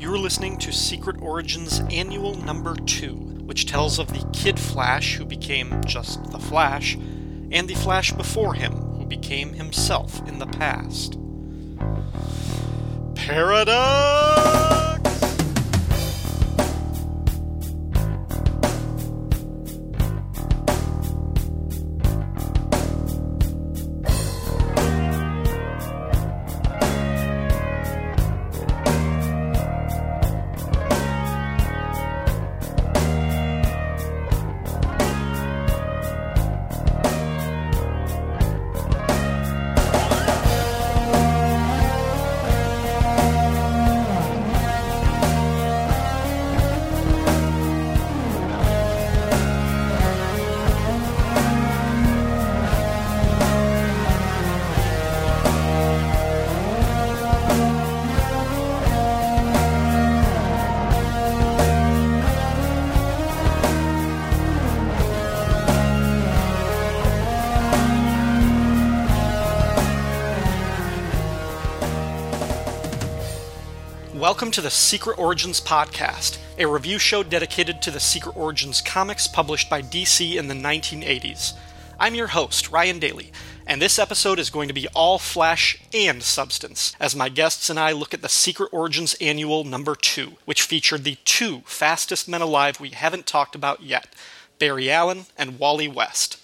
[0.00, 3.14] You're listening to Secret Origins Annual Number 2,
[3.44, 8.54] which tells of the Kid Flash who became just the Flash, and the Flash before
[8.54, 11.18] him who became himself in the past.
[13.14, 14.69] Paradox!
[74.40, 79.28] Welcome to the Secret Origins Podcast, a review show dedicated to the Secret Origins comics
[79.28, 81.52] published by DC in the 1980s.
[81.98, 83.32] I'm your host, Ryan Daly,
[83.66, 87.78] and this episode is going to be all flash and substance, as my guests and
[87.78, 92.40] I look at the Secret Origins Annual Number 2, which featured the two fastest men
[92.40, 94.06] alive we haven't talked about yet
[94.58, 96.38] Barry Allen and Wally West.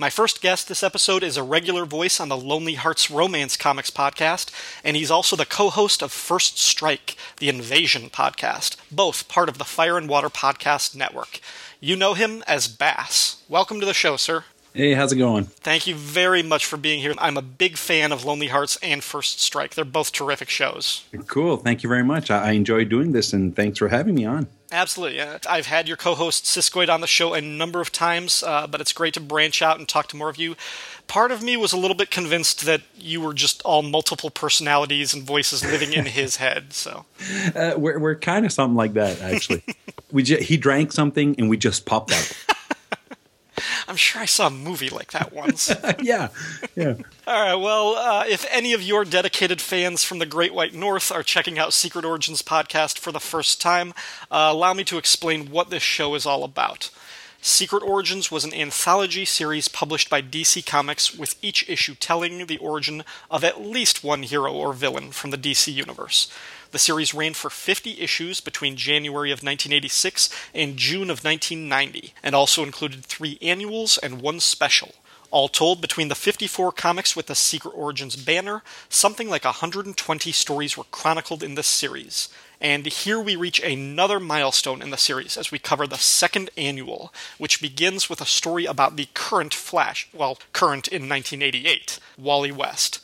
[0.00, 3.90] My first guest this episode is a regular voice on the Lonely Hearts Romance Comics
[3.90, 4.50] podcast,
[4.82, 9.58] and he's also the co host of First Strike, the Invasion podcast, both part of
[9.58, 11.40] the Fire and Water Podcast Network.
[11.80, 13.42] You know him as Bass.
[13.46, 14.44] Welcome to the show, sir.
[14.72, 15.44] Hey, how's it going?
[15.44, 17.12] Thank you very much for being here.
[17.18, 19.74] I'm a big fan of Lonely Hearts and First Strike.
[19.74, 21.04] They're both terrific shows.
[21.26, 21.56] Cool.
[21.56, 22.30] Thank you very much.
[22.30, 24.46] I enjoy doing this, and thanks for having me on.
[24.70, 25.20] Absolutely.
[25.20, 28.80] I've had your co host Siskoid on the show a number of times, uh, but
[28.80, 30.54] it's great to branch out and talk to more of you.
[31.08, 35.12] Part of me was a little bit convinced that you were just all multiple personalities
[35.12, 36.72] and voices living in his head.
[36.72, 37.06] So
[37.56, 39.64] uh, we're, we're kind of something like that, actually.
[40.12, 42.32] we he drank something and we just popped out.
[43.88, 45.72] I'm sure I saw a movie like that once.
[46.02, 46.28] yeah,
[46.74, 46.94] yeah.
[47.26, 47.54] All right.
[47.54, 51.58] Well, uh, if any of your dedicated fans from the Great White North are checking
[51.58, 53.92] out Secret Origins podcast for the first time,
[54.30, 56.90] uh, allow me to explain what this show is all about.
[57.42, 62.58] Secret Origins was an anthology series published by DC Comics with each issue telling the
[62.58, 66.30] origin of at least one hero or villain from the DC universe.
[66.70, 72.34] The series ran for 50 issues between January of 1986 and June of 1990, and
[72.34, 74.92] also included three annuals and one special.
[75.32, 80.76] All told, between the 54 comics with the Secret Origins banner, something like 120 stories
[80.76, 82.28] were chronicled in this series.
[82.60, 87.12] And here we reach another milestone in the series as we cover the second annual,
[87.38, 93.00] which begins with a story about the current Flash, well, current in 1988, Wally West.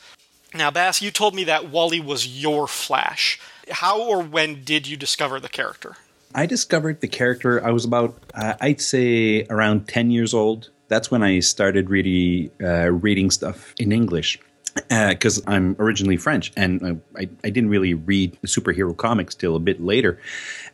[0.53, 3.39] Now, Bass, you told me that Wally was your Flash.
[3.69, 5.97] How or when did you discover the character?
[6.33, 7.65] I discovered the character.
[7.65, 10.69] I was about, uh, I'd say, around ten years old.
[10.87, 14.39] That's when I started really uh, reading stuff in English
[14.89, 19.59] because uh, I'm originally French and I, I, didn't really read superhero comics till a
[19.59, 20.19] bit later.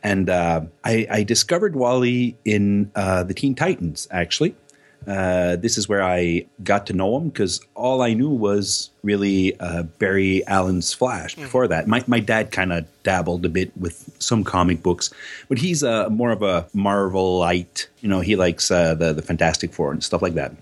[0.02, 4.54] And uh, I, I, discovered Wally in uh, the Teen Titans, actually.
[5.06, 9.58] Uh, this is where I got to know him because all I knew was really
[9.60, 11.34] uh, Barry Allen's Flash.
[11.34, 11.42] Mm-hmm.
[11.42, 15.10] Before that, my my dad kind of dabbled a bit with some comic books,
[15.48, 17.86] but he's a uh, more of a Marvelite.
[18.00, 20.52] You know, he likes uh, the the Fantastic Four and stuff like that.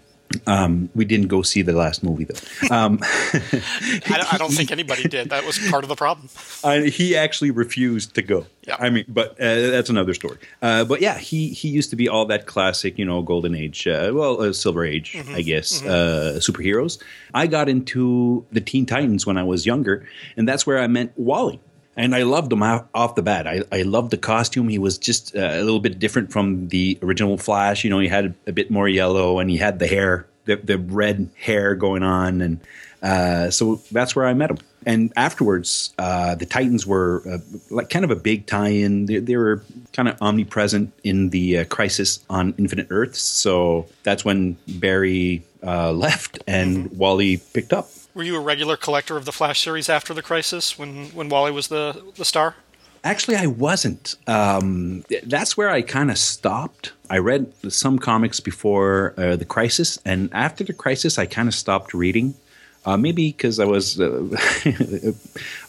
[0.46, 2.74] Um, we didn't go see the last movie though.
[2.74, 5.30] Um, I, I, don't think anybody did.
[5.30, 6.28] That was part of the problem.
[6.64, 8.46] Uh, he actually refused to go.
[8.68, 8.76] Yeah.
[8.78, 10.38] I mean, but uh, that's another story.
[10.60, 13.86] Uh, but yeah, he he used to be all that classic, you know, golden age,
[13.88, 15.34] uh, well, uh, silver age, mm-hmm.
[15.34, 15.88] I guess, mm-hmm.
[15.88, 17.02] Uh, superheroes.
[17.34, 20.06] I got into the Teen Titans when I was younger,
[20.36, 21.58] and that's where I met Wally
[21.96, 23.46] and I loved him off the bat.
[23.46, 24.68] I, I loved the costume.
[24.68, 27.84] He was just uh, a little bit different from the original Flash.
[27.84, 30.78] You know, he had a bit more yellow, and he had the hair, the, the
[30.78, 32.60] red hair going on, and
[33.02, 34.58] uh, so that's where I met him.
[34.84, 37.38] And afterwards, uh, the Titans were uh,
[37.70, 39.06] like kind of a big tie-in.
[39.06, 39.62] They, they were
[39.92, 43.20] kind of omnipresent in the uh, Crisis on Infinite Earths.
[43.20, 46.98] So that's when Barry uh, left and mm-hmm.
[46.98, 47.90] Wally picked up.
[48.14, 51.52] Were you a regular collector of the Flash series after the Crisis when when Wally
[51.52, 52.56] was the the star?
[53.04, 54.14] Actually, I wasn't.
[54.28, 56.92] Um, that's where I kind of stopped.
[57.10, 61.54] I read some comics before uh, the Crisis, and after the Crisis, I kind of
[61.54, 62.34] stopped reading.
[62.84, 64.36] Uh, maybe because I was uh,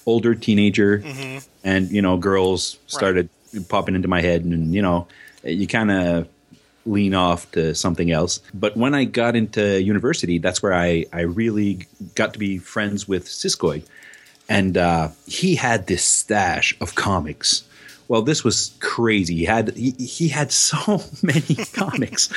[0.05, 1.39] older teenager, mm-hmm.
[1.63, 3.29] and you know, girls started
[3.67, 5.07] popping into my head, and you know,
[5.43, 6.27] you kind of
[6.85, 8.41] lean off to something else.
[8.53, 13.07] But when I got into university, that's where I I really got to be friends
[13.07, 13.83] with Siskoid,
[14.49, 17.63] and uh, he had this stash of comics.
[18.07, 19.37] Well, this was crazy.
[19.37, 22.29] He had he, he had so many comics,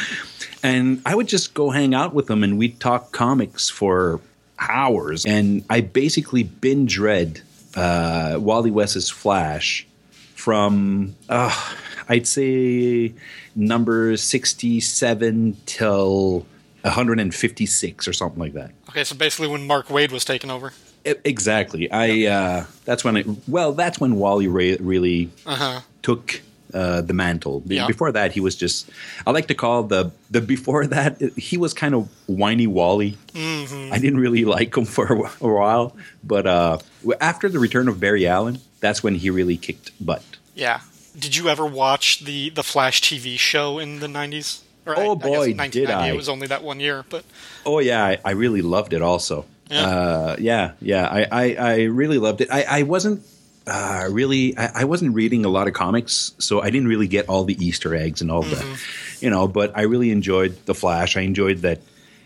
[0.63, 4.21] and I would just go hang out with him, and we'd talk comics for
[4.59, 5.25] hours.
[5.27, 7.41] And I basically binge read
[7.75, 9.87] uh, Wally West's Flash
[10.35, 11.75] from uh,
[12.09, 13.13] I'd say
[13.55, 16.47] number sixty-seven till
[16.83, 18.71] 156 or something like that.
[18.91, 20.73] Okay, so basically when Mark Waid was taken over.
[21.05, 21.91] E- Exactly.
[21.91, 23.27] I uh, that's when it.
[23.49, 25.81] Well, that's when Wally Ray really Uh-huh.
[26.03, 26.41] took
[26.75, 27.63] uh, the mantle.
[27.67, 27.87] Yeah.
[27.87, 28.89] Before that, he was just.
[29.27, 33.17] I like to call the the before that he was kind of whiny Wally.
[33.35, 33.93] Mm-hmm.
[33.93, 36.79] I didn't really like him for a, a while, but uh,
[37.21, 40.23] after the return of Barry Allen, that's when he really kicked butt.
[40.55, 40.81] Yeah.
[41.19, 44.61] Did you ever watch the the Flash TV show in the 90s?
[44.87, 46.09] Oh, I, I boy, guess did I.
[46.11, 47.25] It was only that one year, but
[47.65, 49.03] Oh yeah, I, I really loved it.
[49.03, 49.85] Also, Yeah.
[49.87, 52.49] uh, yeah, yeah, I, I, I really loved it.
[52.53, 53.23] I, I wasn't
[53.67, 57.29] uh, really, I, I wasn't reading a lot of comics, so I didn't really get
[57.29, 58.55] all the Easter eggs and all Mm-hmm.
[58.73, 59.49] that, you know.
[59.49, 61.17] But I really enjoyed the Flash.
[61.17, 61.81] I enjoyed that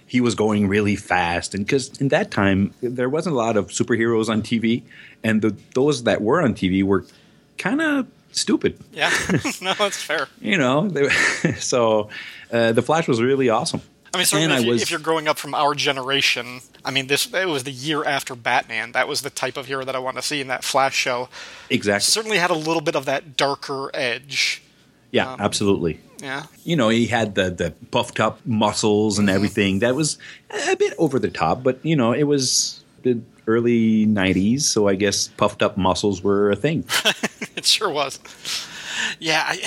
[0.07, 3.69] he was going really fast, and because in that time there wasn't a lot of
[3.69, 4.83] superheroes on TV,
[5.25, 7.07] and the those that were on TV were
[7.57, 8.79] kind of stupid.
[8.93, 9.11] yeah.
[9.62, 10.29] no, that's fair.
[10.41, 11.09] You know, they,
[11.59, 12.09] so
[12.53, 13.81] uh, the Flash was really awesome.
[14.12, 17.06] I mean, certainly if, you, was- if you're growing up from our generation, I mean,
[17.06, 18.91] this it was the year after Batman.
[18.93, 21.29] That was the type of hero that I wanted to see in that Flash show.
[21.69, 22.03] Exactly.
[22.11, 24.62] Certainly had a little bit of that darker edge.
[25.12, 26.00] Yeah, Um, absolutely.
[26.21, 26.47] Yeah.
[26.65, 29.79] you know, he had the the puffed up muscles and everything.
[29.79, 30.19] That was
[30.69, 34.95] a bit over the top, but you know, it was the early '90s, so I
[34.95, 36.85] guess puffed up muscles were a thing.
[37.57, 38.19] it sure was.
[39.19, 39.63] Yeah, I,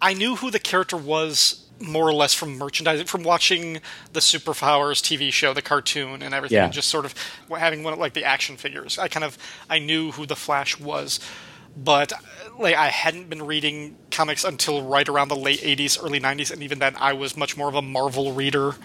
[0.00, 3.80] I knew who the character was more or less from merchandising, from watching
[4.14, 6.64] the Superpowers TV show, the cartoon, and everything, Yeah.
[6.64, 7.14] and just sort of
[7.50, 8.98] having one of like the action figures.
[8.98, 9.36] I kind of
[9.68, 11.20] I knew who the Flash was,
[11.76, 12.12] but
[12.58, 16.62] like I hadn't been reading comics until right around the late '80s, early '90s, and
[16.62, 18.76] even then I was much more of a Marvel reader.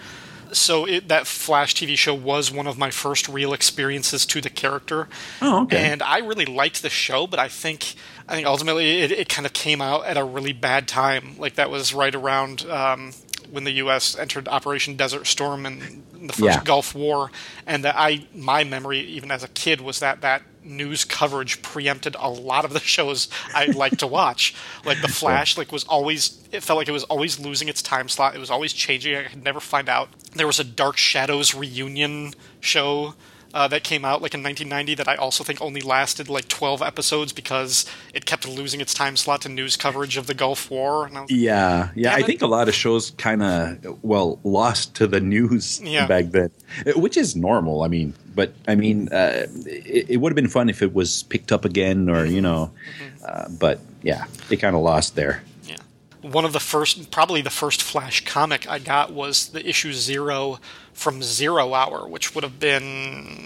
[0.52, 4.50] So it, that Flash TV show was one of my first real experiences to the
[4.50, 5.08] character.
[5.40, 5.90] Oh, okay.
[5.90, 7.94] And I really liked the show, but I think
[8.28, 11.36] I think ultimately it, it kind of came out at a really bad time.
[11.38, 13.12] Like that was right around um,
[13.50, 14.16] when the U.S.
[14.16, 16.64] entered Operation Desert Storm and the first Yeah.
[16.64, 17.30] Gulf War,
[17.66, 22.16] and that I my memory even as a kid was that that news coverage preempted
[22.18, 24.54] a lot of the shows I like to watch.
[24.84, 28.08] Like the Flash, like was always it felt like it was always losing its time
[28.08, 28.34] slot.
[28.34, 29.16] It was always changing.
[29.16, 30.08] I could never find out.
[30.34, 33.14] There was a Dark Shadows reunion show
[33.54, 36.80] uh, that came out like in 1990 that I also think only lasted like 12
[36.82, 37.84] episodes because
[38.14, 41.06] it kept losing its time slot to news coverage of the Gulf War.
[41.06, 42.14] And I was, yeah, yeah.
[42.14, 42.26] I it.
[42.26, 46.06] think a lot of shows kind of well lost to the news Yeah.
[46.06, 46.50] back then,
[46.86, 47.82] Uh, which is normal.
[47.82, 51.22] I mean, but I mean, uh, it, it would have been fun if it was
[51.24, 52.70] picked up again, or you know,
[53.26, 55.42] uh, but yeah, it kind of lost there.
[55.68, 55.76] Yeah.
[56.22, 60.58] One of the first, probably the first Flash comic I got was the issue Zero
[61.02, 62.82] from Zero Hour, which would have been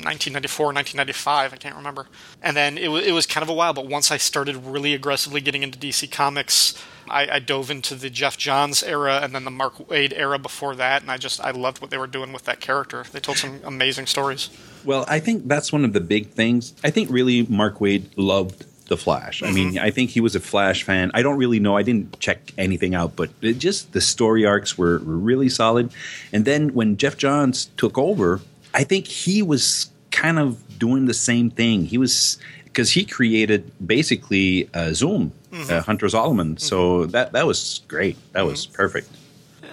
[0.05, 1.53] 1994, 1995.
[1.53, 2.06] I can't remember.
[2.43, 5.41] And then it, it was kind of a while, but once I started really aggressively
[5.41, 9.51] getting into DC Comics, I, I dove into the Geoff Johns era and then the
[9.51, 12.44] Mark Waid era before that, and I just I loved what they were doing with
[12.44, 13.05] that character.
[13.10, 14.51] They told some amazing stories.
[14.84, 16.75] Well, I think that's one of the big things.
[16.84, 19.43] I think really Mark Waid loved the Flash.
[19.43, 21.10] I mean, I think he was a Flash fan.
[21.12, 21.76] I don't really know.
[21.76, 25.90] I didn't check anything out, but it just the story arcs were, were really solid.
[26.32, 28.40] And then when Geoff Johns took over,
[28.74, 31.86] I think he was kind of doing the same thing.
[31.86, 36.60] He was because he created basically uh, Zoom, uh, Hunter Zolomon.
[36.60, 38.16] So that that was great.
[38.32, 39.08] That was perfect.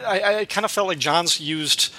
[0.05, 1.93] I, I kind of felt like Johns used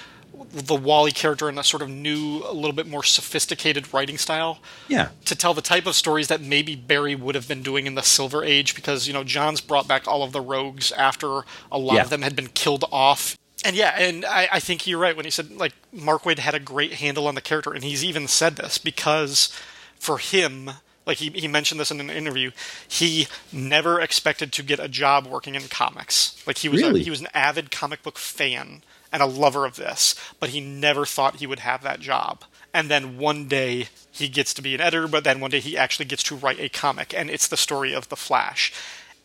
[0.55, 4.59] the Wally character in a sort of new, a little bit more sophisticated writing style
[4.89, 5.09] Yeah.
[5.25, 8.03] to tell the type of stories that maybe Barry would have been doing in the
[8.03, 11.41] Silver Age because, you know, Johns brought back all of the rogues after
[11.73, 12.03] a lot Yeah.
[12.03, 13.37] of them had been killed off.
[13.65, 16.55] And yeah, and I, I think you're right when he said, like, Mark Waid had
[16.55, 19.51] a great handle on the character, and he's even said this because
[19.99, 20.71] for him,
[21.07, 22.51] like he, he mentioned this in an interview,
[22.87, 26.43] he never expected to get a job working in comics.
[26.47, 28.83] Like he was a, he was an avid comic book fan
[29.15, 32.43] and a lover of this, but he never thought he would have that job.
[32.75, 35.79] And then one day he gets to be an editor, but then one day he
[35.79, 38.73] actually gets to write a comic, and it's the story of the Flash.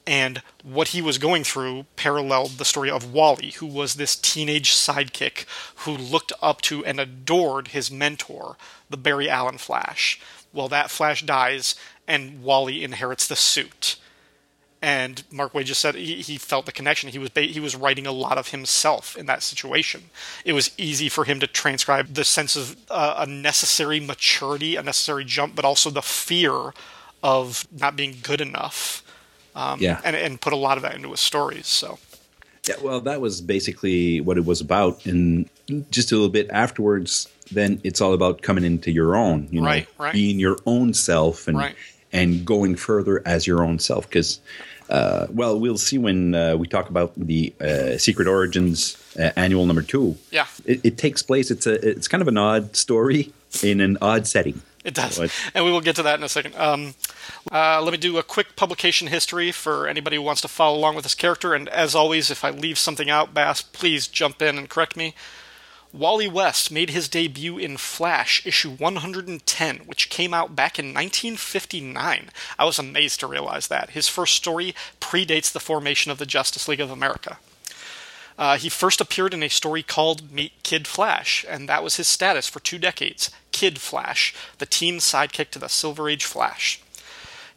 [0.06, 4.72] And what he was going through paralleled the story of Wally, who was this teenage
[4.72, 5.46] sidekick
[5.78, 8.58] who looked up to and adored his mentor,
[8.92, 10.22] the Barry Allen Flash.
[10.54, 11.74] Well, that Flash dies,
[12.08, 13.96] and Wally inherits the suit.
[14.82, 17.10] And Mark Waid just said he, he felt the connection.
[17.10, 20.04] He was ba- he was writing a lot of himself in that situation.
[20.46, 24.82] It was easy for him to transcribe the sense of uh, a necessary maturity, a
[24.82, 26.74] necessary jump, but also the fear
[27.22, 29.04] of not being good enough.
[29.56, 30.00] Um, Yeah.
[30.06, 31.68] and, and put a lot of that into his stories.
[31.68, 32.00] So
[32.68, 35.06] Yeah, well, that was basically what it was about.
[35.06, 35.50] And
[35.92, 39.68] just a little bit afterwards, then it's all about coming into your own, you know,
[39.68, 40.14] Right, right.
[40.14, 41.76] being your own self and Right.
[42.12, 44.08] And going further as your own self.
[44.08, 44.40] Because,
[44.90, 49.66] uh, well, we'll see when uh, we talk about the uh, Secret Origins uh, annual
[49.66, 50.18] number two.
[50.32, 50.48] Yeah.
[50.66, 51.52] it, it takes place.
[51.52, 53.32] It's a it's kind of an odd story
[53.64, 54.62] in an odd setting.
[54.86, 55.30] It does, What?
[55.54, 56.56] and we will get to that in a second.
[56.56, 56.94] Um,
[57.52, 60.96] uh, let me do a quick publication history for anybody who wants to follow along
[60.96, 61.54] with this character.
[61.54, 65.14] And as always, if I leave something out, Bass, please jump in and correct me.
[65.92, 72.30] Wally West made his debut in Flash issue 110, which came out back in 1959.
[72.60, 73.92] I was amazed to realize that.
[73.92, 77.40] His first story predates the formation of the Justice League of America.
[78.38, 82.08] Uh, he first appeared in a story called Meet Kid Flash, and that was his
[82.08, 86.82] status for two decades Kid Flash, the teen sidekick to the Silver Age Flash.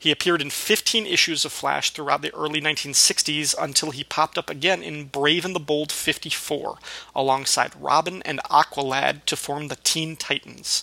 [0.02, 4.50] He appeared in 15 issues of Flash throughout the early 1960s until he popped up
[4.50, 6.76] again in Brave and the Bold 54,
[7.14, 10.82] alongside Robin and Aqualad to form the Teen Titans.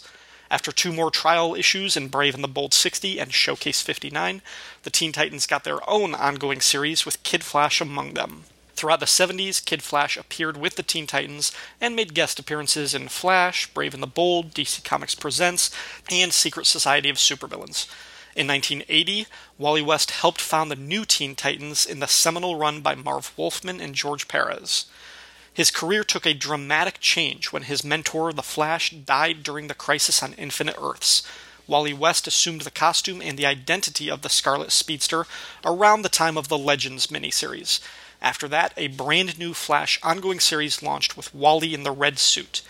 [0.49, 4.41] After two more trial issues in Brave and the Bold 60 and Showcase 59,
[4.83, 8.45] the Teen Titans got their own ongoing series with Kid Flash among them.
[8.75, 13.09] Throughout the 70s, Kid Flash appeared with the Teen Titans and made guest appearances in
[13.09, 15.71] Flash, Brave and the Bold, DC Comics Presents,
[16.09, 17.85] and Secret Society of Supervillains.
[18.39, 19.27] In 1980,
[19.57, 23.81] Wally West helped found the new Teen Titans in the seminal run by Marv Wolfman
[23.81, 24.85] and George Perez.
[25.53, 30.23] His career took a dramatic change when his mentor, The Flash, died during the crisis
[30.23, 31.21] on Infinite Earths.
[31.67, 35.27] Wally West assumed the costume and the identity of the Scarlet Speedster
[35.65, 37.81] around the time of the Legends miniseries.
[38.21, 42.61] After that, a brand new Flash ongoing series launched with Wally in the red suit.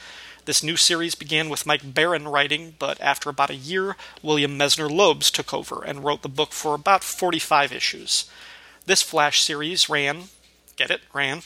[0.50, 4.90] This new series began with Mike Baron writing, but after about a year, William Messner
[4.90, 8.28] Loebs took over and wrote the book for about 45 issues.
[8.88, 10.30] This Flash series ran,
[10.76, 11.44] get it, ran,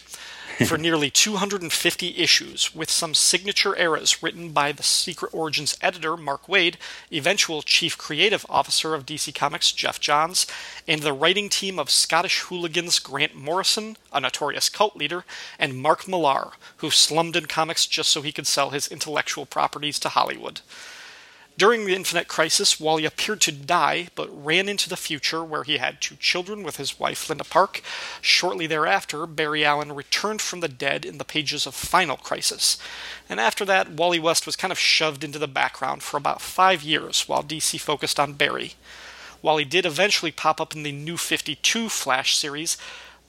[0.68, 6.48] for nearly 250 issues, with some signature eras written by the Secret Origins editor Mark
[6.48, 6.76] Waid,
[7.12, 10.46] eventual chief creative officer of DC Comics Geoff Johns,
[10.88, 15.26] and the writing team of Scottish hooligans Grant Morrison, a notorious cult leader,
[15.58, 20.00] and Mark Millar, who slummed in comics just so he could sell his intellectual properties
[20.00, 20.62] to Hollywood.
[21.56, 25.78] During the Infinite Crisis, Wally appeared to die, but ran into the future where he
[25.78, 27.82] had two children with his wife Linda Park.
[28.22, 32.80] Shortly thereafter, Barry Allen returned from the dead in the pages of Final Crisis.
[33.30, 36.82] And after that, Wally West was kind of shoved into the background for about five
[36.82, 38.74] years while DC focused on Barry.
[39.44, 42.78] Wally did eventually pop up in the New 52 Flash series,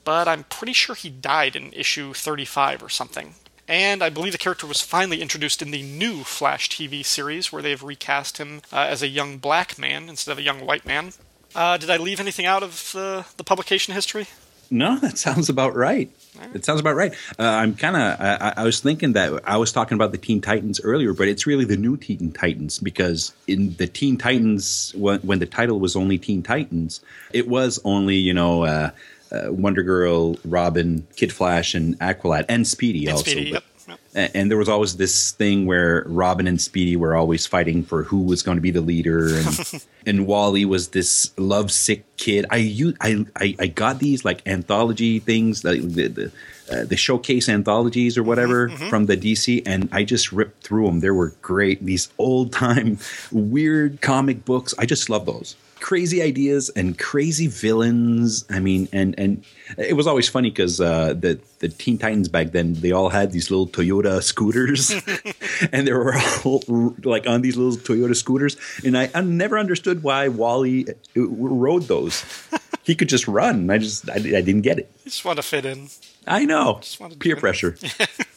[0.03, 3.35] but I'm pretty sure he died in issue 35 or something.
[3.67, 7.63] And I believe the character was finally introduced in the new Flash TV series, where
[7.63, 11.13] they've recast him uh, as a young black man instead of a young white man.
[11.55, 14.27] Uh, did I leave anything out of the, the publication history?
[14.71, 16.11] No, that sounds about right.
[16.53, 17.15] It sounds about right.
[17.39, 18.21] Uh, I'm kind of.
[18.21, 21.47] I, I was thinking that I was talking about the Teen Titans earlier, but it's
[21.47, 25.95] really the new Teen Titans because in the Teen Titans, when, when the title was
[25.95, 27.01] only Teen Titans,
[27.33, 28.91] it was only you know uh,
[29.33, 33.31] uh, Wonder Girl, Robin, Kid Flash, and Aqualad, and Speedy And also.
[33.31, 34.31] Speedy, but- yep, yep.
[34.35, 38.23] and there was always this thing where Robin and Speedy were always fighting for who
[38.23, 42.47] was going to be the leader, and and Wally was this lovesick kid.
[42.51, 46.33] I you I I got these like anthology things, like the the,
[46.71, 51.01] uh, the showcase anthologies or whatever from the DC, and I just ripped through them.
[51.01, 51.85] They were great.
[51.85, 52.99] These old time
[53.33, 54.75] weird comic books.
[54.79, 55.57] I just love those.
[55.85, 58.47] Crazy ideas and crazy villains.
[58.49, 59.45] I mean, and and
[59.77, 63.33] it was always funny because uh, the the Teen Titans back then they all had
[63.33, 64.91] these little Toyota scooters,
[65.73, 66.65] and they were all
[67.05, 68.57] like on these little Toyota scooters.
[68.83, 72.25] And I, I never understood why Wally uh, rode those.
[72.85, 73.71] He could just run.
[73.71, 74.91] I just I, I didn't get it.
[75.05, 75.89] You just want to fit in.
[76.27, 77.77] I know wanted to peer pressure.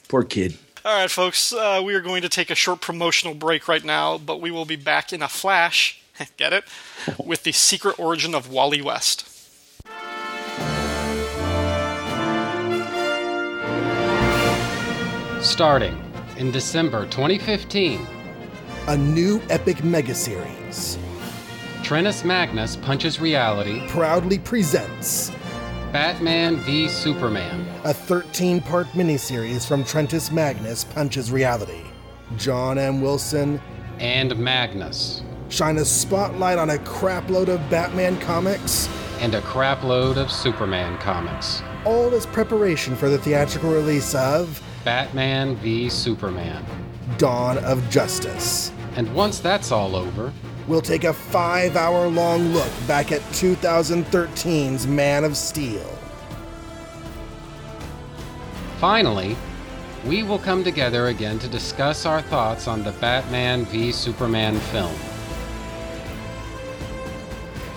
[0.08, 0.58] Poor kid.
[0.86, 4.18] All right, folks, uh, we are going to take a short promotional break right now,
[4.18, 6.02] but we will be back in a flash.
[6.38, 6.64] Get it?
[7.24, 9.26] With the secret origin of Wally West.
[15.42, 15.96] Starting
[16.38, 18.06] in December 2015,
[18.88, 20.98] A new epic mega series
[21.84, 25.32] Trentus Magnus punches reality, proudly presents
[25.94, 27.66] Batman v Superman.
[27.86, 31.84] a 13 part miniseries from Trentus Magnus Punches Reality.
[32.36, 33.02] John M.
[33.02, 33.62] Wilson,
[34.00, 35.22] and Magnus.
[35.50, 38.90] Shine a spotlight on a crapload of Batman comics,
[39.20, 41.62] and a crapload of Superman comics.
[41.86, 46.66] all as preparation for the theatrical release of Batman v Superman.
[47.18, 48.72] Dawn of Justice.
[48.96, 50.34] And once that's all over,
[50.68, 55.88] We'll take a five hour long look back at 2013's Man of Steel.
[58.80, 59.36] finally,
[60.06, 64.94] we will come together again to discuss our thoughts on the Batman v Superman film.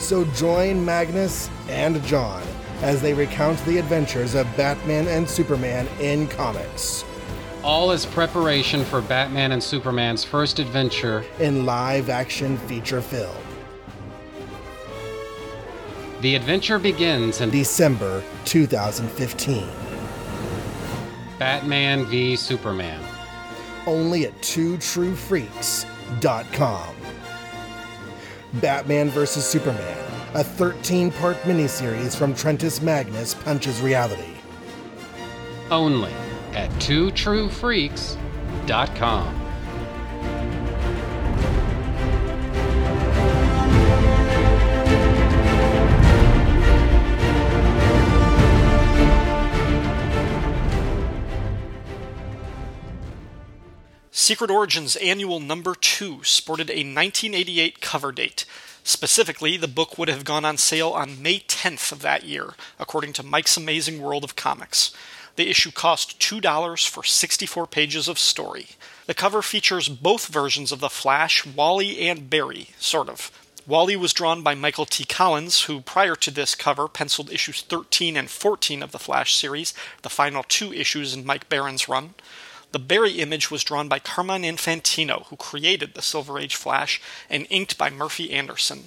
[0.00, 2.42] So join Magnus and John
[2.82, 7.04] as they recount the adventures of Batman and Superman in comics,
[7.62, 13.36] All is preparation for Batman and Superman's first adventure, in live action feature film.
[16.22, 19.66] the adventure begins in December 2015.
[21.38, 23.00] Batman v Superman.
[23.86, 26.99] Only at twotruefreaks.com.
[28.54, 29.44] Batman vs.
[29.44, 29.98] Superman,
[30.34, 34.34] a 13 part miniseries from Trentus Magnus Punches Reality.
[35.70, 36.10] Only
[36.52, 39.40] at twotruefreaks.com.
[54.20, 58.44] Secret Origins Annual Number 2 sported a 1988 cover date.
[58.84, 63.14] Specifically, the book would have gone on sale on May 10th of that year, according
[63.14, 64.92] to Mike's Amazing World of Comics.
[65.36, 68.66] The issue cost $2 for 64 pages of story.
[69.06, 73.32] The cover features both versions of The Flash, Wally and Barry, sort of.
[73.66, 75.04] Wally was drawn by Michael T.
[75.04, 79.72] Collins, who prior to this cover penciled issues 13 and 14 of the Flash series,
[80.02, 82.12] the final two issues in Mike Baron's run.
[82.72, 87.46] The Barry image was drawn by Carmine Infantino, who created the Silver Age Flash, and
[87.50, 88.84] inked by Murphy Anderson.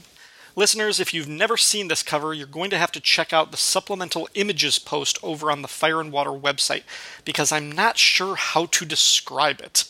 [0.55, 3.57] Listeners, if you've never seen this cover, you're going to have to check out the
[3.57, 6.83] supplemental images post over on the Fire and Water website,
[7.25, 9.85] because I'm not sure how to describe it.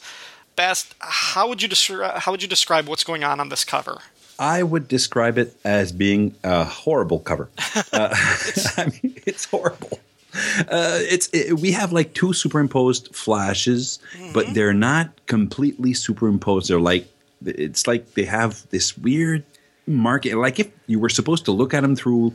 [0.55, 3.99] Best, how would you descri- how would you describe what's going on on this cover?
[4.39, 7.49] I would describe it as being a horrible cover.
[7.91, 8.09] Uh,
[8.77, 9.99] I mean, it's horrible.
[10.69, 13.99] Uh, it's it, we have like two superimposed flashes,
[14.33, 16.69] but they're not completely superimposed.
[16.69, 17.07] They're like
[17.45, 19.43] it's like they have this weird
[19.85, 20.35] market.
[20.35, 22.33] Like if you were supposed to look at them through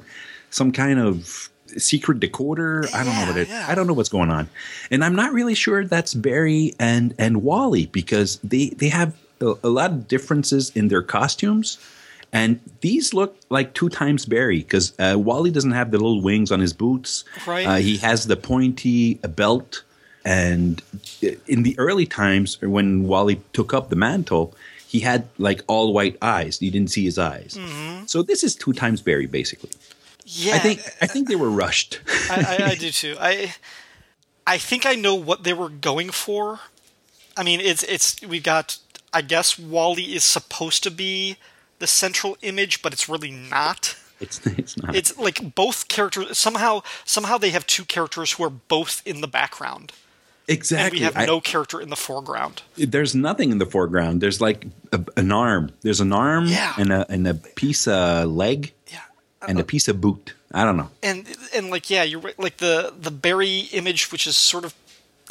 [0.51, 2.93] some kind of secret decoder.
[2.95, 3.49] I don't know what it.
[3.49, 3.67] Yeah.
[3.69, 4.49] I don't know what's going on,
[4.91, 9.55] and I'm not really sure that's Barry and and Wally because they they have a,
[9.63, 11.79] a lot of differences in their costumes.
[12.33, 16.53] And these look like two times Barry because uh, Wally doesn't have the little wings
[16.53, 17.25] on his boots.
[17.47, 17.67] Right.
[17.67, 19.83] Uh, he has the pointy belt.
[20.25, 20.83] And
[21.47, 24.55] in the early times, when Wally took up the mantle,
[24.87, 26.61] he had like all white eyes.
[26.61, 27.57] You didn't see his eyes.
[27.59, 28.07] Mm-hmm.
[28.07, 29.71] So this is two times Barry, basically.
[30.25, 32.01] Yeah, I think I think they were rushed.
[32.31, 33.17] I, I, I do too.
[33.19, 33.55] I
[34.47, 36.61] I think I know what they were going for.
[37.37, 38.79] I mean, it's it's we got.
[39.11, 41.39] I guess Wally is supposed to be
[41.79, 43.97] the central image, but it's really not.
[44.21, 44.95] it's it's not.
[44.95, 49.29] It's like both characters somehow somehow they have two characters who are both in the
[49.29, 49.93] background,
[50.49, 50.99] and exactly.
[51.01, 52.63] we have I- no character in the foreground.
[52.77, 54.21] there's nothing in the foreground.
[54.21, 55.71] There's like a, an arm.
[55.83, 56.75] There's an arm Yeah.
[56.79, 59.01] and a and a piece of leg Yeah.
[59.47, 60.35] and a uh, piece of boot.
[60.53, 60.89] I don't know.
[61.03, 62.39] and and like yeah, you're right.
[62.39, 64.75] Like the the Barry image, which is sort of.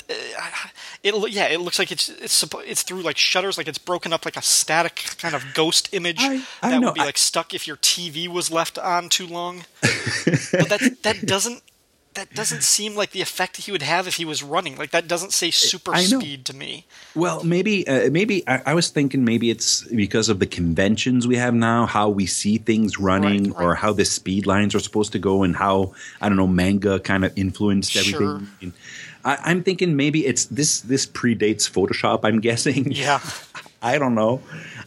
[0.09, 4.25] It yeah, it looks like it's it's it's through like shutters, like it's broken up
[4.25, 7.17] like a static kind of ghost image I- I that know, would be I- like
[7.17, 9.65] stuck if your TV was left on too long.
[9.81, 11.61] but that that doesn't
[12.13, 14.75] that doesn't seem like the effect he would have if he was running.
[14.75, 16.85] Like that doesn't say super speed to me.
[17.13, 21.35] Well, maybe uh, maybe I, I was thinking maybe it's because of the conventions we
[21.35, 23.63] have now, how we see things running, Right, right.
[23.65, 26.99] or how the speed lines are supposed to go, and how I don't know manga
[26.99, 28.01] kind of influenced Sure.
[28.15, 28.47] everything.
[28.63, 28.73] And
[29.27, 32.21] I, I'm thinking maybe it's this this predates Photoshop.
[32.23, 32.91] I'm guessing.
[32.97, 33.19] Yeah.
[33.81, 34.41] I don't know.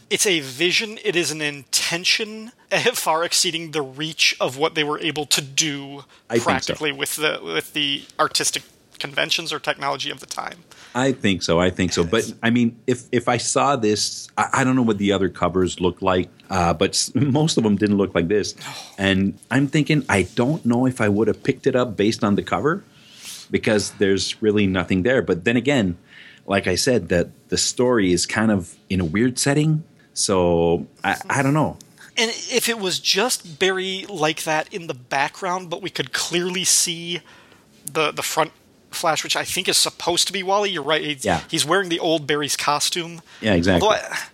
[0.09, 0.99] It's a vision.
[1.05, 2.51] It is an intention
[2.93, 6.43] far exceeding the reach of what they were able to do I think so.
[6.43, 8.63] practically with the with the artistic
[8.99, 10.59] conventions or technology of the time.
[10.93, 11.59] I think so.
[11.59, 12.03] I think so.
[12.03, 15.29] But I mean, if if I saw this, I, I don't know what the other
[15.29, 18.55] covers look like, uh, but most of them didn't look like this.
[18.97, 22.35] And I'm thinking, I don't know if I would have picked it up based on
[22.35, 22.83] the cover
[23.51, 25.21] because there's really nothing there.
[25.21, 25.97] But then again,
[26.47, 29.83] like I said, that the story is kind of in a weird setting.
[30.13, 31.77] So I, I don't know.
[32.17, 36.63] And if it was just Barry like that in the background, but we could clearly
[36.63, 37.21] see
[37.85, 38.51] the the front
[38.91, 40.69] flash, which I think is supposed to be Wally.
[40.71, 41.01] You're right.
[41.01, 41.41] He's, Yeah.
[41.49, 43.21] he's wearing the old Barry's costume.
[43.39, 43.87] Yeah, exactly.
[43.89, 44.27] I,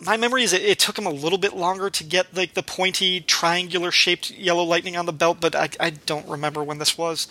[0.00, 2.62] my memory is it, it, took him a little bit longer to get like the
[2.62, 6.96] pointy triangular shaped yellow lightning on the belt, but I, I don't remember when this
[6.96, 7.26] was.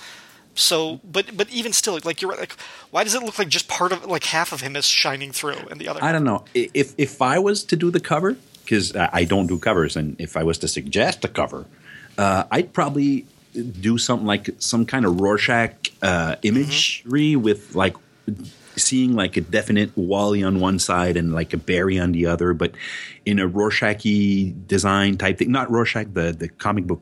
[0.55, 2.35] So, but but even still, like you're.
[2.35, 2.53] Like,
[2.91, 5.57] why does it look like just part of like half of him is shining through,
[5.71, 6.03] and the other?
[6.03, 6.45] I don't know.
[6.53, 10.37] If if I was to do the cover, because I don't do covers, and if
[10.37, 11.65] I was to suggest a cover,
[12.17, 17.41] uh, I'd probably do something like some kind of Rorschach uh, imagery mm-hmm.
[17.41, 17.95] with like
[18.75, 22.53] seeing like a definite Wally on one side and like a Barry on the other,
[22.53, 22.73] but
[23.25, 24.03] in a Rorschach
[24.67, 25.51] design type thing.
[25.51, 27.01] Not Rorschach, the the comic book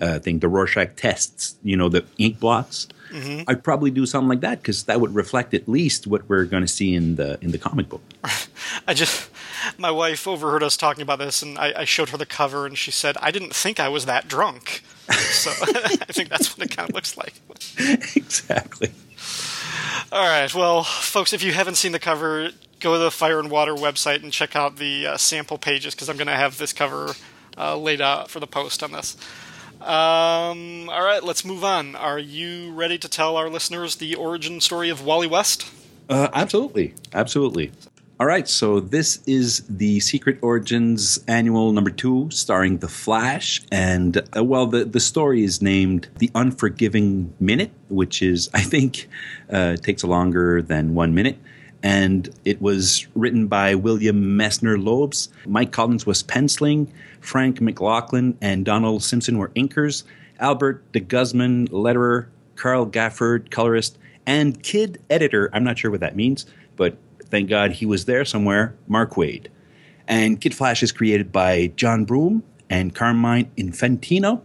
[0.00, 2.88] uh, thing, the Rorschach tests, you know, the ink blots.
[3.10, 3.42] Mm-hmm.
[3.48, 6.62] I'd probably do something like that because that would reflect at least what we're going
[6.62, 8.02] to see in the in the comic book.
[8.86, 9.30] I just
[9.78, 12.78] my wife overheard us talking about this, and I, I, showed her the cover, and
[12.78, 16.76] she said, "I didn't think I was that drunk." So I think that's what it
[16.76, 17.34] kind of looks like.
[18.16, 18.92] exactly.
[20.12, 23.50] All right, well, folks, if you haven't seen the cover, go to the Fire and
[23.50, 26.72] Water website and check out the uh, sample pages because I'm going to have this
[26.72, 27.14] cover
[27.56, 29.16] uh, laid out for the post on this.
[29.80, 31.96] Um, all right, let's move on.
[31.96, 35.70] Are you ready to tell our listeners the origin story of Wally West?
[36.08, 37.72] Uh, absolutely, absolutely.
[38.18, 44.22] All right, so this is the Secret Origins annual number two, starring The Flash, and
[44.36, 49.08] uh, well, the the story is named The Unforgiving Minute, which is I think
[49.50, 51.38] uh, takes longer than one minute
[51.82, 55.28] and it was written by William Messner Loebs.
[55.46, 60.04] Mike Collins was penciling, Frank McLaughlin and Donald Simpson were inkers,
[60.38, 65.50] Albert de Guzman, letterer, Carl Gafford, colorist, and kid editor.
[65.52, 69.46] I'm not sure what that means, but thank God he was there somewhere, Mark Waid.
[70.08, 74.42] And Kid Flash is created by John Broome and Carmine Infantino.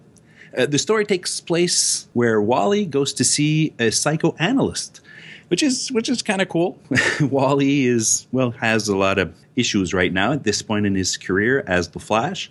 [0.56, 5.02] Uh, the story takes place where Wally goes to see a psychoanalyst
[5.50, 6.80] which is which is kind of cool.
[7.22, 11.18] Wally is well has a lot of issues right now at this point in his
[11.18, 12.50] career as the Flash,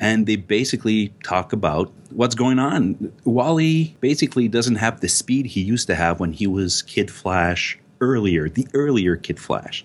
[0.00, 3.12] and they basically talk about what's going on.
[3.24, 7.78] Wally basically doesn't have the speed he used to have when he was Kid Flash
[8.00, 9.84] earlier, the earlier Kid Flash,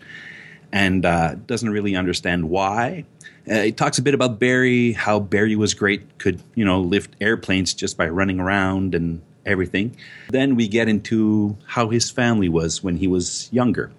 [0.72, 3.06] and uh, doesn't really understand why.
[3.50, 7.16] Uh, it talks a bit about Barry, how Barry was great, could you know lift
[7.20, 9.96] airplanes just by running around and everything.
[10.30, 13.92] Then we get into how his family was when he was younger.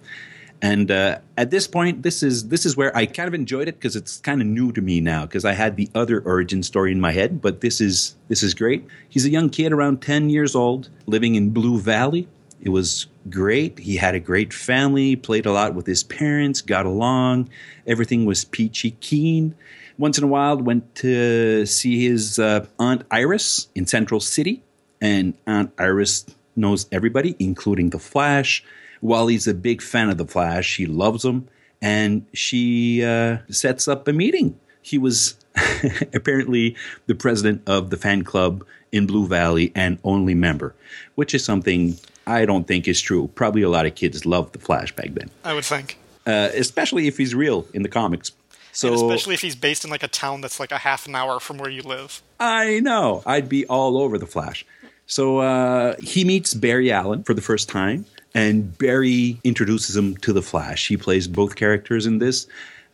[0.65, 3.75] And uh, at this point, this is this is where I kind of enjoyed it
[3.75, 6.91] because it's kind of new to me now because I had the other origin story
[6.91, 8.87] in my head, but this is this is great.
[9.11, 12.29] He's a young kid around ten years old, living in Blue Valley.
[12.63, 13.79] It was great.
[13.79, 17.51] He had a great family, played a lot with his parents, got along.
[17.87, 19.55] Everything was peachy keen.
[19.99, 24.64] Once in a while, went to see his uh, aunt Iris in Central City
[25.05, 26.25] and Aunt Iris
[26.57, 28.65] knows everybody, including the Flash.
[29.03, 30.67] Wally's a big fan of the Flash.
[30.67, 31.47] She loves him,
[31.83, 34.59] and she uh, sets up a meeting.
[34.81, 35.37] He was
[36.15, 36.75] apparently
[37.07, 40.75] the president of the fan club in Blue Valley and only member,
[41.17, 43.29] which is something I don't think is true.
[43.35, 45.29] Probably a lot of kids loved the Flash back then.
[45.45, 48.33] I would think, uh, especially if he's real in the comics.
[48.73, 51.15] So, and especially if he's based in like a town that's like a half an
[51.15, 52.23] hour from where you live.
[52.41, 53.23] I know.
[53.27, 54.65] I'd be all over the Flash.
[55.07, 60.33] So uh, he meets Barry Allen for the first time, and Barry introduces him to
[60.33, 60.89] the Flash.
[60.89, 62.47] He plays both characters in this.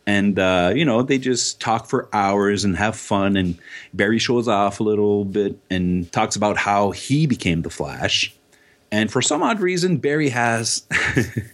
[0.07, 3.37] And, uh, you know, they just talk for hours and have fun.
[3.37, 3.57] And
[3.93, 8.33] Barry shows off a little bit and talks about how he became the Flash.
[8.91, 10.85] And for some odd reason, Barry has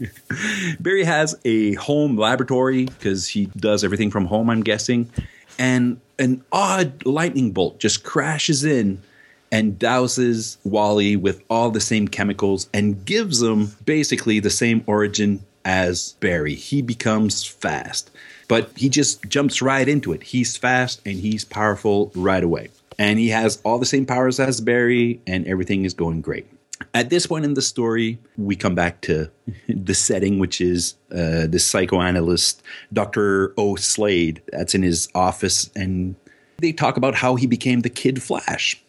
[0.79, 5.11] Barry has a home laboratory because he does everything from home, I'm guessing.
[5.59, 9.03] And an odd lightning bolt just crashes in
[9.51, 15.43] and douses Wally with all the same chemicals and gives him basically the same origin
[15.65, 16.55] as Barry.
[16.55, 18.09] He becomes fast,
[18.47, 20.23] but he just jumps right into it.
[20.23, 22.69] He's fast and he's powerful right away.
[22.97, 26.47] And he has all the same powers as Barry, and everything is going great.
[26.93, 29.29] At this point in the story, we come back to
[29.67, 33.53] the setting, which is uh, the psychoanalyst, Dr.
[33.57, 33.75] O.
[33.75, 36.15] Slade, that's in his office, and
[36.57, 38.81] they talk about how he became the Kid Flash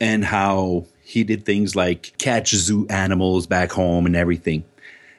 [0.00, 4.64] and how he did things like catch zoo animals back home and everything,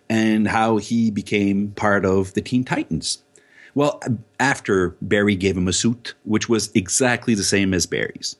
[0.10, 3.24] and how he became part of the Teen Titans.
[3.74, 4.02] Well,
[4.40, 8.38] after Barry gave him a suit, which was exactly the same as Barry's.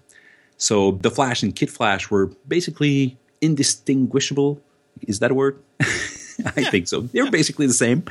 [0.58, 4.62] So the Flash and Kid Flash were basically indistinguishable.
[5.02, 5.62] Is that a word?
[5.82, 6.70] I yeah.
[6.70, 7.02] think so.
[7.02, 7.32] They were yeah.
[7.32, 8.04] basically the same,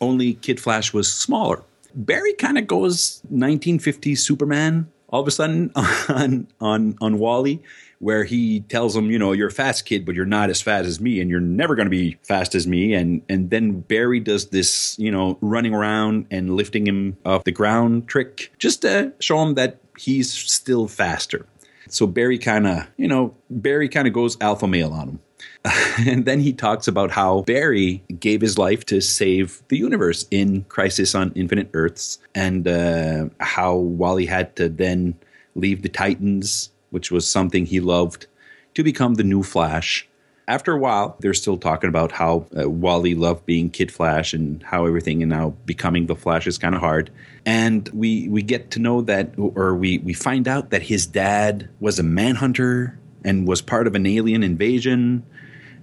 [0.00, 1.62] only Kid Flash was smaller.
[1.94, 5.72] Barry kind of goes 1950s Superman all of a sudden
[6.08, 7.62] on on on Wally,
[7.98, 10.86] where he tells him, you know, you're a fast kid, but you're not as fast
[10.86, 12.94] as me, and you're never going to be fast as me.
[12.94, 17.52] And and then Barry does this, you know, running around and lifting him off the
[17.52, 21.46] ground trick, just to show him that he's still faster.
[21.88, 25.20] So Barry kind of, you know, Barry kind of goes alpha male on him.
[26.06, 30.64] and then he talks about how Barry gave his life to save the universe in
[30.64, 35.14] Crisis on Infinite Earths, and uh, how Wally had to then
[35.54, 38.26] leave the Titans, which was something he loved,
[38.74, 40.08] to become the new Flash.
[40.48, 44.62] After a while, they're still talking about how uh, Wally loved being Kid Flash and
[44.62, 47.10] how everything and now becoming the Flash is kind of hard.
[47.44, 51.68] And we we get to know that, or we we find out that his dad
[51.80, 55.24] was a manhunter and was part of an alien invasion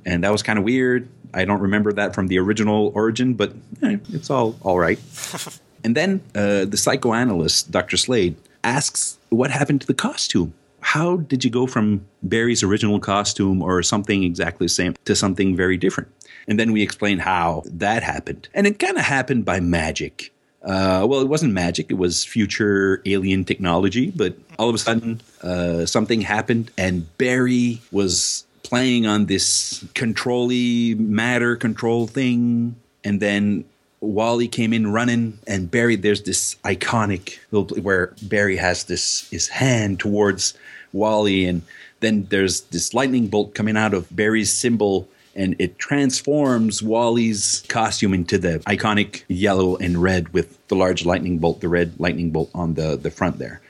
[0.05, 1.07] and that was kind of weird.
[1.33, 4.99] I don't remember that from the original origin, but eh, it's all all right.
[5.83, 7.97] and then uh, the psychoanalyst, Dr.
[7.97, 10.53] Slade, asks what happened to the costume.
[10.81, 15.55] How did you go from Barry's original costume or something exactly the same to something
[15.55, 16.09] very different?
[16.47, 18.49] And then we explain how that happened.
[18.53, 20.33] And it kind of happened by magic.
[20.61, 25.21] Uh, well, it wasn't magic, it was future alien technology, but all of a sudden
[25.41, 33.65] uh, something happened and Barry was playing on this controlly matter control thing, and then
[33.99, 35.95] Wally came in running, and Barry.
[35.95, 40.53] There's this iconic where Barry has this his hand towards
[40.91, 41.61] Wally, and
[41.99, 48.13] then there's this lightning bolt coming out of Barry's symbol, and it transforms Wally's costume
[48.13, 52.49] into the iconic yellow and red with the large lightning bolt, the red lightning bolt
[52.53, 53.61] on the the front there,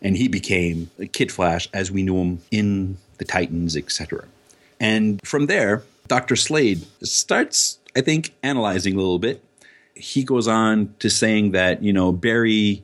[0.00, 4.24] and he became Kid Flash as we knew him in the Titans, etc.
[4.80, 6.34] And from there, Dr.
[6.34, 9.42] Slade starts, I think, analyzing a little bit.
[9.94, 12.82] He goes on to saying that, you know, Barry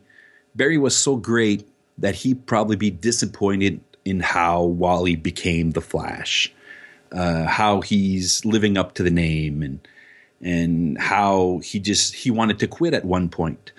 [0.55, 1.67] Barry was so great
[1.99, 6.53] that he'd probably be disappointed in how Wally became the Flash.
[7.11, 9.81] Uh, how he's living up to the name and
[10.43, 13.73] and how he just he wanted to quit at one point.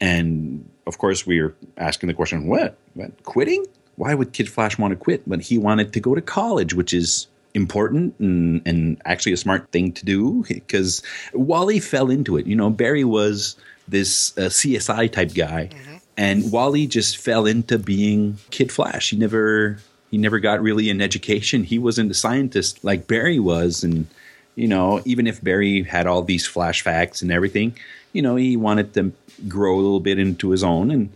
[0.00, 2.76] And of course, we are asking the question, what?
[2.94, 3.22] what?
[3.22, 3.64] Quitting?
[3.96, 5.22] Why would Kid Flash want to quit?
[5.28, 9.70] But he wanted to go to college, which is important and, and actually a smart
[9.70, 11.02] thing to do because
[11.32, 12.46] Wally fell into it.
[12.46, 13.56] You know, Barry was
[13.88, 15.96] this uh, CSI type guy, mm-hmm.
[16.16, 19.10] and Wally just fell into being Kid Flash.
[19.10, 19.78] He never
[20.10, 21.64] he never got really an education.
[21.64, 24.06] He wasn't a scientist like Barry was, and
[24.54, 27.76] you know, even if Barry had all these flash facts and everything,
[28.12, 29.12] you know, he wanted to
[29.48, 31.10] grow a little bit into his own and.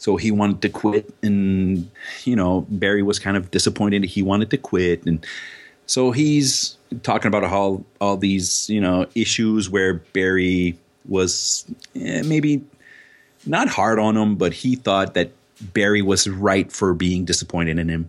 [0.00, 1.88] So he wanted to quit, and
[2.24, 4.02] you know Barry was kind of disappointed.
[4.04, 5.24] He wanted to quit, and
[5.84, 12.64] so he's talking about all all these you know issues where Barry was eh, maybe
[13.44, 17.90] not hard on him, but he thought that Barry was right for being disappointed in
[17.90, 18.08] him.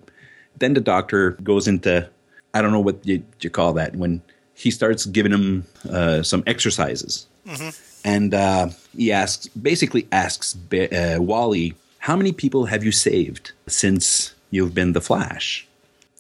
[0.60, 2.10] Then the doctor goes into
[2.54, 4.22] I don't know what you, you call that when
[4.54, 7.70] he starts giving him uh, some exercises, mm-hmm.
[8.08, 14.34] and uh, he asks basically asks uh, Wally, "How many people have you saved since
[14.50, 15.68] you've been the Flash?"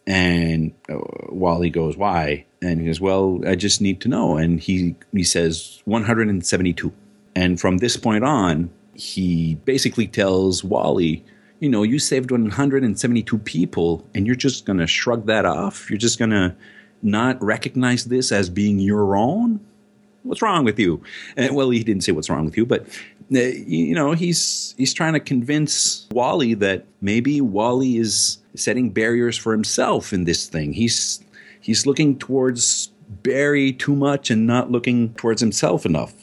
[0.07, 4.59] And uh, Wally goes, "Why?" And he goes, "Well, I just need to know." And
[4.59, 6.91] he he says 172.
[7.35, 11.23] And from this point on, he basically tells Wally,
[11.59, 15.89] "You know, you saved 172 people, and you're just gonna shrug that off.
[15.89, 16.55] You're just gonna
[17.01, 19.59] not recognize this as being your own."
[20.23, 21.01] What's wrong with you?
[21.35, 22.85] And, well, he didn't say what's wrong with you, but
[23.33, 29.37] uh, you know, he's he's trying to convince Wally that maybe Wally is setting barriers
[29.37, 30.73] for himself in this thing.
[30.73, 31.23] He's
[31.61, 32.91] he's looking towards
[33.23, 36.13] Barry too much and not looking towards himself enough.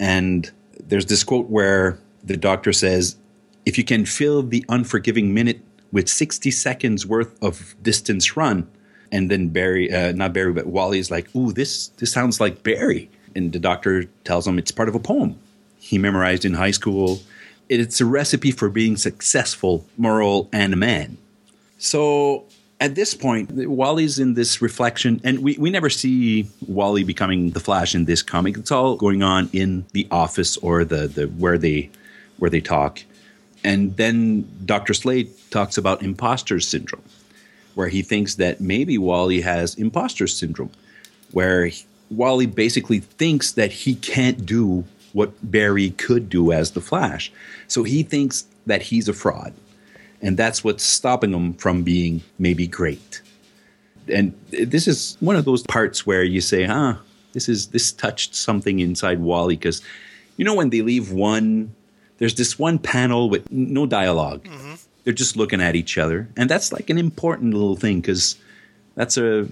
[0.00, 3.16] And there's this quote where the doctor says,
[3.64, 5.60] "If you can fill the unforgiving minute
[5.92, 8.66] with 60 seconds worth of distance run,"
[9.12, 13.10] and then Barry, uh, not Barry, but Wally's like, "Ooh, this this sounds like Barry,"
[13.34, 15.38] and the doctor tells him it's part of a poem
[15.82, 17.20] he memorized in high school.
[17.68, 21.18] It's a recipe for being successful, moral, and a man.
[21.78, 22.44] So
[22.80, 27.58] at this point, Wally's in this reflection, and we, we never see Wally becoming the
[27.58, 28.56] Flash in this comic.
[28.56, 31.90] It's all going on in the office or the, the where they
[32.38, 33.02] where they talk.
[33.64, 34.94] And then Dr.
[34.94, 37.04] Slade talks about imposter syndrome,
[37.74, 40.70] where he thinks that maybe Wally has imposter syndrome,
[41.32, 41.84] where he,
[42.16, 47.32] Wally basically thinks that he can't do what Barry could do as the Flash.
[47.68, 49.52] So he thinks that he's a fraud
[50.22, 53.20] and that's what's stopping him from being maybe great.
[54.08, 56.96] And this is one of those parts where you say, "Huh,
[57.32, 59.82] this is this touched something inside Wally," because
[60.36, 61.74] you know when they leave one,
[62.18, 64.74] there's this one panel with no dialog mm-hmm.
[65.04, 68.36] they're just looking at each other, and that's like an important little thing because
[68.94, 69.46] that's a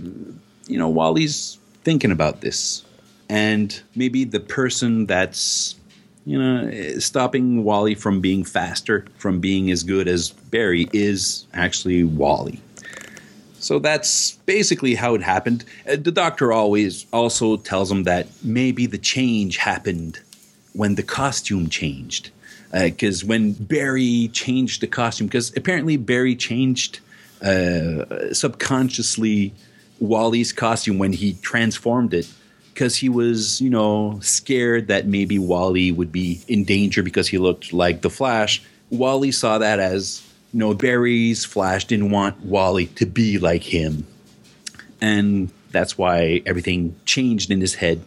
[0.66, 2.84] you know Wally's thinking about this,
[3.28, 5.76] and maybe the person that's
[6.24, 12.04] you know stopping Wally from being faster, from being as good as Barry is actually
[12.04, 12.60] Wally.
[13.60, 15.64] So that's basically how it happened.
[15.86, 20.18] Uh, the doctor always also tells him that maybe the change happened
[20.72, 22.30] when the costume changed.
[22.72, 27.00] Because uh, when Barry changed the costume, because apparently Barry changed
[27.42, 29.52] uh, subconsciously
[30.00, 32.28] Wally's costume when he transformed it,
[32.74, 37.38] because he was, you know, scared that maybe Wally would be in danger because he
[37.38, 38.62] looked like the Flash.
[38.90, 44.06] Wally saw that as you know, Barry's Flash didn't want Wally to be like him.
[45.00, 48.02] And that's why everything changed in his head.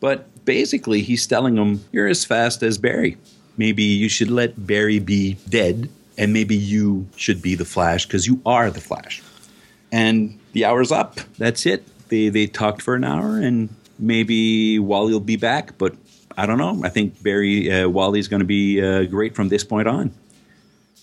[0.00, 3.18] But basically, he's telling him, You're as fast as Barry.
[3.56, 8.26] Maybe you should let Barry be dead, and maybe you should be the Flash because
[8.26, 9.22] you are the Flash.
[9.90, 11.20] And the hour's up.
[11.38, 11.84] That's it.
[12.08, 15.94] They, they talked for an hour, and maybe Wally will be back, but
[16.36, 16.80] I don't know.
[16.84, 20.12] I think Barry uh, Wally's going to be uh, great from this point on.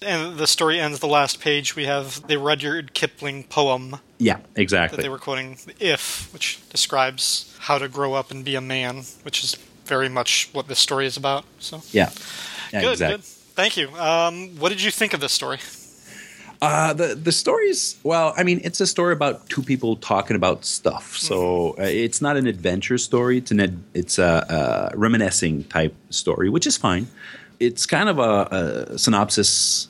[0.02, 1.76] And the story ends the last page.
[1.76, 3.98] We have the Rudyard Kipling poem.
[4.18, 4.98] Yeah, exactly.
[4.98, 9.04] That they were quoting, If, which describes how to grow up and be a man,
[9.24, 11.46] which is very much what this story is about.
[11.60, 12.10] So Yeah.
[12.72, 13.18] yeah good, exactly.
[13.18, 13.26] good.
[13.26, 13.90] Thank you.
[13.96, 15.60] Um, what did you think of this story?
[16.62, 18.34] Uh, the the story is well.
[18.38, 21.16] I mean, it's a story about two people talking about stuff.
[21.18, 23.38] So uh, it's not an adventure story.
[23.38, 27.08] It's an ed, it's a, a reminiscing type story, which is fine.
[27.60, 29.88] It's kind of a, a synopsis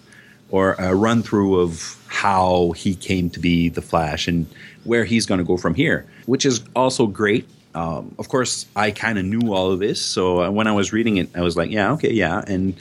[0.49, 4.45] or a run through of how he came to be the Flash and
[4.83, 7.47] where he's going to go from here, which is also great.
[7.73, 10.93] Um, of course, I kind of knew all of this, so uh, when I was
[10.93, 12.75] reading it, I was like, "Yeah, okay, yeah." And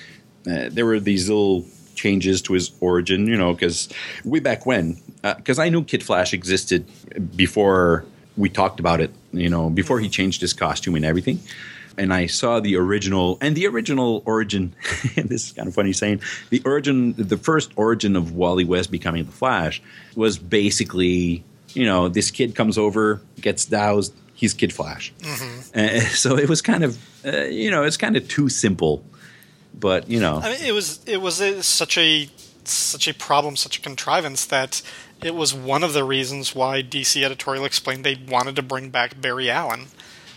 [0.46, 3.88] uh, there were these little changes to his origin, you know, because
[4.24, 6.86] way back when, because uh, I knew Kid Flash existed
[7.36, 8.04] before
[8.36, 11.40] we talked about it, you know, before he changed his costume and everything.
[11.96, 14.74] And I saw the original, and the original origin.
[15.14, 19.24] this is kind of funny saying the origin, the first origin of Wally West becoming
[19.24, 19.80] the Flash
[20.16, 25.12] was basically, you know, this kid comes over, gets doused, he's Kid Flash.
[25.20, 25.78] Mm-hmm.
[25.78, 29.04] Uh, so it was kind of, uh, you know, it's kind of too simple
[29.78, 32.28] but you know, I mean, it was it was a, such a
[32.64, 34.82] such a problem, such a contrivance that
[35.22, 39.20] it was one of the reasons why DC editorial explained they wanted to bring back
[39.20, 39.86] Barry Allen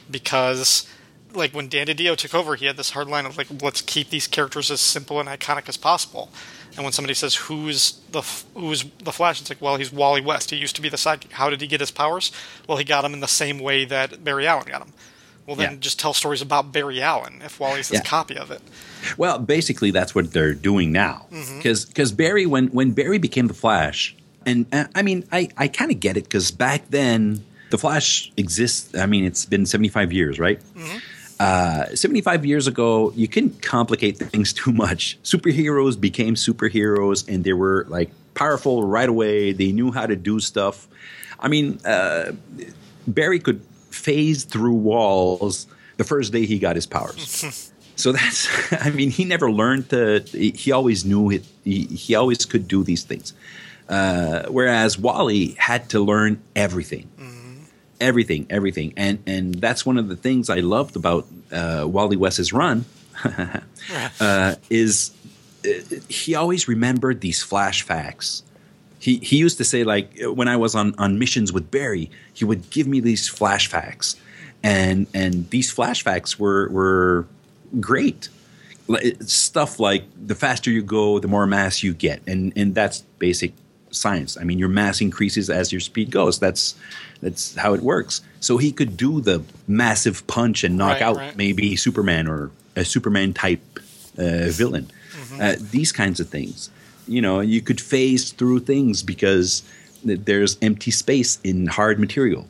[0.10, 0.88] because
[1.34, 4.10] like when Dan DiDio took over, he had this hard line of like, let's keep
[4.10, 6.30] these characters as simple and iconic as possible.
[6.76, 8.22] And when somebody says who's the
[8.54, 10.52] who's the Flash, it's like, well, he's Wally West.
[10.52, 11.34] He used to be the sidekick.
[11.34, 12.32] How did he get his powers?
[12.68, 14.94] Well, he got them in the same way that Barry Allen got them.
[15.48, 15.78] Well, then yeah.
[15.80, 18.04] just tell stories about Barry Allen if Wally's this yeah.
[18.04, 18.62] copy of it.
[19.18, 21.26] Well, basically, that's what they're doing now.
[21.30, 21.90] Because mm-hmm.
[21.90, 24.14] because Barry, when when Barry became the Flash,
[24.46, 28.30] and uh, I mean, I I kind of get it because back then the Flash
[28.36, 28.94] exists.
[28.94, 30.60] I mean, it's been seventy five years, right?
[30.76, 30.98] Mm-hmm.
[31.40, 35.20] Uh, 75 years ago, you couldn't complicate things too much.
[35.22, 39.52] Superheroes became superheroes and they were like powerful right away.
[39.52, 40.88] They knew how to do stuff.
[41.40, 42.32] I mean, uh,
[43.08, 43.62] Barry could
[43.98, 47.72] phase through walls the first day he got his powers.
[47.96, 48.48] so that's,
[48.86, 52.84] I mean, he never learned to, he always knew it, he, he always could do
[52.84, 53.34] these things.
[53.90, 57.10] Uh, whereas Wally had to learn everything.
[57.18, 57.64] Mm-hmm.
[58.00, 62.54] Everything, everything, and and that's one of the things I loved about uh, Wally West's
[62.54, 62.86] run,
[64.20, 65.12] uh, is
[65.66, 65.70] uh,
[66.08, 68.44] he always remembered these flash facts
[69.00, 72.46] he he used to say like when I was on on missions with Barry, he
[72.46, 74.16] would give me these flash facts,
[74.64, 77.28] and and these flash facts were were
[77.80, 78.30] great.
[79.20, 83.54] Stuff like the faster you go, the more mass you get, and and that's basic
[83.92, 84.38] science.
[84.38, 86.40] I mean, your mass increases as your speed goes.
[86.40, 86.76] That's
[87.22, 88.22] that's how it works.
[88.40, 91.36] So he could do the massive punch and knock right, out right.
[91.36, 93.62] maybe Superman or a Superman type
[94.18, 94.90] uh, villain.
[95.12, 95.42] Mm-hmm.
[95.42, 96.70] Uh, these kinds of things
[97.08, 99.64] you know you could phase through things because
[100.04, 102.48] there's empty space in hard material.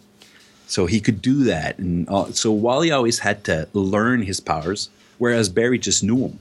[0.67, 4.89] So he could do that and uh, so wally always had to learn his powers
[5.17, 6.39] whereas barry just knew them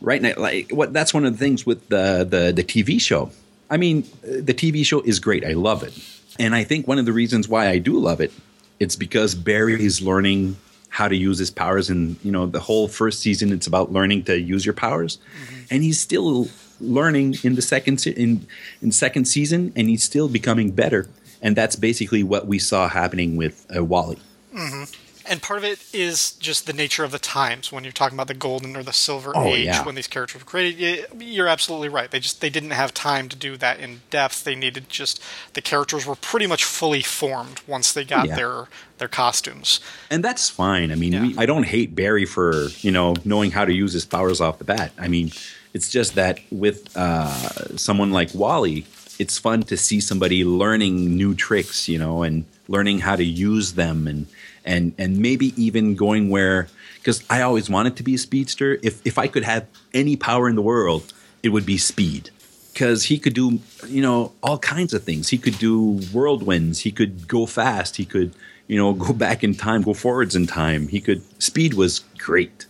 [0.00, 3.30] right now like what that's one of the things with the, the the tv show.
[3.70, 5.44] I mean the tv show is great.
[5.44, 5.94] I love it.
[6.40, 8.32] And i think one of the reasons why i do love it
[8.80, 10.56] it's because barry is learning
[10.90, 11.90] how to use his powers.
[11.90, 15.18] And you know the whole first season it's about learning to use your powers.
[15.18, 15.64] Mm-hmm.
[15.70, 16.48] and he's still
[16.80, 18.46] learning in the second se- in
[18.82, 21.08] in second season, and he's still becoming better.
[21.40, 24.18] And that's basically what we saw happening with uh, Wally.
[24.54, 24.84] Mm-hmm.
[25.30, 28.28] And part of it is just the nature of the times when you're talking about
[28.28, 29.84] the golden or the silver Oh, age yeah.
[29.84, 31.04] when these characters were created.
[31.20, 32.10] You're absolutely right.
[32.10, 34.44] They just they didn't have time to do that in depth.
[34.44, 35.22] They needed just
[35.52, 38.36] the characters were pretty much fully formed once they got Yeah.
[38.36, 39.80] their their costumes.
[40.10, 40.90] and that's fine.
[40.90, 41.22] I mean, Yeah.
[41.22, 44.56] we, I don't hate Barry for you know knowing how to use his powers off
[44.58, 44.92] the bat.
[44.98, 45.30] I mean,
[45.74, 48.86] it's just that with uh, someone like Wally,
[49.18, 53.72] it's fun to see somebody learning new tricks, you know, and learning how to use
[53.74, 54.26] them, and
[54.64, 58.78] and and maybe even going where because I always wanted to be a speedster.
[58.82, 61.12] If if I could have any power in the world,
[61.42, 62.30] it would be speed
[62.72, 65.28] because he could do you know all kinds of things.
[65.28, 66.80] He could do whirlwinds.
[66.80, 67.96] He could go fast.
[67.96, 68.34] He could
[68.66, 70.88] you know go back in time, go forwards in time.
[70.88, 72.66] He could speed was great.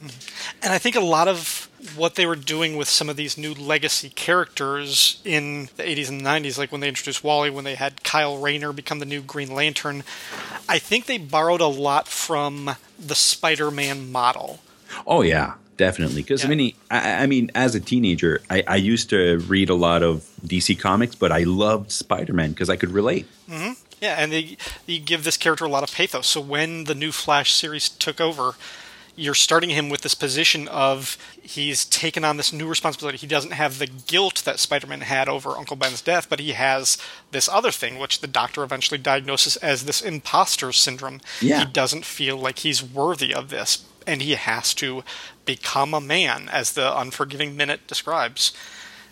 [0.63, 3.55] And I think a lot of what they were doing with some of these new
[3.55, 8.03] legacy characters in the 80s and 90s, like when they introduced Wally, when they had
[8.03, 10.03] Kyle Rayner become the new Green Lantern,
[10.69, 14.61] I think they borrowed a lot from the Spider Man model.
[15.07, 16.23] Oh yeah, definitely.
[16.23, 16.51] Because Yeah.
[16.51, 20.03] I mean, I, I mean, as a teenager, I, I used to read a lot
[20.03, 23.27] of DC comics, but I loved Spider Man because I could relate.
[23.49, 23.73] Mm-hmm.
[24.01, 24.57] Yeah, and they,
[24.87, 26.27] they give this character a lot of pathos.
[26.27, 28.55] So when the new Flash series took over,
[29.19, 33.19] you're starting him with this position of he's taken on this new responsibility.
[33.19, 36.97] He doesn't have the guilt that Spider-Man had over Uncle Ben's death, but he has
[37.33, 41.21] this other thing, which the doctor eventually diagnoses as this imposter syndrome.
[41.41, 41.61] Yeah.
[41.61, 45.03] He doesn't feel like he's worthy of this, and he has to
[45.45, 48.53] become a man, as the Unforgiving Minute describes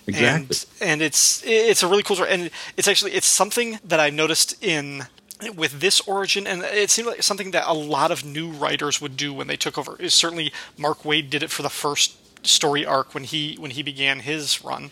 [0.09, 0.36] Exactly.
[0.36, 4.09] and and it's it's a really cool story and it's actually it's something that i
[4.09, 5.07] noticed in
[5.55, 9.16] with this origin and it seemed like something that a lot of new writers would
[9.16, 9.97] do when they took over.
[9.99, 12.16] Is certainly mark waid did it for the first
[12.47, 14.91] story arc when he when he began his run.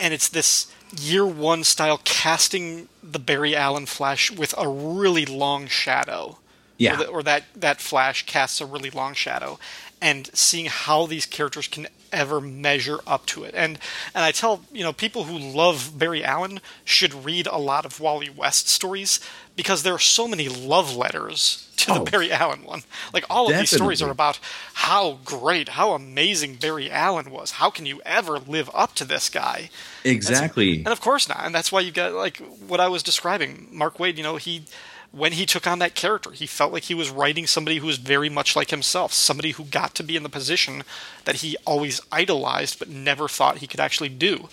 [0.00, 5.66] And it's this year one style casting the barry allen flash with a really long
[5.66, 6.38] shadow.
[6.76, 6.94] Yeah.
[6.94, 9.58] or, the, or that that flash casts a really long shadow.
[10.00, 13.78] And seeing how these characters can ever measure up to it and
[14.14, 18.00] and i tell you know people who love barry allen should read a lot of
[18.00, 19.20] wally west stories
[19.56, 22.02] because there are so many love letters to Oh.
[22.04, 22.82] the barry allen one
[23.12, 24.40] like all of these stories are about
[24.74, 29.28] how great how amazing barry allen was how can you ever live up to this
[29.28, 29.70] guy
[30.04, 30.78] exactly.
[30.78, 31.40] and of course not.
[31.44, 33.68] And that's why you got like what I was describing.
[33.70, 34.62] Mark Waid, you know, he
[35.10, 37.96] when he took on that character, he felt like he was writing somebody who was
[37.98, 40.82] very much like himself, somebody who got to be in the position
[41.24, 44.48] that he always idolized but never thought he could actually do.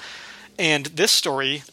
[0.58, 1.64] And this story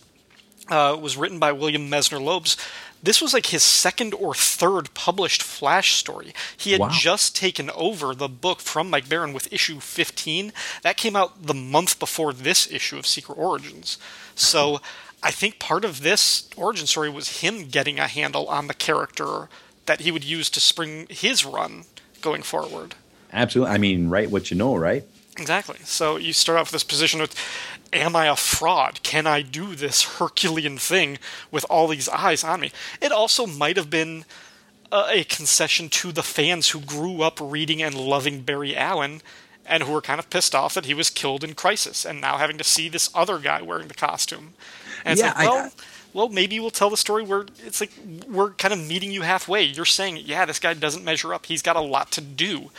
[0.69, 2.57] uh, was written by William Messner Loebs.
[3.03, 6.33] This was like his second or third published Flash story.
[6.57, 6.91] He had Wow.
[6.93, 10.53] just taken over the book from Mike Baron with issue 15.
[10.83, 13.99] That came out the month before this issue of Secret Origins.
[14.37, 14.81] So
[15.23, 19.49] I think part of this origin story was him getting a handle on the character
[19.87, 21.85] that he would use to spring his run
[22.21, 22.95] going forward.
[23.33, 23.75] Absolutely.
[23.75, 25.05] I mean, write what you know, right?
[25.39, 25.79] Exactly.
[25.85, 27.35] So you start off with this position with
[27.93, 29.03] Am I a fraud?
[29.03, 31.19] Can I do this Herculean thing
[31.51, 32.73] with all these eyes on me?
[33.03, 34.25] It also might have been
[34.91, 39.21] a, a concession to the fans who grew up reading and loving Barry Allen
[39.67, 42.39] and who were kind of pissed off that he was killed in Crisis and now
[42.39, 44.55] having to see this other guy wearing the costume.
[45.05, 45.71] And it's Yeah, like, I- well,
[46.15, 47.91] well, maybe we'll tell the story where it's like
[48.29, 49.63] we're kind of meeting you halfway.
[49.63, 51.47] You're saying, yeah, this guy doesn't measure up.
[51.47, 52.71] He's got a lot to do.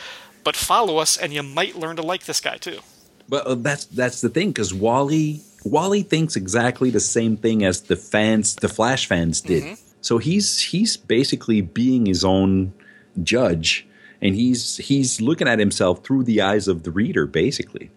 [0.44, 2.80] But follow us, and you might learn to like this guy too.
[3.28, 7.80] But uh, that's that's the thing because Wally Wally thinks exactly the same thing as
[7.82, 9.78] the fans, the Flash fans did.
[10.02, 12.74] So he's he's basically being his own
[13.22, 13.86] judge,
[14.20, 17.90] and he's he's looking at himself through the eyes of the reader, basically.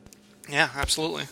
[0.49, 1.25] Yeah, absolutely.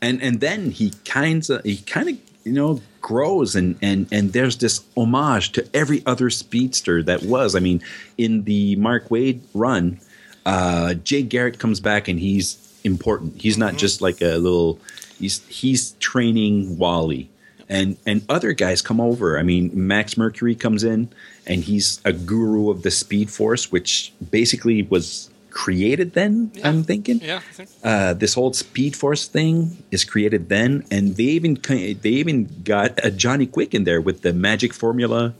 [0.00, 4.32] And and then he kind of he kind of you know grows and and and
[4.32, 7.54] there's this homage to every other speedster that was.
[7.54, 7.82] I mean,
[8.16, 10.00] in the Mark Waid run,
[10.46, 13.40] uh, Jay Garrick comes back and he's important.
[13.40, 14.78] He's not just like a little.
[15.18, 17.30] He's he's training Wally,
[17.68, 19.38] and and other guys come over.
[19.38, 21.08] I mean, Max Mercury comes in,
[21.46, 26.50] and he's a guru of the Speed Force, which basically was created then.
[26.64, 27.70] I'm thinking Yeah, think.
[27.82, 31.54] uh, this whole Speed Force thing is created then, and they even
[32.02, 35.32] they even got a Johnny Quick in there with the magic formula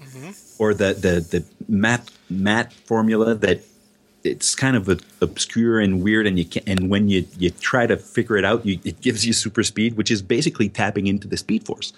[0.58, 3.60] or the the the math math formula that
[4.22, 7.86] it's kind of a, obscure and weird, and you can and when you you try
[7.86, 11.26] to figure it out, you, it gives you super speed, which is basically tapping into
[11.28, 11.92] the Speed Force.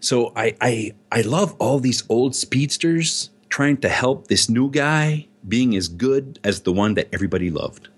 [0.00, 0.72] So I I
[1.12, 6.38] I love all these old speedsters trying to help this new guy being as good
[6.44, 7.88] as the one that everybody loved.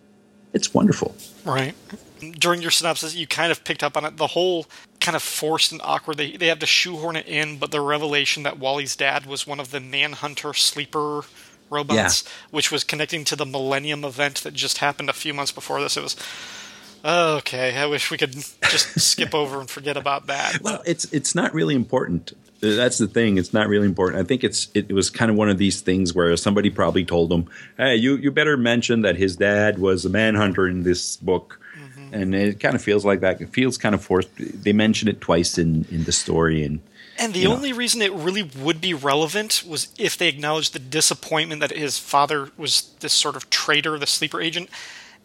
[0.52, 1.14] It's wonderful.
[1.44, 1.74] Right.
[2.38, 4.16] During your synopsis, you kind of picked up on it.
[4.16, 4.66] The whole
[5.00, 6.18] kind of forced and awkward.
[6.18, 9.60] They they have to shoehorn it in, but the revelation that Wally's dad was one
[9.60, 11.22] of the Manhunter sleeper
[11.70, 15.80] robots, which was connecting to the Millennium event that just happened a few months before
[15.80, 15.96] this.
[15.96, 16.16] It was
[17.04, 17.76] okay.
[17.76, 20.60] I wish we could just skip over and forget about that.
[20.62, 22.32] Well, it's it's not really important.
[22.60, 23.38] That's the thing.
[23.38, 24.22] It's not really important.
[24.22, 27.32] I think it's it was kind of one of these things where somebody probably told
[27.32, 27.46] him,
[27.76, 32.14] "Hey, you you better mention that his dad was a manhunter in this book." Mm-hmm.
[32.14, 33.40] And it kind of feels like that.
[33.40, 34.28] It feels kind of forced.
[34.36, 36.80] They mention it twice in in the story, and
[37.18, 37.54] And the you know.
[37.54, 41.98] only reason it really would be relevant was if they acknowledged the disappointment that his
[41.98, 44.68] father was this sort of traitor, the sleeper agent,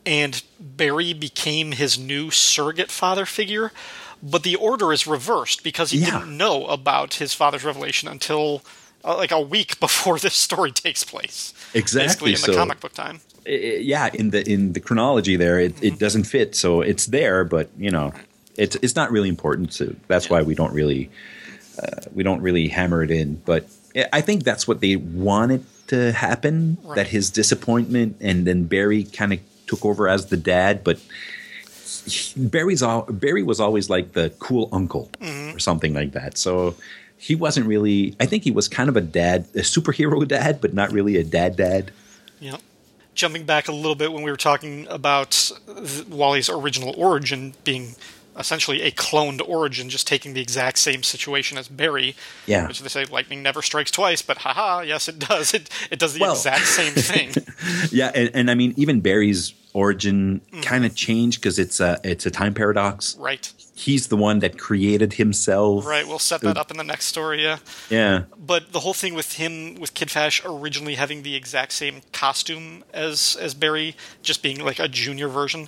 [0.06, 3.72] and Barry became his new surrogate father figure.
[4.24, 6.20] But the order is reversed because he Yeah.
[6.20, 8.64] didn't know about his father's revelation until
[9.04, 11.54] uh, like a week before this story takes place.
[11.74, 13.20] Exactly, in the so- comic book time.
[13.46, 13.50] i-
[13.82, 16.56] yeah, in the in the chronology there, it, it doesn't fit.
[16.56, 18.14] So it's there, but you know,
[18.58, 19.74] it's it's not really important.
[19.74, 21.12] So that's why we don't really
[21.78, 23.36] uh, we don't really hammer it in.
[23.46, 23.68] But
[24.12, 26.78] I think that's what they wanted to happen.
[26.84, 26.96] Right.
[26.96, 31.00] That his disappointment, and then Barry kind of took over as the dad, but.
[32.38, 35.56] Barry's all, Barry was always like the cool uncle mm-hmm.
[35.56, 36.38] or something like that.
[36.38, 36.76] So
[37.18, 38.16] he wasn't really.
[38.20, 41.24] I think he was kind of a dad, a superhero dad, but not really a
[41.24, 41.92] dad dad.
[42.40, 42.62] Yep.
[43.16, 45.52] Jumping back a little bit when we were talking about
[46.10, 47.96] Wally's original origin being
[48.38, 52.16] essentially a cloned origin, just taking the exact same situation as Barry.
[52.46, 52.68] Yeah.
[52.68, 55.54] Which they say lightning never strikes twice, but haha, yes it does.
[55.54, 57.34] It it does the Well- exact same thing.
[57.92, 60.62] Yeah, and, and I mean, even Barry's origin Mm-hmm.
[60.62, 63.16] kind of changed because it's a it's a time paradox.
[63.18, 63.52] right.
[63.78, 65.86] He's the one that created himself.
[65.86, 66.08] Right.
[66.08, 67.58] We'll set that up in the next story, yeah.
[67.90, 68.24] Yeah.
[68.40, 72.86] But the whole thing with him with Kid Flash originally having the exact same costume
[72.94, 75.68] as as Barry, just being like a junior version,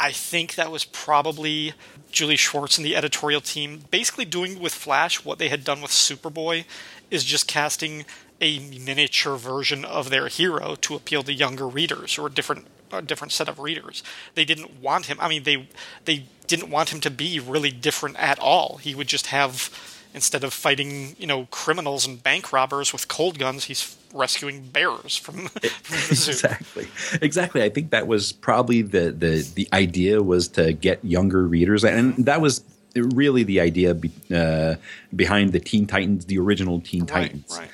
[0.00, 1.74] I think that was probably
[2.12, 5.90] Julie Schwartz and the editorial team basically doing with Flash what they had done with
[5.90, 6.64] Superboy,
[7.10, 8.04] is just casting
[8.40, 13.02] a miniature version of their hero to appeal to younger readers or a different a
[13.02, 14.02] different set of readers.
[14.34, 15.18] They didn't want him.
[15.20, 15.68] I mean, they
[16.04, 18.78] they didn't want him to be really different at all.
[18.78, 23.38] He would just have instead of fighting, you know, criminals and bank robbers with cold
[23.38, 25.34] guns, he's rescuing bears from,
[25.86, 26.30] from the zoo.
[26.32, 26.86] Exactly.
[27.22, 27.62] Exactly.
[27.62, 32.16] I think that was probably the the the idea was to get younger readers, and
[32.26, 32.62] that was
[32.96, 34.74] really the idea be, uh,
[35.14, 37.60] behind the Teen Titans, the original Teen Right, Titans.
[37.60, 37.70] right.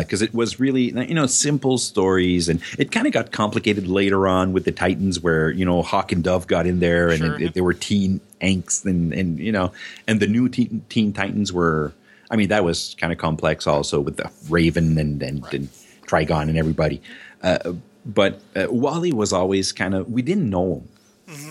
[0.00, 4.26] because it was really you know simple stories, and it kind of got complicated later
[4.26, 7.34] on with the Titans, where you know Hawk and Dove got in there, and Sure,
[7.34, 7.50] it, yeah.
[7.52, 9.72] they were teen angst, and and you know,
[10.06, 11.92] and the new Teen, teen Titans were.
[12.30, 15.68] I mean, that was kind of complex also with the Raven and and, and
[16.06, 17.00] Trigon and everybody.
[17.42, 17.74] Uh,
[18.06, 20.88] but uh, Wally was always kind of we didn't know him.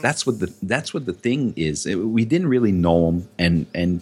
[0.01, 1.85] That's what the that's what the thing is.
[1.85, 4.01] It- we didn't really know him, and and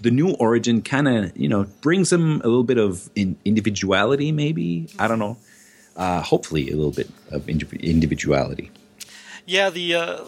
[0.00, 4.30] the new origin kind of you know brings him a little bit of in, individuality.
[4.32, 5.36] Maybe I don't know.
[5.96, 8.70] Uh, hopefully, a little bit of indiv- individuality.
[9.46, 10.24] Yeah, the uh,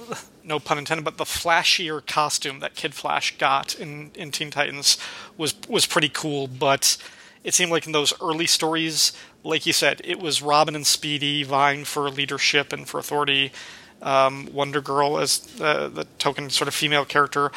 [0.49, 4.97] no pun intended, but the flashier costume that Kid Flash got in, in Teen Titans
[5.37, 6.49] was was pretty cool.
[6.49, 6.97] But
[7.45, 9.13] it seemed like in those early stories,
[9.45, 13.53] like you said, it was Robin and Speedy vying for leadership and for authority.
[14.01, 17.51] Um, Wonder Girl as the, the token sort of female character.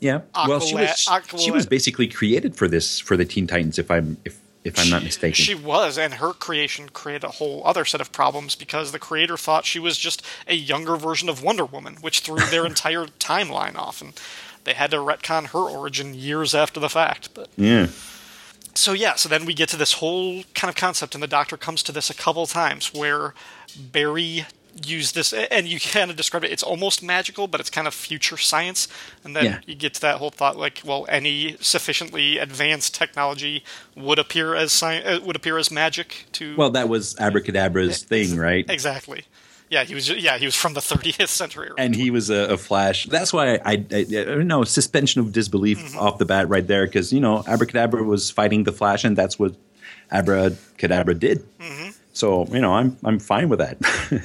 [0.00, 0.20] Yeah.
[0.34, 3.78] well, she was Aqualad- she was basically created for this for the Teen Titans.
[3.78, 5.34] If I'm if if I'm not mistaken.
[5.34, 9.36] She was, and her creation created a whole other set of problems because the creator
[9.36, 13.76] thought she was just a younger version of Wonder Woman, which threw their entire timeline
[13.76, 14.18] off, and
[14.64, 17.32] they had to retcon her origin years after the fact.
[17.34, 17.88] But yeah.
[18.74, 21.56] so yeah, so then we get to this whole kind of concept, and the Doctor
[21.56, 23.34] comes to this a couple times where
[23.78, 24.46] Barry
[24.84, 26.52] used this, and you kind of describe it.
[26.52, 28.88] It's almost magical, but it's kind of future science.
[29.24, 29.58] And then Yeah.
[29.66, 33.64] you get to that whole thought, like, well, any sufficiently advanced technology
[33.96, 36.54] would appear as sci- uh, would appear as magic to.
[36.56, 38.64] Well, that was Abracadabra's thing, right?
[38.68, 39.24] exactly.
[39.70, 40.08] Yeah, he was.
[40.08, 41.68] Yeah, he was from the 30th century.
[41.76, 43.04] and he was a, a Flash.
[43.06, 45.98] That's why I, I, I no suspension of disbelief Mm-hmm.
[45.98, 49.38] off the bat right there because you know Abracadabra was fighting the Flash, and that's
[49.38, 49.54] what
[50.10, 51.44] Abracadabra did.
[51.58, 51.90] Mm-hmm.
[52.14, 53.76] So you know I'm I'm fine with that.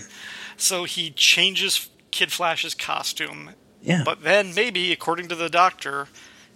[0.64, 3.52] So he changes Kid Flash's costume.
[3.82, 6.08] Yeah, But then maybe, according to the doctor,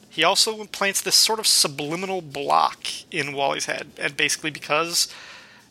[0.09, 5.13] he also implants this sort of subliminal block in Wally's head, and basically because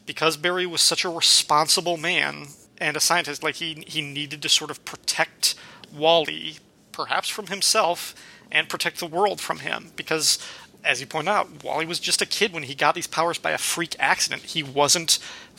[0.05, 4.49] because Barry was such a responsible man and a scientist, like he he needed to
[4.51, 5.55] sort of protect
[5.93, 6.59] Wally,
[6.93, 8.15] perhaps from himself,
[8.53, 10.39] and protect the world from him, because.
[10.85, 13.51] As you point out, Wally was just a kid when he got these powers by
[13.51, 14.43] a freak accident.
[14.43, 15.19] He wasn't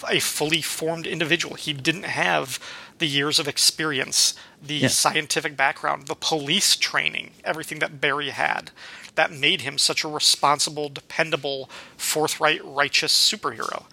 [0.10, 1.56] a fully formed individual.
[1.56, 2.60] He didn't have
[3.00, 4.88] the years of experience, the Yeah.
[4.88, 8.72] scientific background, the police training, everything that Barry had.
[9.16, 13.84] That made him such a responsible, dependable, forthright, righteous superhero.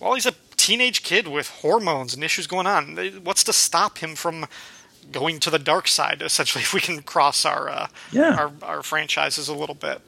[0.00, 2.96] Wally's a teenage kid with hormones and issues going on.
[3.24, 4.46] What's to stop him from
[5.12, 6.22] going to the dark side?
[6.22, 8.34] Essentially, if we can cross our uh, Yeah.
[8.34, 10.00] our, our franchises a little bit.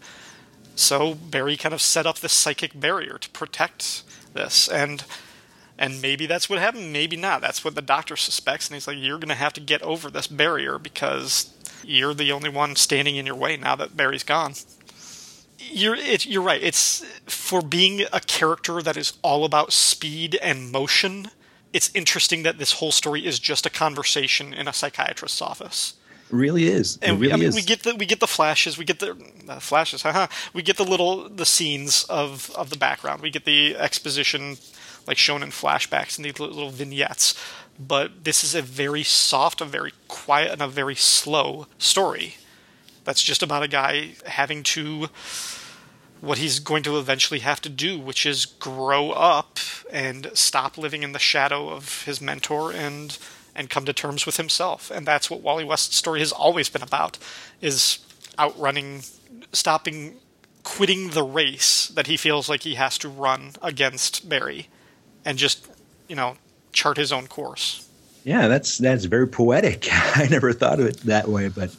[0.81, 4.03] So Barry kind of set up this psychic barrier to protect
[4.33, 5.05] this, and
[5.79, 6.93] and maybe that's what happened.
[6.93, 7.41] Maybe not.
[7.41, 10.11] That's what the doctor suspects, and he's like, "You're going to have to get over
[10.11, 11.53] this barrier because
[11.85, 14.55] you're the only one standing in your way now that Barry's gone."
[15.59, 16.63] You're it, you're right.
[16.63, 21.31] It's for being a character that is all about speed and motion.
[21.75, 25.95] It's interesting that this whole story is just a conversation in a psychiatrist's office.
[26.31, 26.99] Really is.
[27.03, 27.55] And it we, really I mean, is.
[27.55, 29.17] we get the we get the flashes, we get the
[29.49, 30.29] uh, flashes, haha.
[30.53, 33.23] We get the little the scenes of of the background.
[33.23, 34.59] We get the exposition,
[35.07, 37.35] like shown in flashbacks and these little vignettes.
[37.79, 42.37] But this is a very soft, a very quiet, and a very slow story.
[43.05, 45.09] That's just about a guy having to
[46.21, 49.59] what he's going to eventually have to do, which is grow up
[49.91, 53.19] and stop living in the shadow of his mentor and
[53.55, 54.91] and come to terms with himself.
[54.91, 57.19] And that's what Wally West's story has always been about
[57.61, 57.99] is
[58.39, 59.03] outrunning
[59.53, 60.17] stopping
[60.63, 64.69] quitting the race that he feels like he has to run against Barry
[65.25, 65.67] and just,
[66.09, 66.37] you know,
[66.73, 67.89] chart his own course.
[68.25, 69.89] Yeah, that's that's very poetic.
[69.91, 71.75] I never thought of it that way, but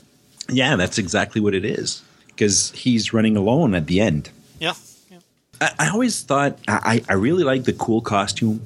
[0.50, 2.02] yeah, that's exactly what it is.
[2.28, 4.32] Because he's running alone at the end.
[4.60, 4.74] Yeah.
[5.10, 5.20] yeah.
[5.60, 8.66] I, I always thought I, I really like the cool costume,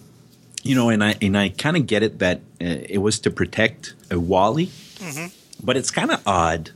[0.65, 3.31] you know, and I and I kind of get it that uh, it was to
[3.31, 4.71] protect a Wally,
[5.63, 6.71] but it's kind of odd,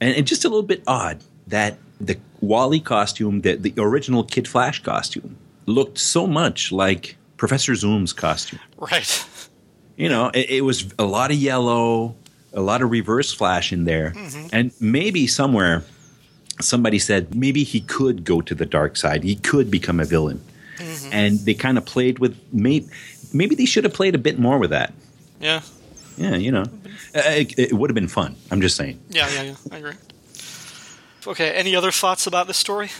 [0.00, 4.46] and, and just a little bit odd that the Wally costume, the the original Kid
[4.46, 5.36] Flash costume,
[5.66, 8.60] looked so much like Professor Zoom's costume.
[8.78, 9.26] Right.
[9.96, 12.14] You know, it, it was a lot of yellow,
[12.54, 14.14] a lot of reverse flash in there,
[14.52, 15.84] and maybe somewhere
[16.60, 19.24] somebody said maybe he could go to the dark side.
[19.24, 20.40] He could become a villain,
[21.12, 22.88] and they kind of played with maybe
[23.32, 24.92] maybe they should have played a bit more with that.
[25.40, 25.62] Yeah.
[26.16, 26.64] Yeah, you know,
[27.14, 28.36] Uh, it, it would have been fun.
[28.50, 29.00] I'm just saying.
[29.08, 29.54] Yeah, yeah, yeah.
[29.72, 29.94] I agree.
[31.26, 32.90] Okay, any other thoughts about this story?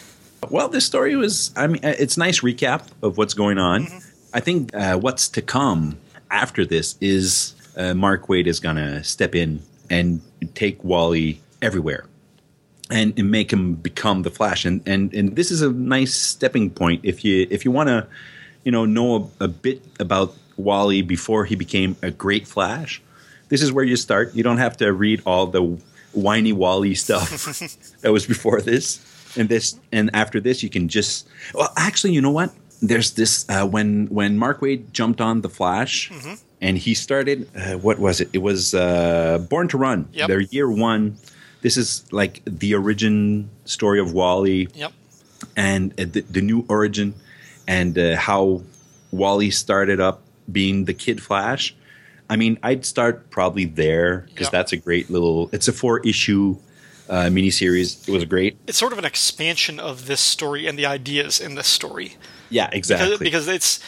[0.48, 3.88] Well, this story was, I mean, uh, it's a nice recap of what's going on.
[4.32, 5.98] I think uh, what's to come
[6.30, 10.20] after this is uh, Mark Waid is going to step in and
[10.54, 12.06] take Wally everywhere
[12.90, 14.64] and, and make him become the Flash.
[14.64, 18.06] And, and, and this is a nice stepping point if you, if you want to,
[18.64, 23.00] you know, know a, a bit about Wally before he became a great Flash.
[23.48, 24.34] This is where you start.
[24.34, 25.78] You don't have to read all the
[26.12, 27.30] whiny Wally stuff
[28.02, 29.00] that was before this
[29.36, 33.48] and this and after this you can just well actually you know what there's this
[33.48, 36.10] uh, when when mark waid jumped on the flash
[36.60, 40.26] and he started uh, what was it it was uh, born to run Yep.
[40.26, 41.16] their year one
[41.62, 44.92] this is like the origin story of wally Yep.
[45.56, 47.14] and uh, the, the new origin
[47.68, 48.62] and uh, how
[49.12, 51.74] wally started up being the kid flash
[52.28, 54.52] i mean i'd start probably there because Yep.
[54.52, 56.56] that's a great little it's a four issue
[57.08, 60.86] uh, miniseries it was great It's sort of an expansion of this story and the
[60.86, 62.16] ideas in this story.
[62.50, 63.80] yeah exactly Because, because it's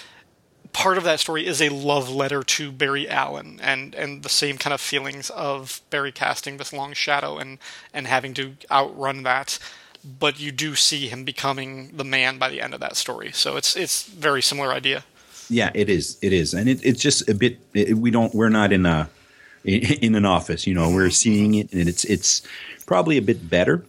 [0.73, 4.59] part of that story is a love letter to Barry Allen and, and the same
[4.59, 7.59] kind of feelings of Barry casting this long shadow and,
[7.93, 9.59] and having to outrun that.
[10.05, 13.31] But you do see him becoming the man by the end of that story.
[13.33, 15.05] So it's it's very similar idea.
[15.49, 16.19] Yeah, it is.
[16.23, 17.61] It is, and it, it's just a bit.
[17.73, 18.35] It, we don't.
[18.35, 19.09] We're not in a
[19.65, 20.67] in, an office.
[20.67, 22.43] You know, we're seeing it, and it's it's
[22.87, 23.85] probably a bit better.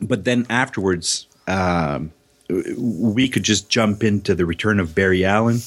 [0.00, 2.10] But then afterwards, um,
[2.48, 5.58] we could just jump into the return of Barry Allen.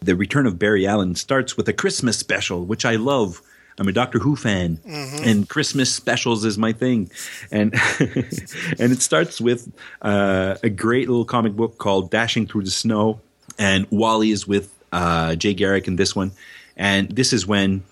[0.00, 3.42] The return of Barry Allen starts with a Christmas special, which I love.
[3.78, 4.80] I'm a Doctor Who fan,
[5.24, 7.10] and Christmas specials is my thing.
[7.50, 9.72] And and it starts with
[10.02, 13.20] uh, a great little comic book called Dashing Through the Snow,
[13.58, 16.32] and Wally is with uh, Jay Garrick in this one,
[16.76, 17.82] and this is when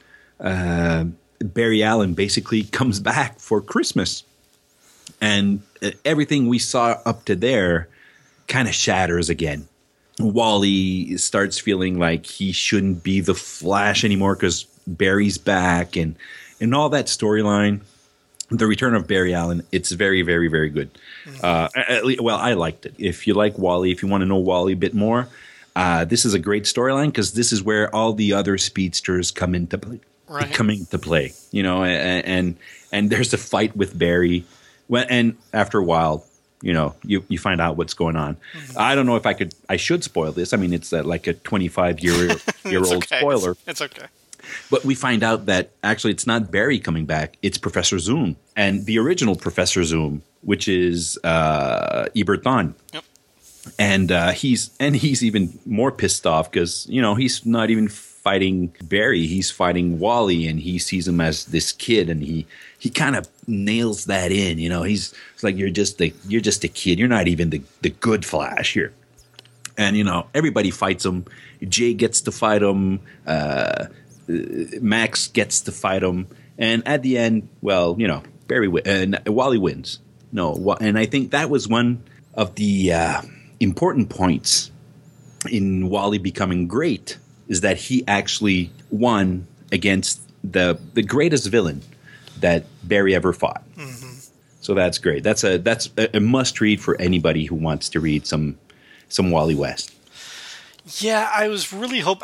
[0.41, 1.05] uh,
[1.41, 4.25] Barry Allen basically comes back for Christmas,
[5.21, 7.89] and uh, everything we saw up to there
[8.47, 9.69] kind of shatters again.
[10.19, 16.17] Wally starts feeling like he shouldn't be the Flash anymore because Barry's back, and
[16.61, 17.81] and all that storyline.
[18.51, 19.63] The return of Barry Allen.
[19.73, 20.91] It's very, very, very good.
[21.43, 22.95] Uh, at le- well, I liked it.
[22.97, 25.29] If you like Wally, if you want to know Wally a bit more,
[25.77, 29.55] uh, this is a great storyline because this is where all the other speedsters come
[29.55, 30.01] into play.
[30.27, 30.53] Right.
[30.53, 32.57] Come into play, you know, and and,
[32.91, 34.45] and there's a fight with Barry,
[34.87, 36.25] when, and after a while,
[36.63, 38.37] you know, you, you find out what's going on.
[38.37, 38.79] Mm-hmm.
[38.79, 40.53] I don't know if I could, I should spoil this.
[40.53, 43.19] I mean, it's uh, like a 25 year year old okay.
[43.21, 44.07] spoiler, It's, it's okay.
[44.71, 48.87] but we find out that actually it's not Barry coming back; it's Professor Zoom, and
[48.87, 53.05] the original Professor Zoom, which is uh, Eobard Thawne Yep.
[53.79, 57.89] and uh, he's and he's even more pissed off because you know he's not even
[58.29, 59.27] fighting Barry.
[59.27, 62.47] He's fighting Wally, and he sees him as this kid, and he
[62.79, 64.59] he kind of nails that in.
[64.59, 66.99] You know, he's like you're just the you're just a kid.
[66.99, 68.93] You're not even the the good Flash here.
[69.79, 71.25] And you know, everybody fights him.
[71.67, 73.01] Jay gets to fight him.
[73.27, 73.87] Uh,
[74.29, 76.27] Max gets to fight him,
[76.59, 80.01] and at the end, well, you know, Barry and uh, Wally wins.
[80.33, 82.03] No, and I think that was one
[82.35, 83.23] of the uh,
[83.59, 84.71] important points
[85.49, 87.17] in Wally becoming great
[87.49, 91.83] is that he actually won against the the greatest villain
[92.41, 93.63] that Barry ever fought.
[93.77, 94.19] Mm-hmm.
[94.61, 95.23] So that's great.
[95.23, 98.59] That's a that's a, a must read for anybody who wants to read some
[99.09, 99.95] some Wally West.
[100.99, 102.23] Yeah, I was really hope.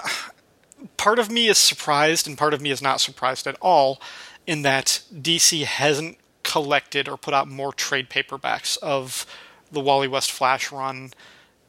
[0.97, 4.01] Part of me is surprised, and part of me is not surprised at all,
[4.47, 9.27] in that DC hasn't collected or put out more trade paperbacks of
[9.73, 11.13] the Wally West Flash run.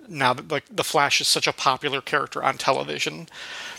[0.08, 3.28] Now that like the Flash is such a popular character on television,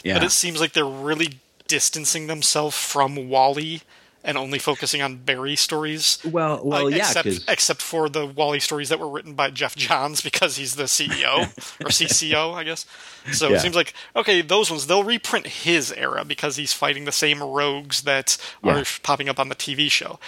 [0.02, 0.14] yeah.
[0.14, 3.82] but it seems like they're really distancing themselves from Wally
[4.26, 6.18] and only focusing on Barry stories.
[6.24, 9.76] Well, well, uh, yeah, except, except for the Wally stories that were written by Geoff
[9.76, 11.44] Johns because he's the CEO
[11.80, 12.86] or CCO, I guess.
[13.32, 13.56] So yeah.
[13.56, 17.42] it seems like okay, those ones they'll reprint his era because he's fighting the same
[17.42, 18.80] rogues that yeah.
[18.80, 20.18] are popping up on the TV show.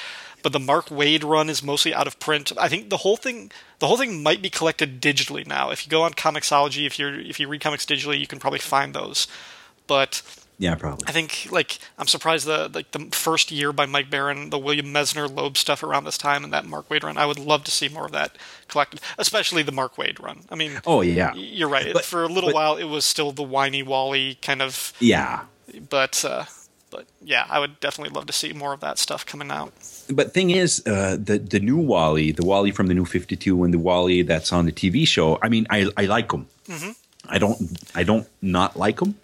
[0.44, 2.52] But the Mark Waid run is mostly out of print.
[2.56, 5.70] I think the whole thing the whole thing might be collected digitally now.
[5.70, 8.58] If you go on Comixology, if you if you read comics digitally, you can probably
[8.58, 9.26] find those.
[9.86, 10.22] But
[10.58, 11.06] yeah, probably.
[11.06, 14.86] I think like I'm surprised the like the first year by Mike Baron, the William
[14.86, 17.16] Messner Loeb stuff around this time, and that Mark Waid run.
[17.16, 20.40] I would love to see more of that collected, especially the Mark Waid run.
[20.50, 21.92] I mean, oh yeah, you're right.
[21.92, 24.92] But, For a little but, while, it was still the whiny Wally kind of.
[24.98, 25.44] Yeah.
[25.88, 26.46] But uh,
[26.90, 29.72] but yeah, I would definitely love to see more of that stuff coming out.
[30.10, 33.64] But thing is, uh, the the new Wally, the Wally from the New Fifty Two,
[33.64, 35.38] and the Wally that's on the TV show.
[35.42, 36.46] I mean, I I like him.
[36.66, 36.90] Mm-hmm.
[37.28, 39.16] I don't I don't not like him,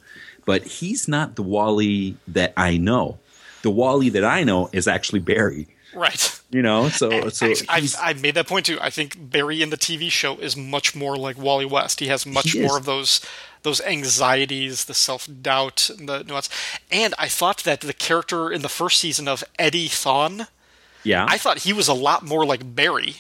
[0.45, 3.19] but he's not the Wally that I know.
[3.63, 5.69] The Wally that I know is actually Barry.
[5.95, 6.41] Right.
[6.51, 8.79] You know, so so I, I, made that point too.
[8.81, 12.01] I think Barry in the TV show is much more like Wally West.
[12.01, 13.21] He has much he more of those
[13.63, 16.49] those anxieties, the self doubt, the nuance.
[16.91, 20.49] And I thought that the character in the first season of Eddie Thawne,
[21.05, 23.17] yeah, I thought he was a lot more like Barry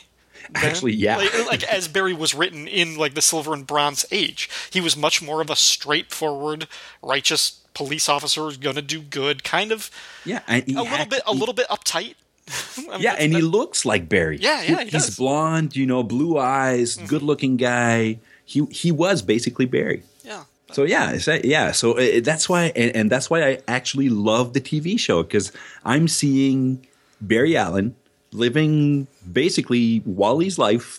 [0.54, 1.16] Actually, yeah.
[1.16, 4.96] like, like, as Barry was written in like the Silver and Bronze Age, he was
[4.96, 6.66] much more of a straightforward,
[7.02, 9.90] righteous police officer who's going to do good, kind of.
[10.24, 12.14] Yeah, a little had, bit, a he, little bit uptight.
[12.88, 14.38] I mean, yeah, and he looks like Barry.
[14.38, 15.16] Yeah, yeah, he he's does.
[15.16, 17.06] blonde, you know, blue eyes, mm-hmm.
[17.06, 18.18] good-looking guy.
[18.44, 20.02] He he was basically Barry.
[20.22, 20.44] Yeah.
[20.72, 21.72] So yeah, yeah.
[21.72, 25.52] So uh, that's why, and, and that's why I actually love the TV show because
[25.84, 26.86] I'm seeing
[27.20, 27.94] Barry Allen
[28.32, 30.98] living basically Wally's life,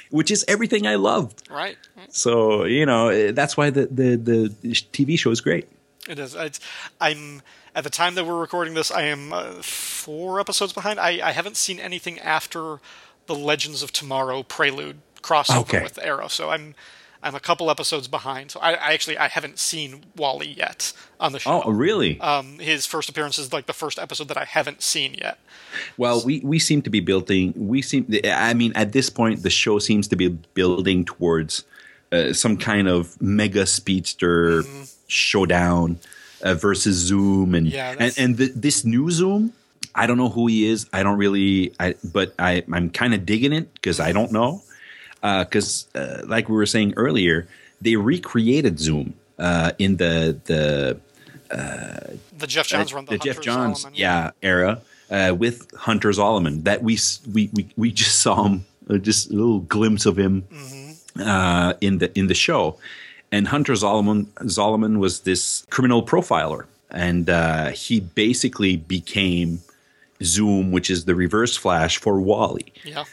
[0.10, 1.48] which is everything I loved.
[1.50, 1.76] Right.
[2.08, 5.68] So you know that's why the the the TV show is great.
[6.08, 6.34] It is.
[6.34, 6.60] It's,
[7.00, 7.42] I'm
[7.74, 8.90] at the time that we're recording this.
[8.90, 11.00] I am uh, four episodes behind.
[11.00, 12.78] I, I haven't seen anything after
[13.26, 15.82] the Legends of Tomorrow prelude crossover okay.
[15.82, 16.28] with Arrow.
[16.28, 16.74] So I'm
[17.24, 18.50] I'm a couple episodes behind.
[18.50, 21.62] So I, I, actually I haven't seen Wally yet on the show.
[21.64, 22.20] Oh, really?
[22.20, 25.38] Um, his first appearance is like the first episode that I haven't seen yet.
[25.96, 27.54] Well, we, we seem to be building.
[27.56, 28.06] We seem.
[28.24, 31.64] I mean, at this point, the show seems to be building towards
[32.12, 34.82] uh, some kind of mega speedster mm-hmm.
[35.08, 35.98] showdown
[36.42, 39.54] uh, versus Zoom, and yeah, and and the, this new Zoom.
[39.94, 40.86] I don't know who he is.
[40.92, 41.72] I don't really.
[41.80, 44.62] I but I I'm kind of digging it because I don't know
[45.24, 47.48] because, uh, uh, like we were saying earlier,
[47.80, 51.00] they recreated Zoom uh, in the the
[51.50, 56.64] uh, the Geoff Johns run, the, the Geoff Johns, yeah, era uh, with Hunter Zolomon.
[56.64, 56.98] That we
[57.32, 61.72] we we, we just saw him, uh, just a little glimpse of him mm-hmm.
[61.80, 62.78] in the in the show.
[63.32, 67.28] And Hunter Zolomon Zolomon was this criminal profiler, and
[67.74, 69.60] he basically became
[70.22, 72.72] Zoom, which is the Reverse Flash for Wally.
[72.84, 73.04] Yeah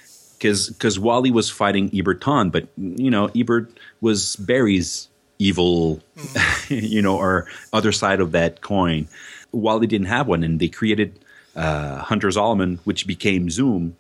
[0.42, 3.70] because because Wally was fighting Thawne, but you know Eobard
[4.02, 6.82] was Barry's evil, mm.
[6.92, 9.08] you know, or other side of that coin.
[9.52, 11.20] Wally didn't have one, and they created
[11.56, 13.96] uh, Hunter Zolomon, which became Zoom,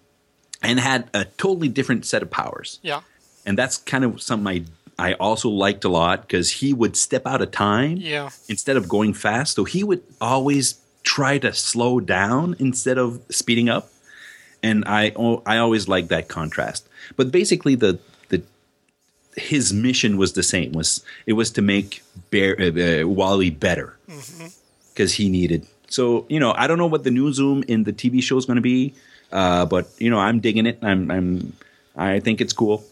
[0.64, 2.80] and had a totally different set of powers.
[2.82, 3.02] Yeah,
[3.46, 4.66] and that's kind of something
[4.98, 7.98] I I also liked a lot because he would step out of time.
[7.98, 13.22] Yeah, instead of going fast, so he would always try to slow down instead of
[13.30, 13.92] speeding up
[14.64, 15.14] and I
[15.46, 16.88] I always like that contrast.
[17.16, 18.00] But basically, the
[18.30, 18.44] the
[19.36, 20.72] his mission was the same.
[20.72, 25.24] was It was to make Bear, uh, uh, Wally better because mm-hmm.
[25.24, 25.68] he needed.
[25.90, 28.46] So you know, I don't know what the new Zoom in the TV show is
[28.46, 28.94] going to be,
[29.32, 30.80] uh, but you know, I'm digging it.
[30.82, 31.54] I'm I'm
[31.96, 32.84] I think it's cool.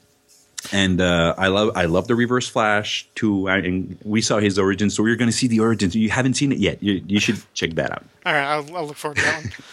[0.73, 3.47] And uh, I love I love the Reverse Flash too.
[3.47, 5.95] I, and we saw his origin so You're going to see the origins.
[5.95, 6.83] You haven't seen it yet.
[6.83, 8.03] You, you should check that out.
[8.25, 9.53] All right, I'll, I'll look forward to that one.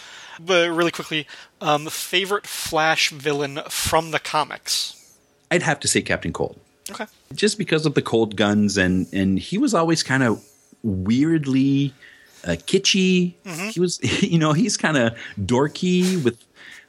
[0.40, 1.26] But really quickly,
[1.60, 5.16] um, favorite Flash villain from the comics?
[5.50, 6.58] I'd have to say Captain Cold.
[6.88, 7.06] Okay.
[7.34, 10.40] just because of the cold guns and and he was always kind of
[10.84, 11.92] weirdly
[12.44, 13.34] uh, kitschy
[13.72, 16.38] he was you know he's kind of dorky with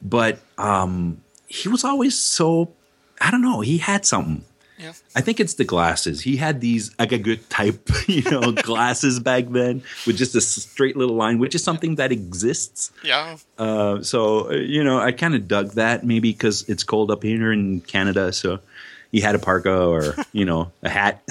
[0.03, 2.71] but um he was always so
[3.19, 4.43] i don't know he had something
[4.77, 4.93] Yeah.
[5.15, 6.21] I think it's the glasses.
[6.21, 11.15] He had these Agagut type, you know, glasses back then with just a straight little
[11.15, 12.91] line, which is something that exists.
[13.03, 13.37] Yeah.
[13.57, 17.23] Uh, so uh, you know, I kind of dug that maybe because it's cold up
[17.23, 18.31] here in Canada.
[18.31, 18.59] So
[19.11, 21.23] he had a parka or you know a hat.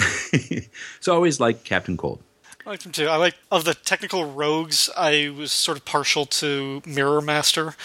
[1.01, 2.21] so I always liked Captain Cold.
[2.67, 3.07] I like them too.
[3.07, 4.91] I like of the technical rogues.
[4.97, 7.77] I was sort of partial to Mirror Master,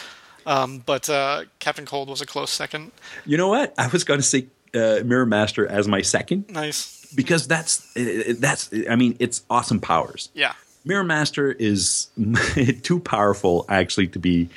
[0.48, 2.92] um, but uh, Captain Cold was a close second.
[3.26, 3.76] You know what?
[3.78, 7.06] I was going to say uh, Mirror Master as my second Nice.
[7.16, 7.92] because that's
[8.40, 8.70] that's.
[8.90, 10.30] I mean, it's awesome powers.
[10.34, 10.54] Yeah.
[10.86, 12.08] Mirror Master is
[12.84, 14.50] too powerful actually to be,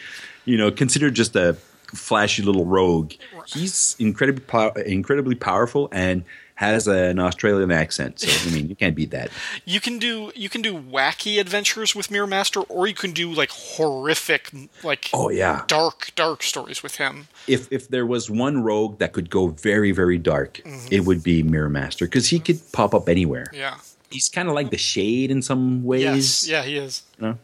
[0.46, 1.54] you know, considered just a
[1.92, 3.12] flashy little rogue.
[3.46, 6.24] He's incredibly pow- incredibly powerful and
[6.56, 8.20] has an Australian accent.
[8.20, 9.30] So I mean, you can't beat that.
[9.64, 13.32] You can do you can do wacky adventures with Mirror Master, or you can do
[13.32, 14.50] like horrific,
[14.82, 15.64] like Oh yeah.
[15.66, 17.28] dark, dark stories with him.
[17.46, 21.42] If if there was one rogue that could go very very dark, it would be
[21.42, 23.46] Mirror Master because he could pop up anywhere.
[23.52, 23.76] Yeah.
[24.10, 26.04] He's kind of like the Shade in some ways.
[26.04, 26.48] Yes.
[26.48, 27.02] Yeah, he is.
[27.18, 27.38] you know?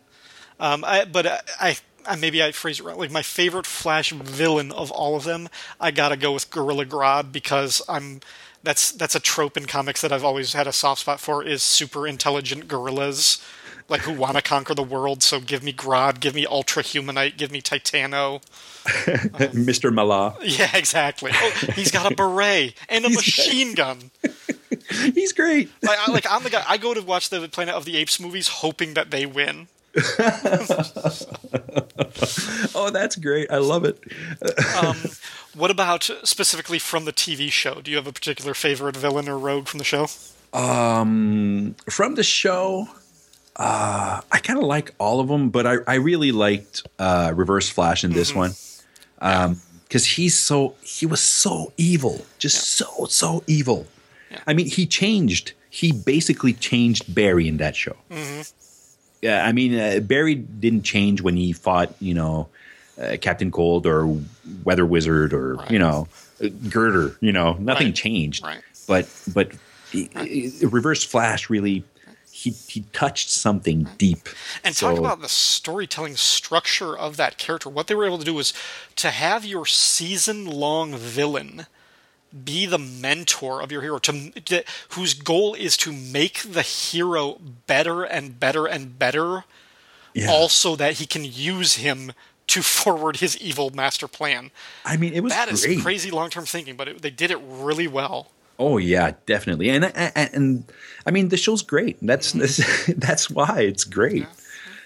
[0.60, 2.96] Um, I, but I, I, I maybe I phrase it wrong.
[2.98, 5.48] Like my favorite Flash villain of all of them,
[5.80, 8.20] I gotta go with Gorilla Grodd because I'm.
[8.62, 11.42] That's that's a trope in comics that I've always had a soft spot for.
[11.42, 13.42] Is super intelligent gorillas,
[13.88, 15.22] like who want to conquer the world.
[15.22, 18.42] So give me Grodd, give me Ultra Humanite, give me Titano.
[18.84, 19.92] Mr.
[19.92, 20.36] Mallah.
[20.42, 21.30] Yeah, exactly.
[21.34, 24.10] Oh, he's got a beret and a machine gun.
[25.14, 25.70] He's great.
[25.82, 26.64] Like, I, like I'm the guy.
[26.68, 29.68] I go to watch the Planet of the Apes movies, hoping that they win.
[32.74, 33.50] Oh, that's great.
[33.50, 33.98] I love it.
[35.54, 37.80] What about specifically from the TV show?
[37.80, 40.06] Do you have a particular favorite villain or rogue from the show?
[40.52, 42.88] Um, from the show,
[43.56, 47.68] uh, I kind of like all of them, but I, I really liked uh, Reverse
[47.68, 48.52] Flash in this one
[49.18, 53.86] because he's so he was so evil, just so so evil.
[54.46, 55.52] I mean, he changed.
[55.68, 57.96] He basically changed Barry in that show.
[59.22, 62.48] Yeah, I mean, uh, Barry didn't change when he fought, you know,
[63.00, 64.18] uh, Captain Cold or
[64.64, 66.08] Weather Wizard or you know,
[66.42, 67.16] uh, Girder.
[67.20, 67.94] You know, nothing Right.
[67.94, 68.44] changed.
[68.44, 68.62] Right.
[68.86, 69.52] But but
[69.92, 71.84] he- he- Reverse Flash really
[72.30, 74.28] he he touched something deep.
[74.64, 77.68] And So- talk about the storytelling structure of that character.
[77.68, 78.54] What they were able to do was
[78.96, 81.66] to have your season long villain
[82.44, 87.38] be the mentor of your hero, to, to- whose goal is to make the hero
[87.66, 89.44] better and better and better,
[90.14, 90.28] Yeah.
[90.30, 92.12] also that he can use him
[92.48, 94.50] to forward his evil master plan.
[94.84, 95.80] I mean, it was That is great.
[95.80, 98.30] crazy long term thinking, but it, they did it really well.
[98.58, 99.70] Oh yeah, definitely.
[99.70, 100.64] And and, and
[101.06, 101.96] I mean, the show's great.
[102.02, 102.92] That's Mm-hmm.
[102.98, 104.26] that's why it's great.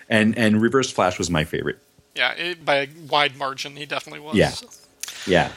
[0.09, 1.79] And and Reverse Flash was my favorite.
[2.15, 4.37] Yeah, it, by a wide margin, he definitely was.
[4.37, 4.53] Yeah.
[5.27, 5.51] Yeah.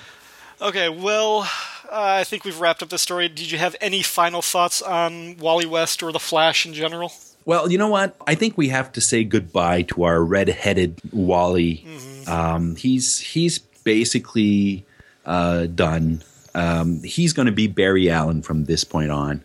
[0.60, 1.48] Okay, well,
[1.92, 3.28] I think we've wrapped up the story.
[3.30, 7.12] Did you have any final thoughts on Wally West or the Flash in general?
[7.46, 8.16] Well, you know what?
[8.28, 11.86] I think we have to say goodbye to our red-headed Wally.
[12.28, 14.86] Um, he's he's basically
[15.26, 16.24] uh, done.
[16.54, 19.44] Um, he's going to be Barry Allen from this point on.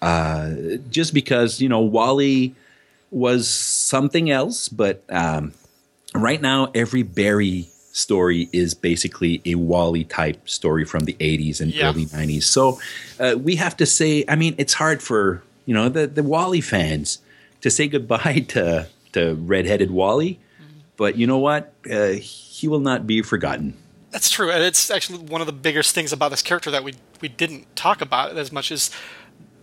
[0.00, 2.54] Uh, just because you know Wally
[3.10, 5.52] was something else, but um,
[6.14, 11.72] right now every Barry story is basically a Wally type story from the 80s and
[11.72, 11.88] Yeah.
[11.88, 12.42] early 90s.
[12.42, 12.78] So
[13.20, 16.60] uh, we have to say, I mean, it's hard for you know the the Wally
[16.60, 17.18] fans
[17.62, 20.40] to say goodbye to to redheaded Wally,
[20.96, 21.72] but you know what?
[21.90, 23.74] Uh, he will not be forgotten.
[24.10, 26.94] That's true, and it's actually one of the biggest things about this character that we
[27.20, 28.90] we didn't talk about as much as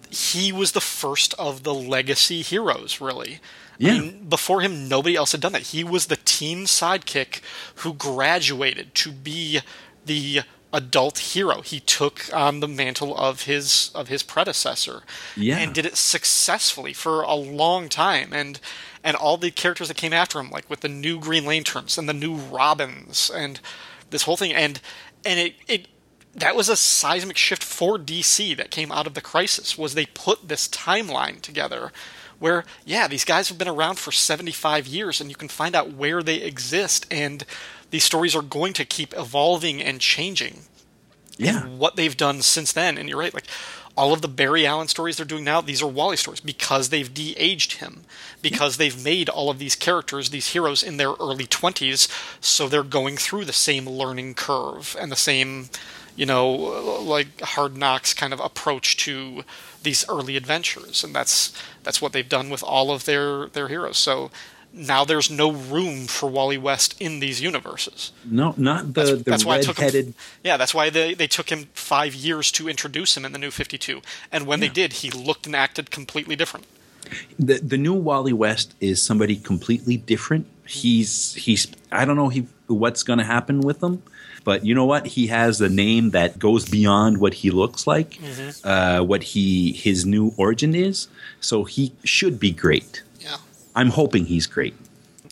[0.09, 3.39] he was the first of the legacy heroes, really.
[3.81, 3.93] Yeah.
[3.93, 5.63] I mean, before him, nobody else had done that.
[5.63, 7.41] He was the teen sidekick
[7.77, 9.59] who graduated to be
[10.05, 10.41] the
[10.73, 11.61] adult hero.
[11.61, 15.01] He took on the mantle of his of his predecessor,
[15.35, 15.57] Yeah.
[15.57, 18.33] and did it successfully for a long time.
[18.33, 18.59] And
[19.03, 22.07] and all the characters that came after him, like with the new Green Lanterns and
[22.07, 23.59] the new Robins, and
[24.11, 24.79] this whole thing, and
[25.25, 25.87] and it it
[26.33, 30.05] that was a seismic shift for DC that came out of the crisis was they
[30.05, 31.91] put this timeline together
[32.41, 35.93] where yeah these guys have been around for 75 years and you can find out
[35.93, 37.45] where they exist and
[37.91, 40.61] these stories are going to keep evolving and changing
[41.37, 41.61] Yeah.
[41.65, 42.97] what they've done since then.
[42.97, 43.47] And you're right, like
[43.97, 47.13] all of the Barry Allen stories they're doing now, these are Wally stories because they've
[47.13, 48.03] de-aged him,
[48.41, 52.07] because they've made all of these characters, these heroes, in their early twenties,
[52.39, 55.69] so they're going through the same learning curve and the same,
[56.21, 59.43] you know, like hard knocks kind of approach to
[59.81, 61.51] these early adventures, and that's
[61.81, 63.97] that's what they've done with all of their their heroes.
[63.97, 64.29] So.
[64.73, 68.13] Now there's no room for Wally West in these universes.
[68.23, 70.13] No, not the the that's why took him- red-headed.
[70.45, 73.51] Yeah, that's why they, they took him five years to introduce him in the new
[73.51, 74.01] 52.
[74.31, 76.67] And when they did, he looked and acted completely different.
[77.37, 80.47] The the new Wally West is somebody completely different.
[80.65, 84.03] He's he's I don't know he, what's going to happen with him,
[84.43, 85.05] but you know what?
[85.05, 88.19] He has a name that goes beyond what he looks like,
[88.63, 91.07] uh, what he his new origin is.
[91.39, 93.03] So he should be great.
[93.19, 93.37] Yeah.
[93.75, 94.73] I'm hoping he's great.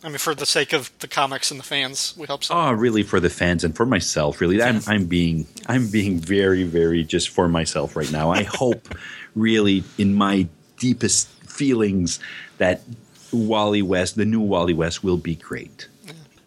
[0.02, 2.56] I mean, for the sake of the comics and the fans, we hope so.
[2.56, 4.40] Oh, really for the fans and for myself.
[4.40, 8.32] Really, I'm I'm being I'm being very very just for myself right now.
[8.32, 8.96] I hope
[9.36, 10.48] really in my
[10.78, 12.20] deepest feelings
[12.60, 12.82] that
[13.34, 15.88] Wally West, the new Wally West, will be great.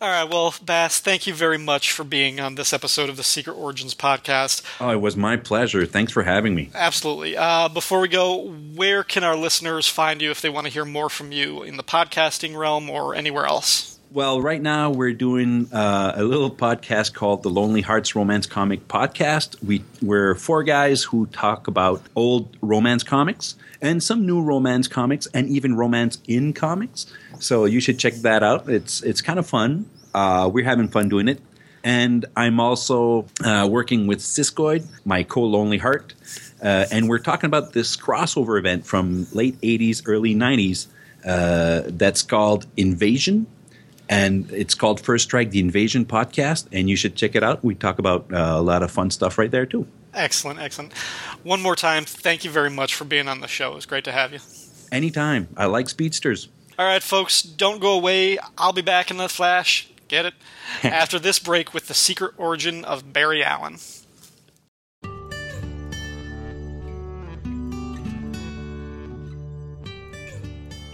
[0.03, 3.23] All right, well, Bass, thank you very much for being on this episode of the
[3.23, 4.65] Secret Origins podcast.
[4.81, 5.87] Oh, it was my pleasure.
[5.87, 6.71] Thanks for having me.
[6.75, 7.37] Absolutely.
[7.37, 10.85] Uh, before we go, where can our listeners find you if they want to hear
[10.85, 14.01] more from you in the podcasting realm or anywhere else?
[14.11, 18.89] Well, right now we're doing uh, a little podcast called the Lonely Hearts Romance Comic
[18.89, 19.63] Podcast.
[19.63, 25.27] We we're four guys who talk about old romance comics and some new romance comics
[25.33, 27.07] and even romance in comics.
[27.39, 28.69] So you should check that out.
[28.69, 29.87] It's it's kind of fun.
[30.15, 31.41] Uh, we're having fun doing it.
[31.85, 36.15] And I'm also uh, working with Siskoid, my co-Lonely Heart,
[36.63, 40.87] uh, and we're talking about this crossover event from late '80s, early '90s
[41.25, 43.49] uh, that's called Invasion
[44.13, 47.65] and it's called First Strike: The Invasion Podcast, and you should check it out.
[47.65, 49.87] We talk about uh, a lot of fun stuff right there too.
[50.13, 50.93] Excellent, excellent.
[51.43, 53.73] One more time, thank you very much for being on the show.
[53.73, 54.41] It was great to have you.
[54.91, 55.49] Anytime.
[55.57, 56.49] I like speedsters.
[56.79, 58.39] All right, folks, don't go away.
[58.59, 59.89] I'll be back in the flash.
[60.13, 60.35] Get it?
[60.83, 63.79] After this break with the secret origin of Barry Allen.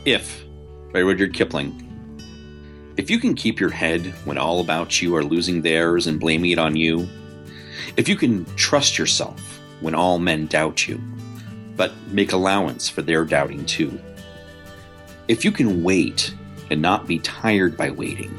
[0.05, 0.45] If
[0.93, 1.85] by Rudyard Kipling.
[2.97, 6.53] If you can keep your head when all about you are losing theirs and blaming
[6.53, 7.09] it on you,
[7.97, 11.03] if you can trust yourself when all men doubt you,
[11.75, 14.01] but make allowance for their doubting too,
[15.27, 16.33] if you can wait
[16.71, 18.39] and not be tired by waiting,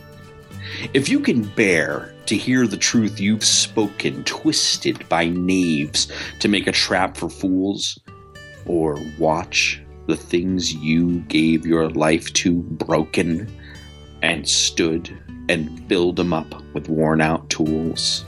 [0.93, 6.67] if you can bear to hear the truth you've spoken twisted by knaves to make
[6.67, 7.99] a trap for fools,
[8.65, 13.51] or watch the things you gave your life to broken
[14.21, 15.17] and stood
[15.49, 18.23] and build them up with worn out tools.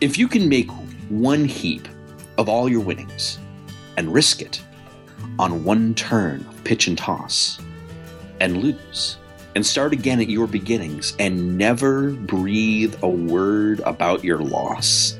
[0.00, 0.70] If you can make
[1.08, 1.88] one heap
[2.38, 3.38] of all your winnings
[3.96, 4.62] and risk it
[5.38, 7.60] on one turn of pitch and toss
[8.40, 9.18] and lose
[9.54, 15.18] and start again at your beginnings and never breathe a word about your loss.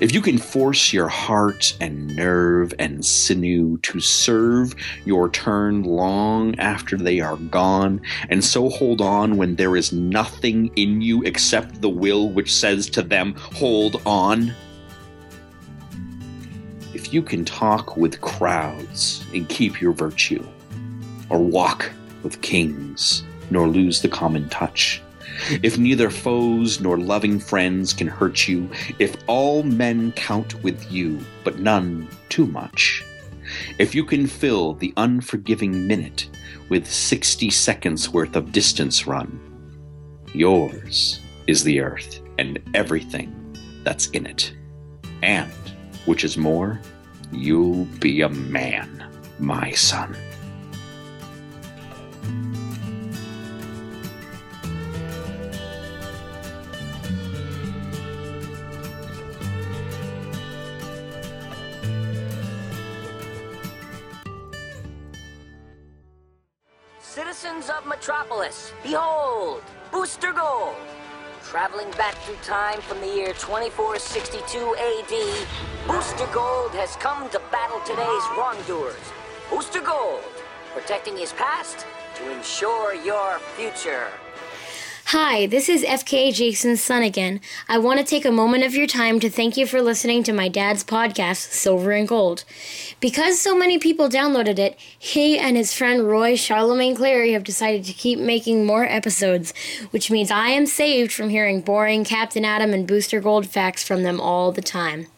[0.00, 4.74] If you can force your heart and nerve and sinew to serve
[5.04, 10.70] your turn long after they are gone, and so hold on when there is nothing
[10.76, 14.52] in you except the will which says to them, Hold on.
[16.92, 20.44] If you can talk with crowds and keep your virtue,
[21.30, 21.90] or walk
[22.22, 25.02] with kings nor lose the common touch,
[25.62, 28.68] if neither foes nor loving friends can hurt you,
[28.98, 33.04] if all men count with you, but none too much,
[33.78, 36.28] if you can fill the unforgiving minute
[36.68, 39.38] with 60 seconds worth of distance run,
[40.32, 43.32] yours is the earth and everything
[43.82, 44.52] that's in it.
[45.22, 45.52] And,
[46.06, 46.80] which is more,
[47.32, 49.04] you'll be a man,
[49.38, 50.16] my son.
[67.14, 69.62] Citizens of Metropolis, behold,
[69.92, 70.74] Booster Gold.
[71.44, 75.46] Traveling back through time from the year 2462 AD,
[75.86, 78.98] Booster Gold has come to battle today's wrongdoers.
[79.48, 80.24] Booster Gold,
[80.74, 81.86] protecting his past
[82.16, 84.08] to ensure your future.
[85.08, 87.42] Hi, this is FKA Jason's son again.
[87.68, 90.32] I want to take a moment of your time to thank you for listening to
[90.32, 92.44] my dad's podcast, Silver and Gold.
[93.00, 97.84] Because so many people downloaded it, he and his friend Roy Charlemagne Clary have decided
[97.84, 99.52] to keep making more episodes,
[99.90, 104.04] which means I am saved from hearing boring Captain Atom and Booster Gold facts from
[104.04, 105.08] them all the time.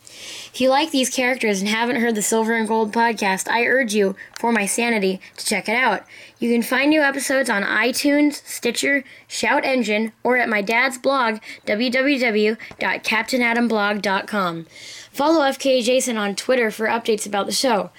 [0.57, 3.93] If you like these characters and haven't heard the Silver and Gold podcast, I urge
[3.93, 6.05] you, for my sanity, to check it out.
[6.39, 11.41] You can find new episodes on iTunes, Stitcher, Shout Engine, or at my dad's blog,
[11.67, 14.67] www.captainatomblog.com.
[15.13, 17.91] Follow FK Jason on Twitter for updates about the show.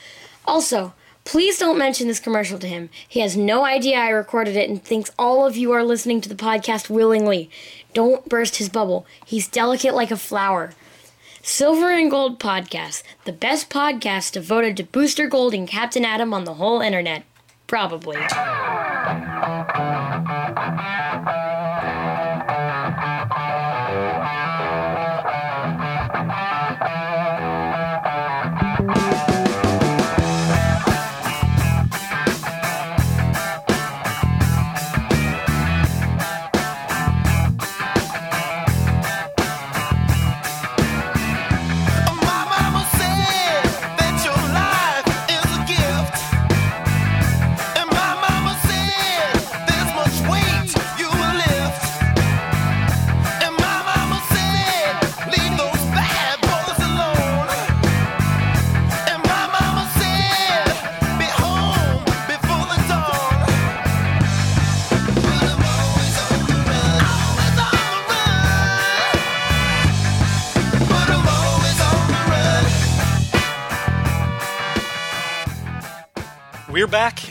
[0.43, 0.95] Also,
[1.25, 2.89] Please don't mention this commercial to him.
[3.05, 6.29] He has no idea I recorded it and thinks all of you are listening to
[6.29, 7.49] the podcast willingly.
[7.93, 9.05] Don't burst his bubble.
[9.25, 10.71] He's delicate like a flower.
[11.49, 16.43] Silver and Gold Podcast, the best podcast devoted to Booster Gold and Captain Atom on
[16.43, 17.23] the whole internet.
[17.67, 18.17] Probably.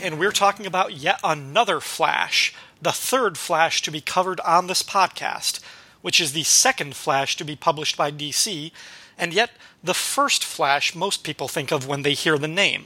[0.07, 4.81] And we're talking about yet another Flash, the third Flash to be covered on this
[4.81, 5.59] podcast,
[6.01, 8.71] which is the second Flash to be published by DC,
[9.17, 9.51] and yet
[9.83, 12.85] the first Flash most people think of when they hear the name.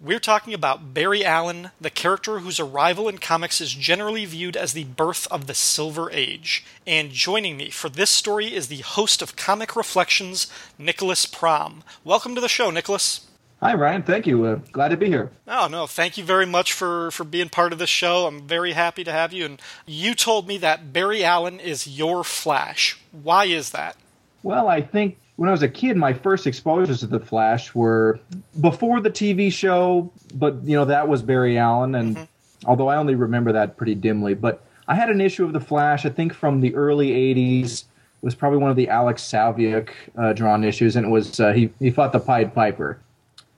[0.00, 4.72] We're talking about Barry Allen, the character whose arrival in comics is generally viewed as
[4.72, 6.64] the birth of the Silver Age.
[6.84, 11.84] And joining me for this story is the host of Comic Reflections, Nicholas Prom.
[12.02, 13.28] Welcome to the show, Nicholas.
[13.62, 14.02] Hi, Ryan.
[14.02, 14.44] Thank you.
[14.44, 15.30] Uh, glad to be here.
[15.46, 18.26] Oh no, thank you very much for for being part of this show.
[18.26, 19.44] I'm very happy to have you.
[19.44, 22.98] And you told me that Barry Allen is your Flash.
[23.12, 23.96] Why is that?
[24.42, 28.18] Well, I think when I was a kid, my first exposures to the Flash were
[28.60, 32.26] before the TV show, but you know that was Barry Allen, and
[32.66, 36.04] although I only remember that pretty dimly, but I had an issue of the Flash.
[36.04, 37.84] I think from the early '80s.
[37.84, 41.52] It was probably one of the Alex Saviuk uh, drawn issues, and it was uh,
[41.52, 42.98] he he fought the Pied Piper.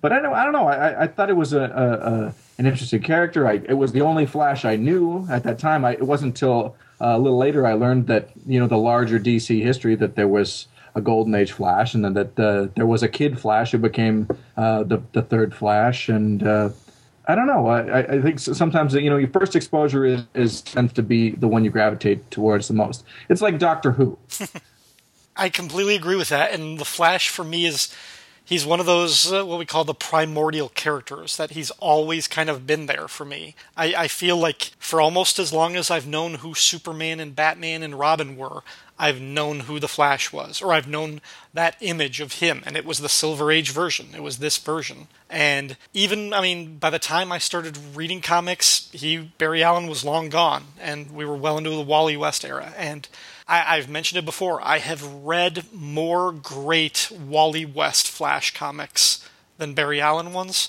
[0.04, 0.68] But I don't I don't know.
[0.68, 3.48] I, I thought it was a, a, a an interesting character.
[3.48, 5.82] I, it was the only Flash I knew at that time.
[5.82, 9.18] I, it wasn't until uh, a little later I learned that you know the larger
[9.18, 13.02] DC history that there was a Golden Age Flash, and then that uh, there was
[13.02, 14.28] a Kid Flash who became
[14.58, 16.10] uh, the the third Flash.
[16.10, 16.68] And uh,
[17.26, 17.68] I don't know.
[17.68, 21.48] I, I think sometimes you know your first exposure is, is tends to be the
[21.48, 23.06] one you gravitate towards the most.
[23.30, 24.18] It's like Doctor Who.
[25.36, 26.52] I completely agree with that.
[26.52, 27.92] And the Flash for me is
[28.44, 32.50] he's one of those uh, what we call the primordial characters that he's always kind
[32.50, 33.54] of been there for me.
[33.76, 37.82] I, I feel like for almost as long as I've known who Superman and Batman
[37.82, 38.62] and Robin were,
[38.96, 41.20] I've known who the Flash was, or I've known
[41.52, 44.08] that image of him, and it was the Silver Age version.
[44.14, 45.08] It was this version.
[45.28, 50.04] And even, I mean, by the time I started reading comics, he Barry Allen was
[50.04, 52.72] long gone, and we were well into the Wally West era.
[52.76, 53.08] And
[53.46, 54.60] I, I've mentioned it before.
[54.62, 60.68] I have read more great Wally West Flash comics than Barry Allen ones.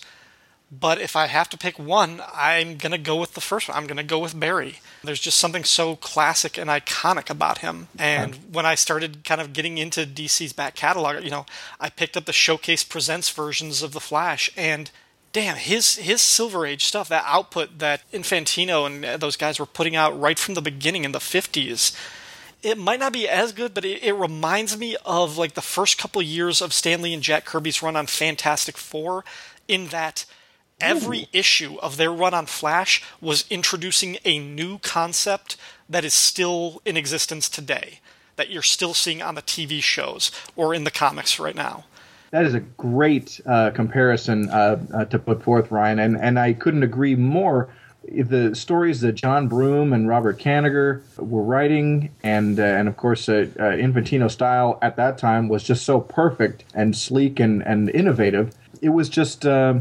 [0.72, 3.78] But if I have to pick one, I'm going to go with the first one.
[3.78, 4.80] I'm going to go with Barry.
[5.04, 7.88] There's just something so classic and iconic about him.
[7.98, 11.46] And when I started kind of getting into DC's back catalog, you know,
[11.80, 14.90] I picked up the Showcase Presents versions of The Flash and
[15.32, 19.66] damn his his silver age stuff that output that infantino and uh, those guys were
[19.66, 21.94] putting out right from the beginning in the 50s
[22.66, 26.00] it might not be as good, but it, it, reminds me of like the first
[26.00, 29.24] couple years of Stan Lee and Jack Kirby's run on Fantastic Four,
[29.68, 30.26] in that
[30.82, 31.28] every Ooh.
[31.32, 36.98] issue of their run on Flash was introducing a new concept that is still in
[36.98, 38.00] existence today,
[38.36, 41.86] that you're still seeing on the TV shows or in the comics right now.
[42.32, 46.54] That is a great uh, comparison uh, uh, to put forth, Ryan, and and I
[46.54, 47.70] couldn't agree more
[48.08, 53.28] the stories that John Broome and Robert Kanigher were writing, and uh, and of course
[53.28, 57.90] uh, uh, Infantino style at that time was just so perfect and sleek and and
[57.90, 58.56] innovative.
[58.82, 59.80] It was just uh,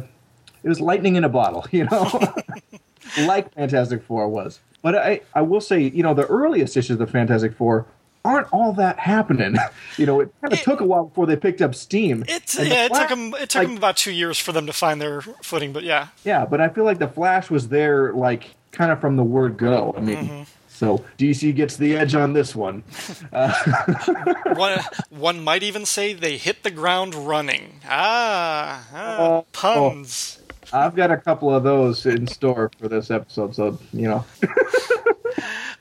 [0.63, 2.35] it was lightning in a bottle, you know,
[3.19, 4.61] like Fantastic Four was.
[4.83, 7.87] But I I will say, you know, the earliest issues of the Fantastic Four
[8.25, 9.57] aren't all that happening.
[9.99, 12.25] you know, it kind of took a while before they picked up steam.
[12.29, 13.35] It, And the yeah, it took them.
[13.35, 16.09] It took like- them about two years for them to find their footing, but yeah,
[16.25, 19.57] Yeah, but I feel like the Flash was there, like kind of from the word
[19.57, 19.95] go.
[19.97, 20.43] I mean, Mm-hmm.
[20.69, 22.83] so DC gets the edge on this one.
[24.55, 24.81] one
[25.11, 27.81] one might even say they hit the ground running.
[27.89, 30.41] Ah, ah Oh, puns.
[30.73, 34.25] I've got a couple of those in store for this episode, so you know.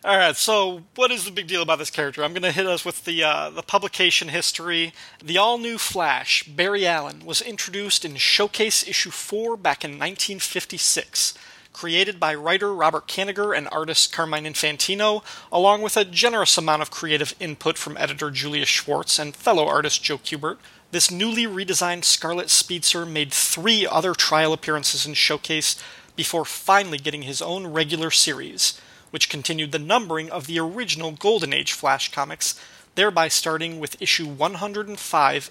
[0.05, 2.25] All right, so what is the big deal about this character?
[2.25, 4.93] I'm going to hit us with the uh, the publication history.
[5.23, 11.35] The all new Flash, Barry Allen, was introduced in Showcase issue four back in 1956.
[11.71, 15.23] Created by writer Robert Kanigher and artist Carmine Infantino,
[15.53, 20.03] along with a generous amount of creative input from editor Julius Schwartz and fellow artist
[20.03, 20.57] Joe Kubert,
[20.91, 25.81] this newly redesigned Scarlet Speedster made three other trial appearances in Showcase
[26.17, 28.81] before finally getting his own regular series
[29.13, 32.59] which continued the numbering of the original Golden Age Flash comics,
[32.95, 34.89] thereby starting with issue 105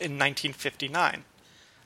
[0.01, 1.23] in 1959.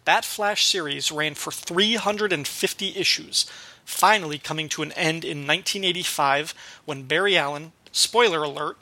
[0.06, 3.44] That Flash series ran for 350 issues,
[3.84, 6.54] finally coming to an end in 1985
[6.86, 8.78] when Barry Allen, spoiler alert,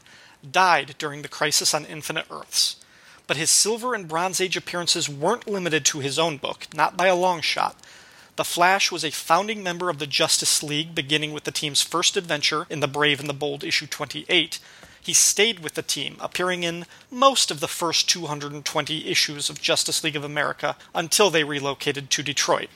[0.49, 2.77] died during the Crisis on Infinite Earths.
[3.27, 7.09] But his Silver and Bronze Age appearances weren't limited to his own book, not by
[7.09, 7.77] a long shot.
[8.36, 12.16] The Flash was a founding member of the Justice League beginning with the team's first
[12.16, 14.59] adventure in The Brave and the Bold issue 28.
[15.01, 20.02] He stayed with the team, appearing in most of the first 220 issues of Justice
[20.02, 22.70] League of America until they relocated to Detroit.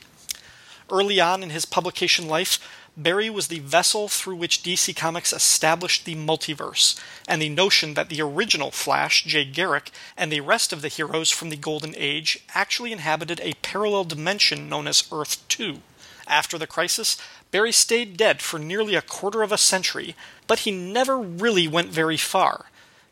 [0.89, 2.57] Early on in his publication life,
[2.99, 6.99] Barry was the vessel through which DC Comics established the multiverse,
[7.29, 11.29] and the notion that the original Flash, Jay Garrick, and the rest of the heroes
[11.29, 15.79] from the Golden Age actually inhabited a parallel dimension known as Earth 2.
[16.27, 17.15] After the crisis,
[17.51, 20.13] Barry stayed dead for nearly a quarter of a century,
[20.45, 22.65] but he never really went very far.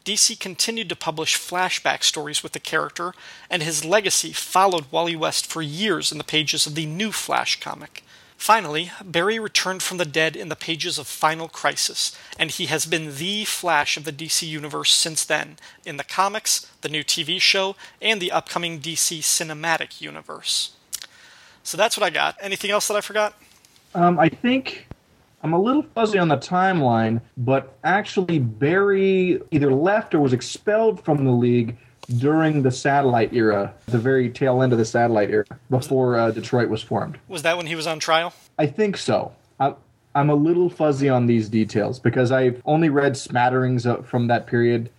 [0.04, 3.14] DC continued to publish flashback stories with the character,
[3.50, 7.62] and his legacy followed Wally West for years in the pages of the new Flash
[7.62, 8.04] comic.
[8.38, 12.86] Finally, Barry returned from the dead in the pages of Final Crisis, and he has
[12.86, 17.42] been the Flash of the DC Universe since then, in the comics, the new TV
[17.42, 20.74] show, and the upcoming DC Cinematic Universe.
[21.64, 22.38] So that's what I got.
[22.40, 23.34] Anything else that I forgot?
[23.96, 24.88] Um, I think
[25.42, 31.04] I'm a little fuzzy on the timeline, but actually Barry either left or was expelled
[31.04, 31.76] from the league
[32.16, 36.70] during the satellite era, the very tail end of the satellite era, before uh, Detroit
[36.70, 37.18] was formed.
[37.28, 38.34] Was that when he was on trial?
[38.58, 39.34] I think so.
[39.60, 39.74] I,
[40.16, 44.48] I'm a little fuzzy on these details because I've only read smatterings of, from that
[44.48, 44.90] period.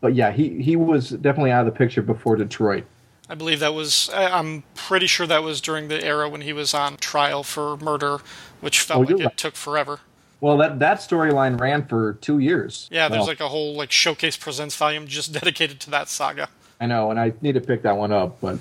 [0.00, 2.84] But yeah, he, he was definitely out of the picture before Detroit.
[3.28, 4.10] I believe that was.
[4.12, 8.18] I'm pretty sure that was during the era when he was on trial for murder,
[8.60, 9.36] which felt Oh, like it right.
[9.36, 10.00] took forever.
[10.40, 12.88] Well, that, that storyline ran for two years.
[12.90, 16.48] Yeah, there's Well, like a whole like showcase presents volume just dedicated to that saga.
[16.80, 18.58] I know, and I need to pick that one up, but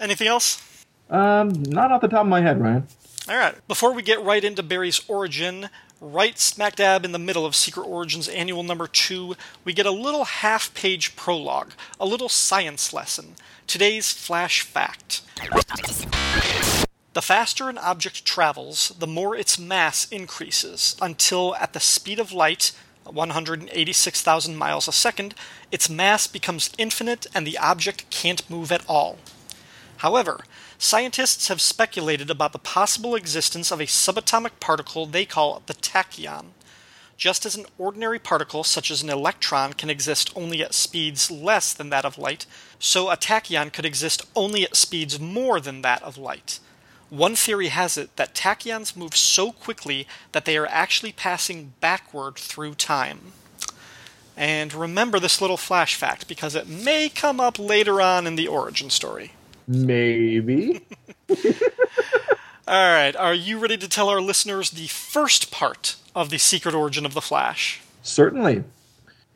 [0.00, 0.60] Anything else?
[1.10, 2.86] um, not off the top of my head, Ryan.
[3.28, 3.54] All right.
[3.68, 5.68] Before we get right into Barry's origin,
[6.00, 9.34] right smack dab in the middle of Secret Origins Annual Number 2,
[9.64, 13.36] we get a little half page prologue, a little science lesson.
[13.66, 15.22] Today's flash fact.
[17.14, 22.32] The faster an object travels, the more its mass increases, until at the speed of
[22.32, 22.72] light,
[23.04, 25.36] 186,000 miles a second,
[25.70, 29.18] its mass becomes infinite and the object can't move at all.
[29.98, 30.40] However,
[30.76, 36.46] scientists have speculated about the possible existence of a subatomic particle they call the tachyon.
[37.16, 41.72] Just as an ordinary particle, such as an electron, can exist only at speeds less
[41.72, 42.44] than that of light,
[42.80, 46.58] so a tachyon could exist only at speeds more than that of light.
[47.14, 52.34] One theory has it that tachyons move so quickly that they are actually passing backward
[52.34, 53.30] through time.
[54.36, 58.48] And remember this little flash fact because it may come up later on in the
[58.48, 59.30] origin story.
[59.68, 60.84] Maybe.
[62.66, 66.74] All right, are you ready to tell our listeners the first part of the secret
[66.74, 67.80] origin of the Flash?
[68.02, 68.64] Certainly.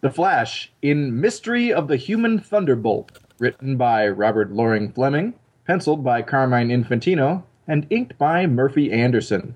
[0.00, 5.34] The Flash in Mystery of the Human Thunderbolt, written by Robert Loren Fleming,
[5.64, 9.54] penciled by Carmine Infantino, and inked by Murphy Anderson.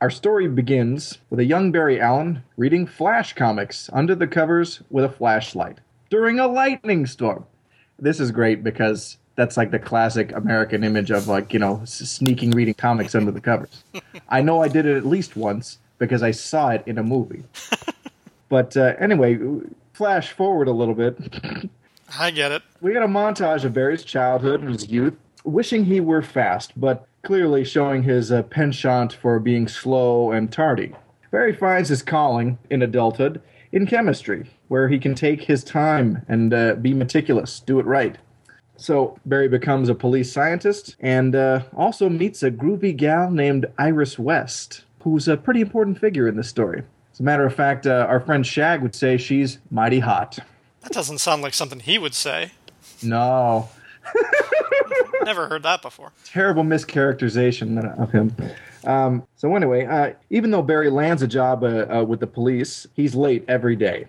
[0.00, 5.04] Our story begins with a young Barry Allen reading Flash comics under the covers with
[5.04, 5.78] a flashlight
[6.08, 7.44] during a lightning storm.
[7.98, 11.94] This is great because that's like the classic American image of like you know s-
[11.94, 13.84] sneaking reading comics under the covers.
[14.28, 17.44] I know I did it at least once because I saw it in a movie.
[18.48, 19.38] but uh, anyway,
[19.94, 21.16] flash forward a little bit.
[22.18, 22.62] I get it.
[22.82, 27.06] We got a montage of Barry's childhood and his youth, wishing he were fast, but
[27.26, 30.94] clearly showing his uh, penchant for being slow and tardy.
[31.32, 33.42] Barry finds his calling in adulthood
[33.72, 38.16] in chemistry, where he can take his time and uh, be meticulous, do it right.
[38.76, 44.20] So Barry becomes a police scientist and uh, also meets a groovy gal named Iris
[44.20, 46.84] West, who's a pretty important figure in this story.
[47.12, 50.38] As a matter of fact, uh, our friend Shag would say she's mighty hot.
[50.82, 52.52] That doesn't sound like something he would say.
[53.02, 53.68] No,
[55.26, 56.12] Never heard that before.
[56.24, 58.34] terrible mischaracterization of him.
[58.84, 62.86] Um, so anyway, uh, even though Barry lands a job uh, uh, with the police,
[62.94, 64.06] he's late every day,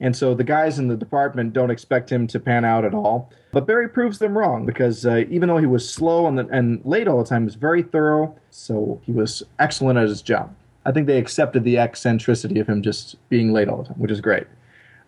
[0.00, 3.30] and so the guys in the department don't expect him to pan out at all.
[3.52, 7.08] But Barry proves them wrong because uh, even though he was slow and, and late
[7.08, 8.34] all the time, he was very thorough.
[8.50, 10.54] So he was excellent at his job.
[10.84, 14.10] I think they accepted the eccentricity of him just being late all the time, which
[14.10, 14.46] is great.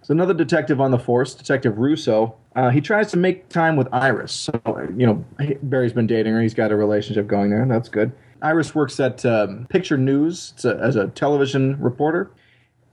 [0.02, 3.88] So another detective on the force, Detective Russo, uh, he tries to make time with
[3.92, 4.32] Iris.
[4.32, 4.60] So
[4.96, 5.24] you know
[5.62, 7.66] Barry's been dating her; he's got a relationship going there.
[7.66, 8.12] That's good.
[8.42, 12.30] Iris works at um, Picture News a, as a television reporter.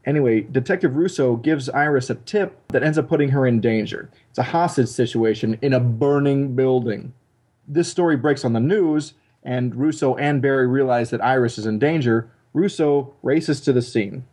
[0.06, 4.10] Anyway, Detective Russo gives Iris a tip that ends up putting her in danger.
[4.30, 7.14] It's a hostage situation in a burning building.
[7.68, 9.14] This story breaks on the news,
[9.44, 12.30] and Russo and Barry realize that Iris is in danger.
[12.54, 14.26] Russo races to the scene.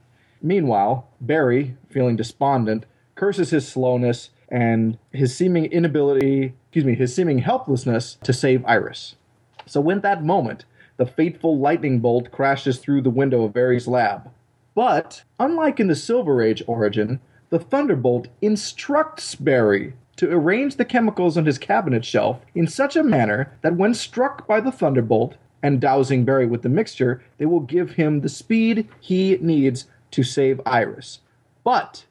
[0.44, 2.84] Meanwhile, Barry, feeling despondent,
[3.14, 9.16] curses his slowness and his seeming inability, excuse me, his seeming helplessness to save Iris.
[9.64, 10.66] So, in that moment,
[10.98, 14.30] the fateful lightning bolt crashes through the window of Barry's lab.
[14.74, 21.38] But, unlike in the Silver Age origin, the Thunderbolt instructs Barry to arrange the chemicals
[21.38, 25.80] on his cabinet shelf in such a manner that when struck by the Thunderbolt and
[25.80, 30.60] dousing Barry with the mixture, they will give him the speed he needs to save
[30.64, 31.18] Iris.
[31.64, 32.04] But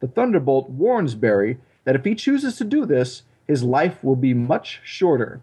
[0.00, 4.32] the Thunderbolt warns Barry that if he chooses to do this, his life will be
[4.32, 5.42] much shorter.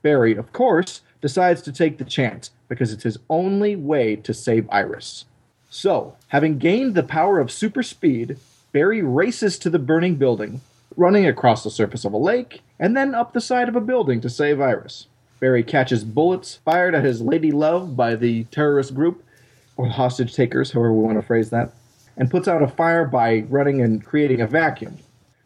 [0.00, 4.66] Barry, of course, decides to take the chance because it's his only way to save
[4.70, 5.26] Iris.
[5.68, 8.38] So, having gained the power of super speed,
[8.72, 10.62] Barry races to the burning building,
[10.96, 14.22] running across the surface of a lake and then up the side of a building
[14.22, 15.08] to save Iris.
[15.40, 19.22] Barry catches bullets fired at his lady love by the terrorist group,
[19.80, 21.72] or hostage takers, however we want to phrase that,
[22.16, 24.98] and puts out a fire by running and creating a vacuum.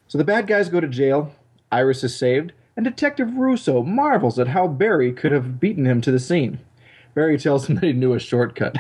[0.09, 1.33] So the bad guys go to jail,
[1.71, 6.11] Iris is saved, and Detective Russo marvels at how Barry could have beaten him to
[6.11, 6.59] the scene.
[7.15, 8.77] Barry tells him that he knew a shortcut.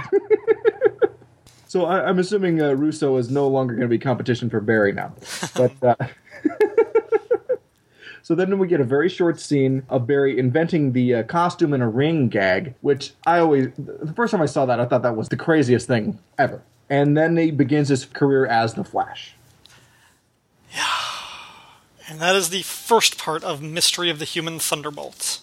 [1.68, 4.93] so I, I'm assuming uh, Russo is no longer going to be competition for Barry
[4.93, 5.14] now.
[5.55, 6.06] But uh,
[8.24, 11.82] so then we get a very short scene of Barry inventing the uh, costume and
[11.82, 15.14] a ring gag, which I always the first time I saw that I thought that
[15.14, 16.62] was the craziest thing ever.
[16.88, 19.34] And then he begins his career as the Flash.
[20.72, 20.86] Yeah.
[22.09, 25.40] And that is the first part of Mystery of the Human Thunderbolt.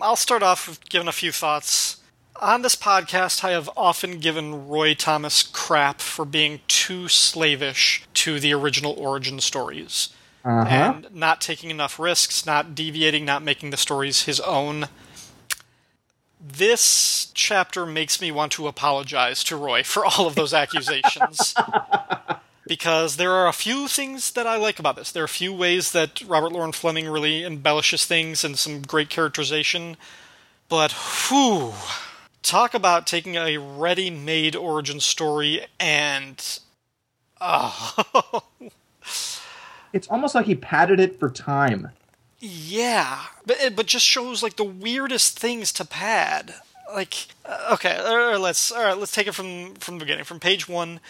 [0.00, 1.98] I'll start off with giving a few thoughts.
[2.42, 8.40] On this podcast, I have often given Roy Thomas crap for being too slavish to
[8.40, 10.08] the original origin stories.
[10.44, 10.94] Uh-huh.
[11.04, 14.88] And not taking enough risks, not deviating, not making the stories his own.
[16.40, 21.54] This chapter makes me want to apologize to Roy for all of those accusations
[22.66, 25.12] because there are a few things that I like about this.
[25.12, 29.10] There are a few ways that Robert Loren Fleming really embellishes things and some great
[29.10, 29.98] characterization.
[30.70, 31.74] But whew,
[32.42, 36.58] talk about taking a ready-made origin story and
[37.42, 38.44] oh
[39.92, 41.90] It's almost like he padded it for time.
[42.40, 46.54] yeah, but it but just shows like the weirdest things to pad.
[46.92, 50.24] Like uh, okay, uh, let's all right, let's take it from from the beginning.
[50.24, 51.00] From page one,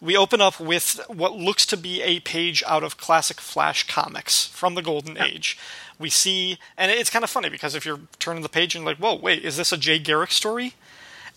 [0.00, 4.46] we open up with what looks to be a page out of classic Flash comics
[4.46, 5.58] from the Golden Age.
[5.98, 8.92] We see, and it's kind of funny because if you're turning the page and you're
[8.92, 10.74] like, whoa, wait, is this a Jay Garrick story?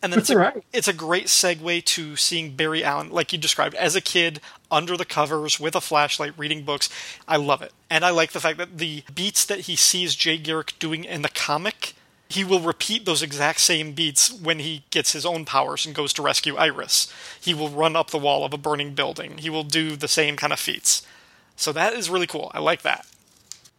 [0.03, 0.63] And then it's a, Right.
[0.73, 4.97] it's a great segue to seeing Barry Allen, like you described, as a kid under
[4.97, 6.89] the covers with a flashlight reading books.
[7.27, 7.71] I love it.
[7.89, 11.21] And I like the fact that the beats that he sees Jay Garrick doing in
[11.21, 11.93] the comic,
[12.27, 16.11] he will repeat those exact same beats when he gets his own powers and goes
[16.13, 17.11] to rescue Iris.
[17.39, 19.37] He will run up the wall of a burning building.
[19.37, 21.07] He will do the same kind of feats.
[21.55, 22.51] So that is really cool.
[22.53, 23.05] I like that.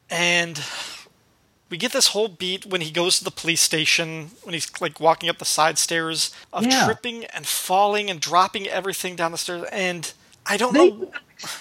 [0.09, 0.59] And
[1.75, 5.01] we get this whole beat when he goes to the police station when he's like
[5.01, 6.85] walking up the side stairs of Yeah.
[6.85, 10.13] tripping and falling and dropping everything down the stairs and
[10.47, 11.11] i don't They know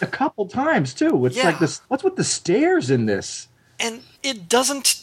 [0.02, 1.26] a couple times too.
[1.26, 1.46] It's Yeah.
[1.46, 1.82] like this.
[1.88, 3.48] What's with the stairs in this?
[3.80, 5.02] and it doesn't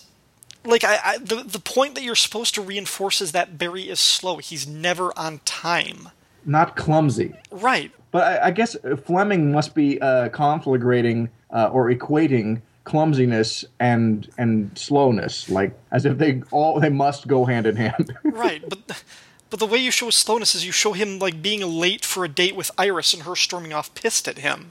[0.64, 3.98] like I, I the the point that you're supposed to reinforce is that Barry is
[3.98, 4.36] slow.
[4.36, 6.10] He's never on time.
[6.46, 7.34] Not clumsy.
[7.50, 7.90] Right.
[8.12, 8.76] But I, I guess
[9.06, 16.18] Fleming must be uh, conflagrating uh, or equating clumsiness and and slowness, like as if
[16.18, 18.16] they all they must go hand in hand.
[18.24, 19.02] Right, but
[19.50, 22.28] but the way you show slowness is you show him like being late for a
[22.28, 24.68] date with Iris and her storming off pissed at him.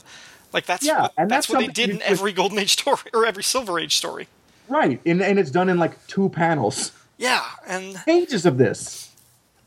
[0.52, 2.72] Like that's Yeah, what, and that's, that's what they did in just- every Golden Age
[2.80, 4.26] story or every Silver Age story.
[4.68, 6.92] right, and and it's done in like two panels.
[7.18, 9.10] Yeah, and Pages of this.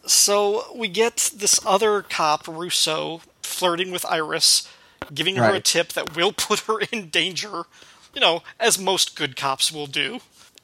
[0.06, 4.68] so we get this other cop, Russo, flirting with Iris,
[5.14, 7.64] giving her a tip that will put her in danger.
[8.14, 10.20] You know, as most good cops will do.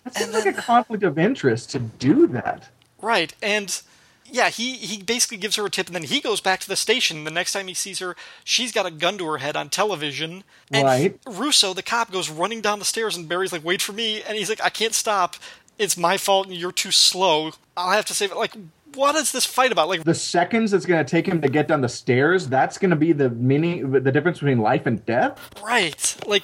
[0.06, 2.70] It seems like a conflict of interest to do that.
[3.02, 3.82] Right, and
[4.26, 6.76] yeah, he he basically gives her a tip, and then he goes back to the
[6.76, 7.24] station.
[7.24, 10.44] The next time he sees her, she's got a gun to her head on television.
[10.72, 11.20] And Right.
[11.26, 14.38] Russo, the cop, goes running down the stairs, and Barry's like, "Wait for me!" And
[14.38, 15.36] he's like, "I can't stop.
[15.78, 17.52] It's my fault, and you're too slow.
[17.76, 18.54] I'll have to save it." Like,
[18.96, 19.88] what is this fight about?
[19.88, 22.90] Like, The seconds it's going to take him to get down the stairs, that's going
[22.90, 25.40] to be the meaning, the difference between life and death.
[25.64, 26.16] right?
[26.26, 26.44] Like,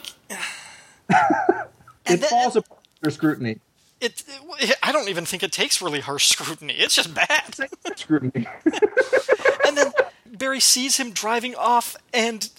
[2.07, 3.59] It falls apart under scrutiny.
[3.99, 4.23] it,
[4.59, 4.77] it.
[4.83, 6.73] I don't even think it takes really harsh scrutiny.
[6.73, 7.55] It's just bad.
[7.95, 8.47] Scrutiny.
[9.65, 9.91] and then
[10.25, 12.49] Barry sees him driving off, and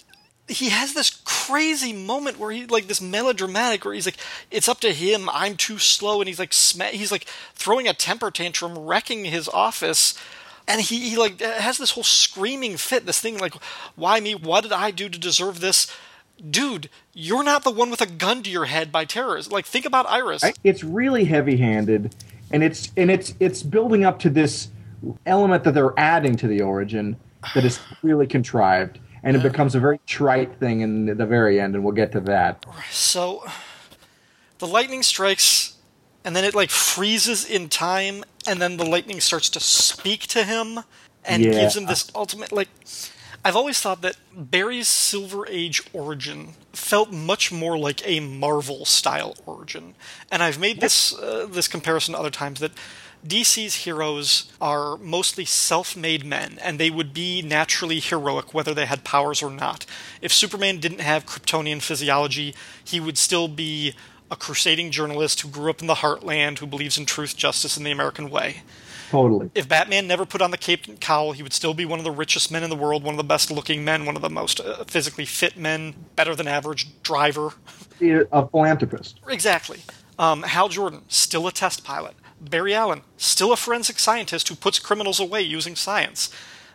[0.48, 4.18] he has this crazy moment where he like this melodramatic where he's like,
[4.50, 5.28] "It's up to him.
[5.32, 7.24] I'm too slow," and he's like, sm- he's like
[7.54, 10.18] throwing a temper tantrum, wrecking his office.
[10.68, 13.54] And he, he like has this whole screaming fit, this thing like,
[13.94, 14.34] why me?
[14.34, 15.86] What did I do to deserve this?
[16.50, 19.50] Dude, you're not the one with a gun to your head by terrorists.
[19.50, 20.44] Like, think about Iris.
[20.62, 22.14] it's really heavy-handed,
[22.50, 24.68] and it's and it's it's building up to this
[25.24, 27.16] element that they're adding to the origin
[27.54, 31.74] that is really contrived, and it becomes a very trite thing in the very end,
[31.74, 32.64] and we'll get to that.
[32.90, 33.44] So
[34.58, 35.74] the lightning strikes
[36.24, 40.44] and then it like freezes in time and then the lightning starts to speak to
[40.44, 40.80] him
[41.24, 41.52] and Yeah.
[41.52, 42.68] gives him this ultimate like
[43.46, 49.36] I've always thought that Barry's Silver Age origin felt much more like a Marvel style
[49.46, 49.94] origin.
[50.32, 52.72] And I've made this uh, this comparison other times that
[53.24, 59.04] DC's heroes are mostly self-made men and they would be naturally heroic whether they had
[59.04, 59.86] powers or not.
[60.20, 62.52] If Superman didn't have Kryptonian physiology,
[62.82, 63.94] he would still be
[64.28, 67.86] a crusading journalist who grew up in the heartland who believes in truth, justice, and
[67.86, 68.62] the American way.
[69.10, 69.50] Totally.
[69.54, 72.04] If Batman never put on the cape and cowl, he would still be one of
[72.04, 74.30] the richest men in the world, one of the best looking men, one of the
[74.30, 77.54] most uh, physically fit men, better than average driver.
[78.00, 79.20] A philanthropist.
[79.28, 79.80] Exactly.
[80.18, 82.14] Um, Hal Jordan, still a test pilot.
[82.40, 86.30] Barry Allen, still a forensic scientist who puts criminals away using science.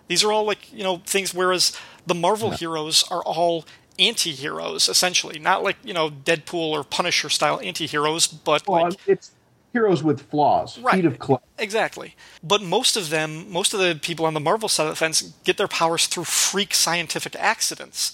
[0.08, 3.66] These are all like, you know, things, whereas the Marvel heroes are all
[4.00, 5.38] anti heroes, essentially.
[5.40, 9.00] Not like, you know, Deadpool or Punisher style anti heroes, but Well, like.
[9.08, 9.32] it's
[9.74, 10.96] heroes with flaws, Right.
[10.96, 11.38] feet of clay.
[11.58, 12.16] Exactly.
[12.44, 15.22] But most of them, most of the people on the Marvel side of the fence
[15.44, 18.14] get their powers through freak scientific accidents.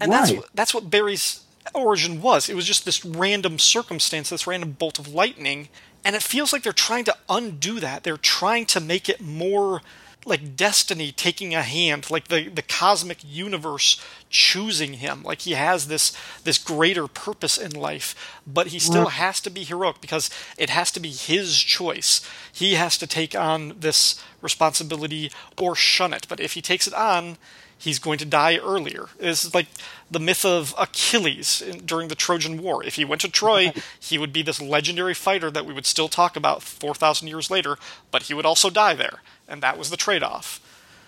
[0.00, 0.40] And that's Right.
[0.40, 1.40] what, that's what Barry's
[1.74, 2.48] origin was.
[2.48, 5.68] It was just this random circumstance, this random bolt of lightning,
[6.04, 8.02] and it feels like they're trying to undo that.
[8.04, 9.82] They're trying to make it more
[10.24, 15.22] like destiny taking a hand, like the, the cosmic universe choosing him.
[15.22, 19.64] Like he has this this greater purpose in life, but he still has to be
[19.64, 22.20] heroic because it has to be his choice.
[22.52, 26.26] He has to take on this responsibility or shun it.
[26.28, 27.38] But if he takes it on,
[27.78, 29.06] he's going to die earlier.
[29.18, 29.68] It's like
[30.10, 32.84] the myth of Achilles in, during the Trojan War.
[32.84, 36.08] If he went to Troy, he would be this legendary fighter that we would still
[36.08, 37.78] talk about 4,000 years later,
[38.10, 39.20] but he would also die there.
[39.48, 40.60] And that was the trade off.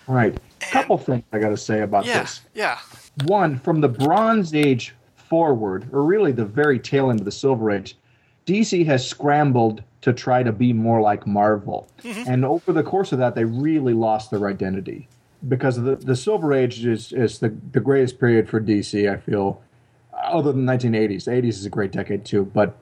[0.07, 0.35] Right.
[0.61, 2.41] A Couple things I got to say about Yeah, this.
[2.53, 2.79] yeah.
[3.25, 7.71] One, from the Bronze Age forward, or really the very tail end of the Silver
[7.71, 7.95] Age,
[8.45, 11.87] DC has scrambled to try to be more like Marvel.
[12.03, 15.07] And over the course of that, they really lost their identity.
[15.47, 19.61] Because the, the Silver Age is, is the, the greatest period for DC, I feel,
[20.13, 21.25] other than 1980s.
[21.25, 22.75] The 80s is a great decade too, but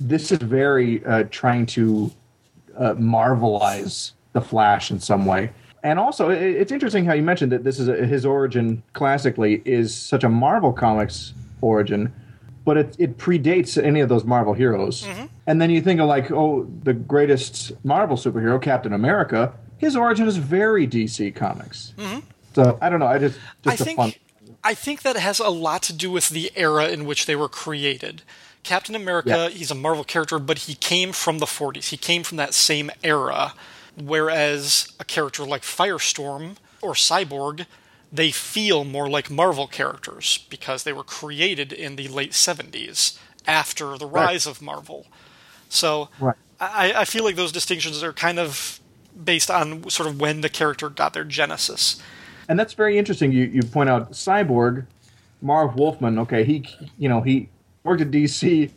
[0.00, 2.10] this is very uh, trying to
[2.76, 5.50] uh, marvelize the Flash in some way.
[5.82, 9.94] And also, it's interesting how you mentioned that this is a, his origin classically is
[9.94, 12.12] such a Marvel Comics origin,
[12.64, 15.02] but it, it predates any of those Marvel heroes.
[15.04, 15.26] Mm-hmm.
[15.46, 19.52] And then you think of like, oh, the greatest Marvel superhero, Captain America.
[19.76, 21.92] His origin is very DC Comics.
[21.98, 22.20] Mm-hmm.
[22.54, 23.06] So I don't know.
[23.06, 24.10] I just just I a fun.
[24.12, 24.20] think
[24.62, 27.48] I think that has a lot to do with the era in which they were
[27.50, 28.22] created.
[28.62, 29.48] Captain America, Yeah.
[29.50, 31.90] he's a Marvel character, but he came from the 40s.
[31.90, 33.52] He came from that same era.
[33.96, 37.66] Whereas a character like Firestorm or Cyborg,
[38.12, 43.96] they feel more like Marvel characters because they were created in the late 70s after
[43.98, 45.06] the rise of Marvel.
[45.68, 46.36] So Right.
[46.60, 48.80] I, I feel like those distinctions are kind of
[49.22, 52.00] based on sort of when the character got their genesis.
[52.48, 53.32] and that's very interesting.
[53.32, 54.86] You you point out Cyborg,
[55.42, 56.18] Marv Wolfman.
[56.20, 56.64] Okay, he
[56.98, 57.48] you know he
[57.84, 58.70] worked at DC,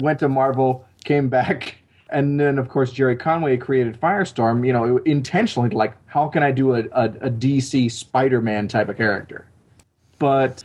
[0.00, 1.76] went to Marvel, came back,
[2.10, 4.66] and then of course Gerry Conway created Firestorm.
[4.66, 8.96] You know, intentionally like how can I do a, a, a DC Spider-Man type of
[8.96, 9.46] character?
[10.18, 10.64] But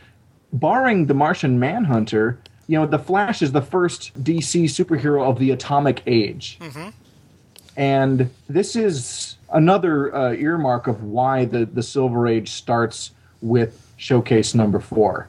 [0.52, 5.50] barring the Martian Manhunter, you know, the Flash is the first DC superhero of the
[5.50, 6.58] Atomic Age.
[7.76, 13.10] And this is another uh, earmark of why the, the Silver Age starts
[13.42, 15.28] with Showcase number four.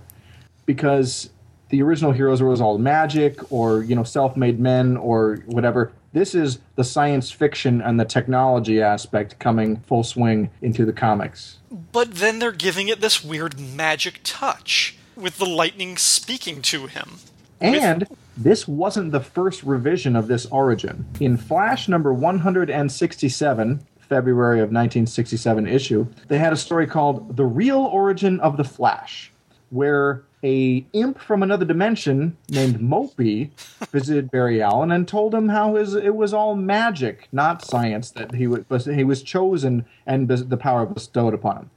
[0.66, 1.30] Because
[1.70, 5.92] the original heroes was all magic or, you know, self made men or whatever.
[6.16, 11.58] This is the science fiction and the technology aspect coming full swing into the comics.
[11.92, 17.18] But then they're giving it this weird magic touch with the lightning speaking to him.
[17.60, 21.06] And this wasn't the first revision of this origin.
[21.20, 27.82] In Flash number 167, February of 1967 issue, they had a story called The Real
[27.82, 29.34] Origin of the Flash,
[29.70, 33.50] where a imp from another dimension named Mopee
[33.92, 38.36] visited Barry Allen and told him how his it was all magic, not science, that
[38.36, 41.70] he was he was chosen and the power bestowed upon him.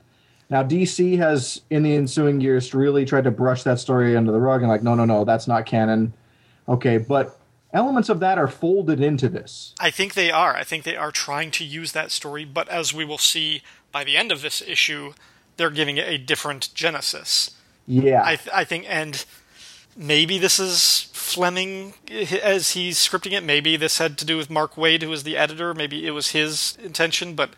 [0.50, 4.40] Now, DC has, in the ensuing years, really tried to brush that story under the
[4.40, 6.14] rug and, like, no, no, no, that's not canon.
[6.66, 7.38] Okay, but
[7.74, 9.74] elements of that are folded into this.
[9.78, 10.56] I think they are.
[10.56, 13.62] I think they are trying to use that story, but as we will see
[13.92, 15.12] by the end of this issue,
[15.58, 17.57] they're giving it a different genesis.
[17.88, 18.22] Yeah.
[18.24, 19.24] I, th- I think, and
[19.96, 21.94] maybe this is Fleming
[22.42, 23.42] as he's scripting it.
[23.42, 25.74] Maybe this had to do with Mark Waid, who was the editor.
[25.74, 27.50] Maybe it was his intention, but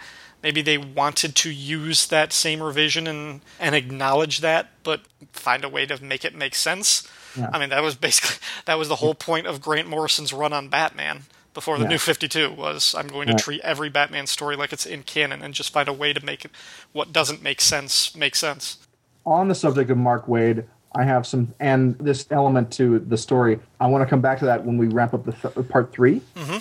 [0.43, 5.02] maybe they wanted to use that same revision and, and acknowledge that, but
[5.32, 7.07] find a way to make it make sense.
[7.36, 7.51] Yeah.
[7.52, 10.66] I mean, that was basically that was the whole point of Grant Morrison's run on
[10.69, 11.23] Batman
[11.55, 11.90] before the Yeah.
[11.90, 13.43] New Fifty Two was I'm going to Right.
[13.43, 16.44] treat every Batman story like it's in canon and just find a way to make
[16.44, 16.51] it
[16.90, 18.78] what doesn't make sense make sense.
[19.26, 20.64] On the subject of Mark Waid,
[20.94, 24.44] I have some, and this element to the story, I want to come back to
[24.47, 26.59] that when we wrap up the th- part 3 Mm-hmm.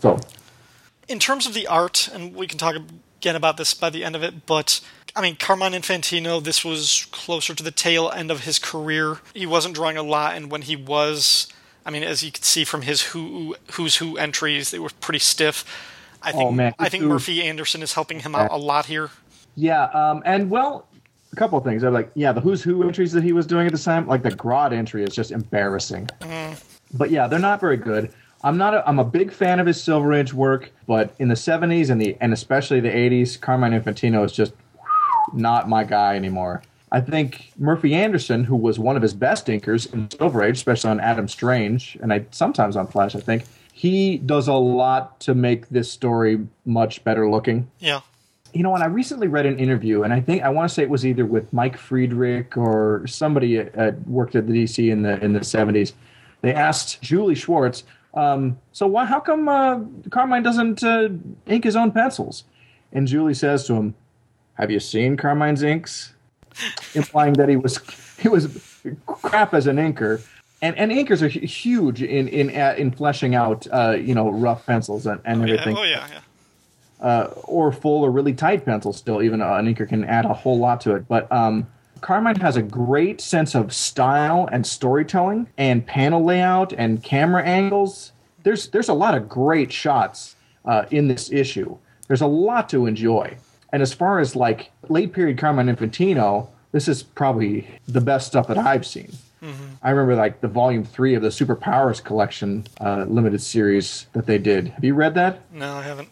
[0.00, 0.18] So,
[1.08, 2.76] in terms of the art, and we can talk
[3.20, 4.80] again about this by the end of it, but
[5.14, 9.18] I mean, Carmine Infantino, this was closer to the tail end of his career.
[9.34, 11.46] He wasn't drawing a lot, and when he was,
[11.86, 15.18] I mean, as you can see from his who who's who entries, they were pretty
[15.20, 15.64] stiff.
[16.22, 19.10] I think Oh, I think Murphy Anderson is helping him out a lot here.
[19.54, 20.86] yeah, um, and well,
[21.32, 21.82] a couple of things.
[21.82, 24.22] I'm like, yeah, the Who's Who entries that he was doing at the time, like
[24.22, 26.06] the Grodd entry is just embarrassing.
[26.20, 26.54] Mm-hmm.
[26.96, 28.12] But yeah, they're not very good.
[28.44, 28.74] I'm not.
[28.74, 32.00] A, I'm a big fan of his Silver Age work, but in the '70s and
[32.00, 34.52] the and especially the '80s, Carmine Infantino is just
[35.32, 36.62] not my guy anymore.
[36.90, 40.90] I think Murphy Anderson, who was one of his best inkers in Silver Age, especially
[40.90, 45.34] on Adam Strange, and I sometimes on Flash, I think he does a lot to
[45.34, 48.00] make this story much better looking Yeah.
[48.52, 50.82] You know, and I recently read an interview, and I think I want to say
[50.82, 55.02] it was either with Mike Friedrich or somebody at, at, worked at the DC in
[55.02, 55.94] the in the seventies.
[56.42, 57.84] They asked Julie Schwartz,
[58.14, 59.06] um, "So why?
[59.06, 59.80] How come uh,
[60.10, 61.08] Carmine doesn't uh,
[61.46, 62.44] ink his own pencils?"
[62.92, 63.94] And Julie says to him,
[64.54, 66.12] "Have you seen Carmine's inks?"
[66.94, 67.78] Implying that he was
[68.18, 68.48] he was
[69.06, 70.20] crap as an inker.
[70.60, 74.66] And, and inkers are huge in in uh, in fleshing out uh, you know rough
[74.66, 75.52] pencils and, and Oh, yeah.
[75.54, 76.06] everything Oh yeah.
[76.08, 76.20] Yeah.
[77.44, 80.80] Or full or really tight pencil still even an inker can add a whole lot
[80.80, 81.66] to it but um,
[82.00, 88.12] carmine has a great sense of style and storytelling and panel layout and camera angles
[88.42, 91.76] there's there's a lot of great shots uh, in this issue
[92.06, 93.36] there's a lot to enjoy
[93.72, 98.46] and as far as like late period carmine infantino this is probably the best stuff
[98.46, 99.10] that i've seen
[99.82, 104.38] I remember like the volume three of the Superpowers collection uh, limited series that they
[104.38, 104.68] did.
[104.68, 105.40] Have you read that?
[105.52, 106.08] No, I haven't.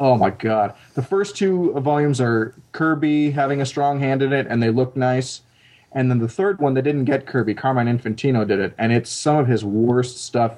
[0.00, 0.74] Oh my god.
[0.94, 4.96] The first two volumes are Kirby having a strong hand in it and they look
[4.96, 5.42] nice.
[5.92, 9.10] And then the third one they didn't get Kirby, Carmine Infantino did it, and it's
[9.10, 10.56] some of his worst stuff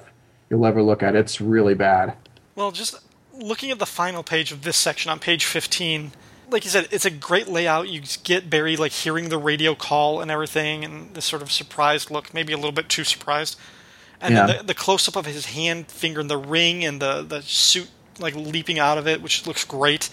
[0.49, 1.13] you'll ever look at.
[1.15, 2.15] It's really bad.
[2.55, 2.95] Well, just
[3.33, 6.13] looking at the final page of this section on page 15,
[6.49, 7.89] like you said, it's a great layout.
[7.89, 12.09] You get Barry like hearing the radio call and everything, and this sort of surprised
[12.09, 13.57] look, maybe a little bit too surprised.
[14.21, 14.45] And Yeah.
[14.45, 17.41] then the, the close up of his hand finger, fingering the ring and the, the
[17.41, 17.89] suit
[18.19, 20.09] like leaping out of it, which looks great.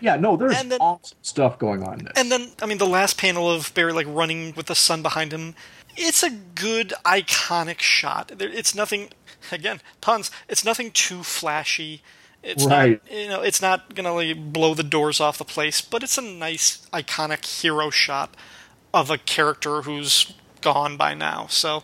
[0.00, 2.12] Yeah, no, there's then- awesome stuff going on in this.
[2.16, 5.32] And then, I mean, the last panel of Barry like running with the sun behind
[5.32, 5.54] him.
[5.96, 8.30] It's a good iconic shot.
[8.38, 9.08] It's nothing.
[9.50, 10.30] Again, puns.
[10.48, 12.02] It's nothing too flashy.
[12.42, 13.02] It's Right.
[13.04, 16.16] not, you know, it's not gonna like blow the doors off the place, but it's
[16.16, 18.34] a nice iconic hero shot
[18.94, 21.46] of a character who's gone by now.
[21.50, 21.82] So,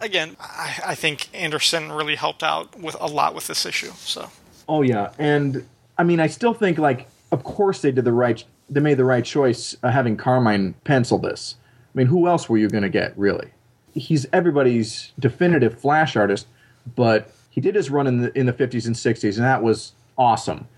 [0.00, 3.92] again, I, I think Anderson really helped out with a lot with this issue.
[3.98, 4.30] So
[4.68, 5.66] Oh yeah, and
[5.98, 9.04] I mean, I still think like, of course they did the right, they made the
[9.04, 11.56] right choice uh, having Carmine pencil this.
[11.94, 13.50] I mean, who else were you going to get really?
[13.94, 16.46] He's everybody's definitive Flash artist,
[16.94, 19.92] but he did his run in the in the 50s and 60s, and that was
[20.18, 20.68] awesome.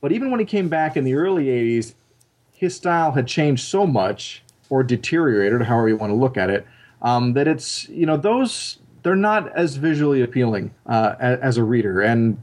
[0.00, 1.94] But even when he came back in the early 80s,
[2.52, 6.66] his style had changed so much, or deteriorated, however you want to look at it,
[7.02, 11.64] um, that it's you know those they're not as visually appealing uh, as, as a
[11.64, 12.40] reader, and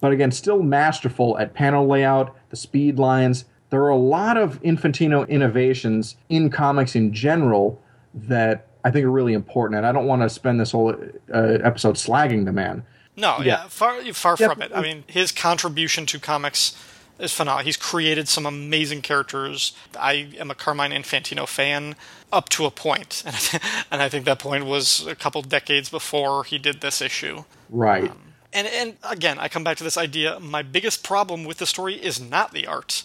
[0.00, 3.44] but again, still masterful at panel layout, the speed lines.
[3.70, 7.80] There are a lot of Infantino innovations in comics in general
[8.14, 9.76] that I think are really important.
[9.78, 10.90] And I don't want to spend this whole
[11.32, 12.82] uh, episode slagging the man.
[13.16, 13.68] no, yeah, Yeah.
[13.68, 14.72] far far Yeah, from it.
[14.74, 16.74] I mean, his contribution to comics
[17.18, 17.64] is phenomenal.
[17.64, 19.72] He's created some amazing characters.
[19.98, 21.94] I am a Carmine Infantino fan
[22.32, 25.42] up to a point, and I, th- and I think that point was a couple
[25.42, 27.44] decades before he did this issue.
[27.68, 28.10] Right.
[28.52, 30.40] And and again, I come back to this idea.
[30.40, 33.04] My biggest problem with the story is not the art.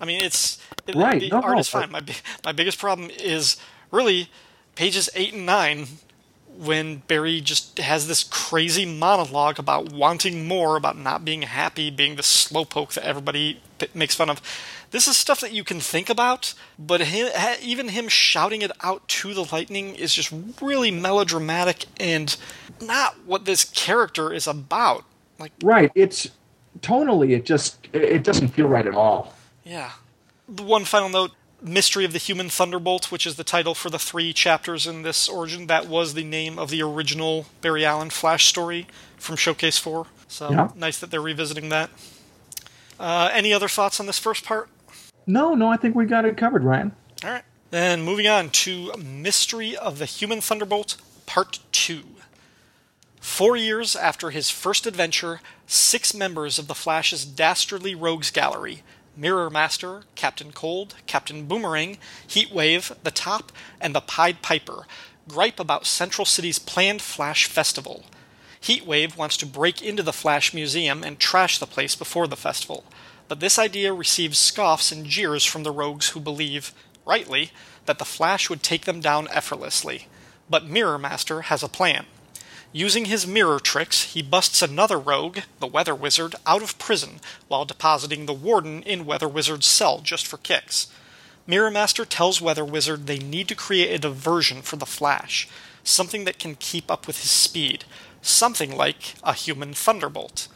[0.00, 1.90] I mean, it's it- Right, The no, art no, is fine.
[1.90, 2.02] My
[2.44, 3.56] my biggest problem is
[3.90, 4.28] really
[4.74, 5.86] pages eight and nine
[6.56, 12.14] when Barry just has this crazy monologue about wanting more, about not being happy, being
[12.16, 14.40] the slowpoke that everybody p- makes fun of.
[14.94, 17.28] This is stuff that you can think about, but him,
[17.60, 22.36] even him shouting it out to the lightning is just really melodramatic and
[22.80, 25.04] not what this character is about.
[25.40, 25.90] Like, Right.
[25.96, 26.30] It's
[26.78, 29.34] tonally, it just it doesn't feel right at all.
[29.64, 29.90] yeah.
[30.48, 33.98] The one final note Mystery of the Human Thunderbolt, which is the title for the
[33.98, 38.46] three chapters in this origin, that was the name of the original Barry Allen Flash
[38.46, 40.06] story from Showcase 4.
[40.28, 40.68] So Yeah.
[40.76, 41.90] nice that they're revisiting that.
[43.00, 44.68] Uh, any other thoughts on this first part?
[45.26, 46.92] No, no, I think we got it covered, Ryan.
[47.22, 47.44] All right.
[47.70, 50.96] Then moving on to Mystery of the Human Thunderbolt,
[51.26, 52.02] Part 2.
[53.20, 58.82] Four years after his first adventure, six members of the Flash's dastardly rogues gallery
[59.16, 61.98] Mirror Master, Captain Cold, Captain Boomerang,
[62.28, 64.86] Heatwave, The Top, and the Pied Piper
[65.28, 68.04] gripe about Central City's planned Flash Festival.
[68.60, 72.84] Heatwave wants to break into the Flash Museum and trash the place before the festival,
[73.28, 76.72] but this idea receives scoffs and jeers from the rogues who believe,
[77.06, 77.50] rightly,
[77.86, 80.08] that the Flash would take them down effortlessly.
[80.48, 82.06] But Mirror Master has a plan.
[82.72, 87.64] Using his mirror tricks, he busts another rogue, the Weather Wizard, out of prison while
[87.64, 90.88] depositing the Warden in Weather Wizard's cell just for kicks.
[91.46, 95.48] Mirror Master tells Weather Wizard they need to create a diversion for the Flash,
[95.84, 97.84] something that can keep up with his speed,
[98.22, 100.48] something like a human thunderbolt.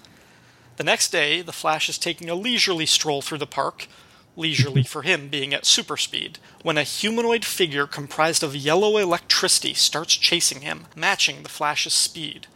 [0.78, 3.88] The next day, the Flash is taking a leisurely stroll through the park,
[4.36, 9.74] leisurely for him being at super speed, when a humanoid figure comprised of yellow electricity
[9.74, 12.46] starts chasing him, matching the Flash's speed.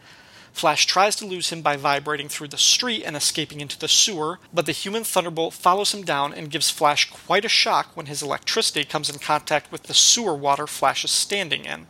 [0.53, 4.39] Flash tries to lose him by vibrating through the street and escaping into the sewer,
[4.53, 8.23] but the human thunderbolt follows him down and gives Flash quite a shock when his
[8.23, 11.87] electricity comes in contact with the sewer water Flash is standing in.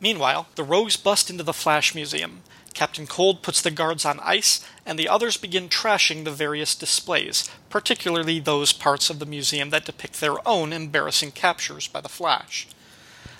[0.00, 2.42] Meanwhile, the rogues bust into the Flash Museum.
[2.82, 7.48] Captain Cold puts the guards on ice, and the others begin trashing the various displays,
[7.70, 12.66] particularly those parts of the museum that depict their own embarrassing captures by the Flash.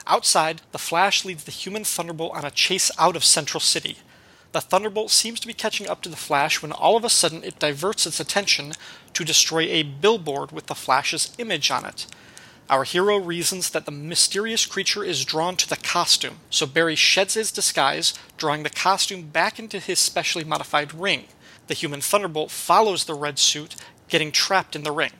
[0.06, 3.97] Outside, the Flash leads the human Thunderbolt on a chase out of Central City.
[4.52, 7.43] The Thunderbolt seems to be catching up to the Flash when all of a sudden
[7.43, 8.74] it diverts its attention
[9.12, 12.06] to destroy a billboard with the Flash's image on it.
[12.71, 17.35] Our hero reasons that the mysterious creature is drawn to the costume, so Barry sheds
[17.35, 21.27] his disguise, drawing the costume back into his specially modified ring.
[21.67, 23.77] The human Thunderbolt follows the red suit,
[24.09, 25.13] getting trapped in the ring.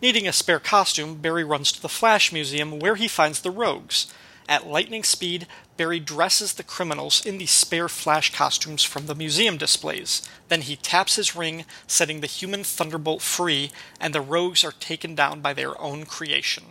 [0.00, 4.12] Needing a spare costume, Barry runs to the Flash Museum where he finds the rogues.
[4.48, 5.46] At lightning speed,
[5.76, 10.28] Barry dresses the criminals in the spare Flash costumes from the museum displays.
[10.48, 15.14] Then he taps his ring, setting the human Thunderbolt free, and the rogues are taken
[15.14, 16.64] down by their own creation.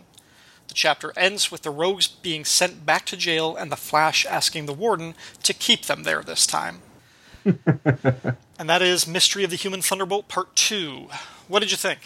[0.74, 4.66] The chapter ends with the rogues being sent back to jail and the Flash asking
[4.66, 5.14] the warden
[5.44, 6.80] to keep them there this time.
[7.44, 11.06] and that is Mystery of the Human Thunderbolt Part 2.
[11.46, 12.00] What did you think?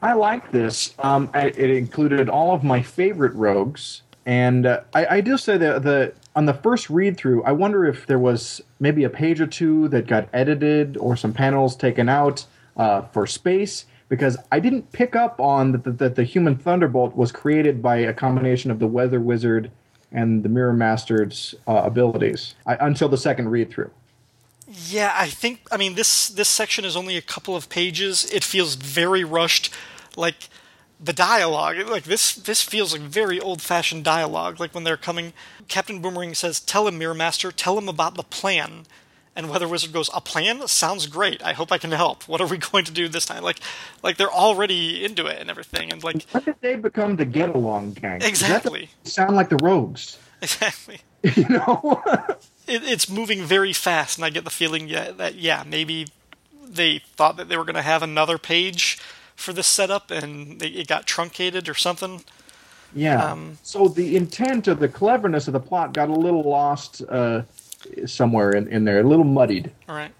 [0.00, 0.94] I like this.
[1.00, 5.58] Um, I, it included all of my favorite rogues, and uh, I, I do say
[5.58, 9.42] that the on the first read through, I wonder if there was maybe a page
[9.42, 12.46] or two that got edited or some panels taken out
[12.78, 17.16] uh, for space because I didn't pick up on that the, that the Human Thunderbolt
[17.16, 19.70] was created by a combination of the Weather Wizard
[20.12, 23.90] and the Mirror Master's uh, abilities I, until the second read through.
[24.66, 28.30] Yeah, I think I mean this this section is only a couple of pages.
[28.32, 29.72] It feels very rushed.
[30.16, 30.48] Like
[31.00, 35.32] the dialogue like this this feels like very old fashioned dialogue like when they're coming
[35.68, 38.86] captain boomerang says tell him mirror master tell him about the plan
[39.36, 42.46] and weather wizard goes a plan sounds great i hope i can help what are
[42.46, 43.58] we going to do this time like
[44.02, 47.54] like they're already into it and everything and like When did they become the get
[47.54, 48.22] along gang?
[48.22, 50.18] Exactly sound like the Rogues.
[50.42, 52.02] exactly You know?
[52.66, 56.08] it, it's moving very fast and i get the feeling yeah, that yeah maybe
[56.66, 58.98] they thought that they were going to have another page
[59.36, 62.22] for this setup and they, it got truncated or something
[62.94, 63.24] yeah.
[63.32, 67.42] Um, so the intent of the cleverness of the plot got a little lost uh,
[68.06, 69.70] somewhere in, in there, a little muddied.
[69.88, 70.12] all right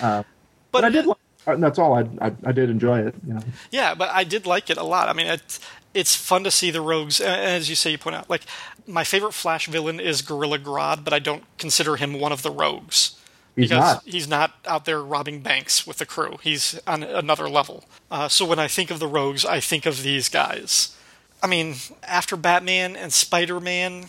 [0.00, 0.22] Uh,
[0.70, 1.06] but, I did.
[1.06, 1.94] Like, uh, that's all.
[1.94, 3.14] I, I I did enjoy it.
[3.26, 3.40] You know.
[3.70, 5.08] Yeah, but I did like it a lot.
[5.08, 5.60] I mean, it's
[5.92, 8.30] it's fun to see the rogues, as you say, you point out.
[8.30, 8.42] Like
[8.86, 12.50] my favorite Flash villain is Gorilla Grodd, but I don't consider him one of the
[12.50, 13.16] rogues
[13.54, 14.02] He's because not.
[14.04, 16.38] he's not out there robbing banks with the crew.
[16.42, 17.84] He's on another level.
[18.10, 20.96] Uh, so when I think of the rogues, I think of these guys.
[21.42, 21.74] I mean,
[22.04, 24.08] after Batman and Spider Man,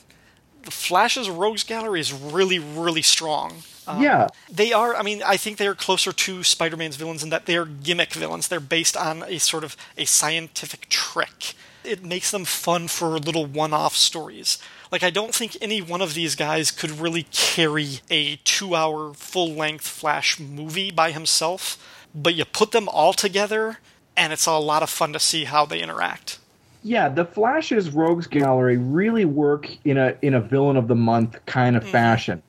[0.65, 3.63] Flash's rogues gallery is really, really strong.
[3.87, 4.27] Um, yeah.
[4.49, 7.45] They are, I mean, I think they are closer to Spider Man's villains in that
[7.45, 8.47] they are gimmick villains.
[8.47, 11.53] They're based on a sort of a scientific trick.
[11.83, 14.57] It makes them fun for little one off stories.
[14.89, 19.13] Like, I don't think any one of these guys could really carry a two hour
[19.13, 21.77] full length Flash movie by himself,
[22.15, 23.79] but you put them all together,
[24.15, 26.39] and it's a lot of fun to see how they interact.
[26.83, 31.39] Yeah, the Flash's Rogues Gallery really work in a in a villain of the month
[31.45, 32.41] kind of fashion,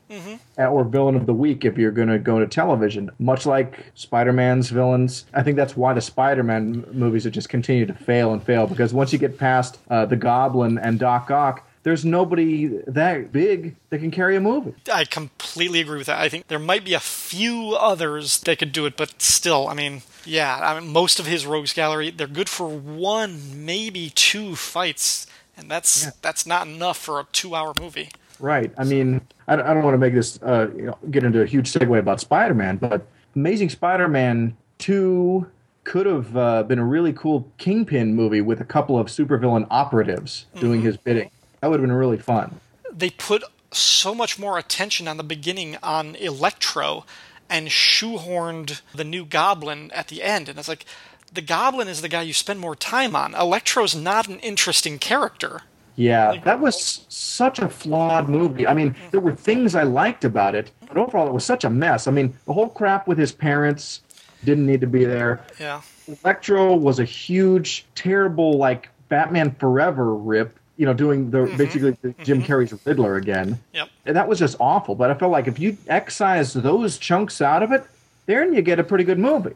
[0.56, 3.11] Uh, or villain of the week if you're going to go to television.
[3.19, 7.89] Much like Spider-Man's villains, I think that's why the Spider-Man m- movies have just continued
[7.89, 11.69] to fail and fail because once you get past uh, the Goblin and Doc Ock,
[11.82, 14.74] there's nobody that big that can carry a movie.
[14.93, 16.19] I completely agree with that.
[16.20, 19.74] I think there might be a few others that could do it, but still, I
[19.74, 24.56] mean, yeah, I mean, most of his rogues gallery, they're good for one, maybe two
[24.56, 25.26] fights,
[25.56, 28.10] and that's that's not enough for a two-hour movie.
[28.40, 28.72] Right.
[28.76, 31.46] I mean, I, I don't want to make this uh, you know, get into a
[31.46, 33.06] huge segue about Spider-Man, but
[33.36, 35.46] Amazing Spider-Man Two
[35.84, 40.46] could have uh, been a really cool Kingpin movie with a couple of supervillain operatives
[40.59, 41.30] doing his bidding.
[41.60, 42.60] That would have been really fun.
[42.92, 47.05] They put so much more attention on the beginning on Electro,
[47.48, 50.84] and shoehorned the new Goblin at the end, and it's like.
[51.32, 53.34] The Goblin is the guy you spend more time on.
[53.34, 55.62] Electro's not an interesting character.
[55.96, 58.68] Yeah, that was such a flawed movie.
[58.68, 61.70] I mean, there were things I liked about it, but overall, it was such a
[61.70, 62.06] mess.
[62.06, 64.02] I mean, the whole crap with his parents
[64.44, 65.44] didn't need to be there.
[65.58, 65.82] Yeah.
[66.06, 70.56] Electro was a huge, terrible, like Batman Forever rip.
[70.76, 73.60] You know, doing the basically the Jim Carrey's Riddler again.
[73.72, 73.88] Yep.
[74.06, 74.94] And that was just awful.
[74.94, 77.84] But I felt like if you excise those chunks out of it,
[78.26, 79.55] then you get a pretty good movie.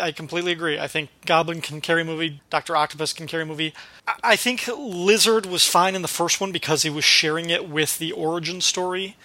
[0.00, 0.78] I completely agree.
[0.78, 2.40] I think Goblin can carry a movie.
[2.48, 3.74] Doctor Octopus can carry a movie.
[4.22, 7.98] I- think Lizard was fine in the first one because he was sharing it with
[7.98, 9.16] the origin story,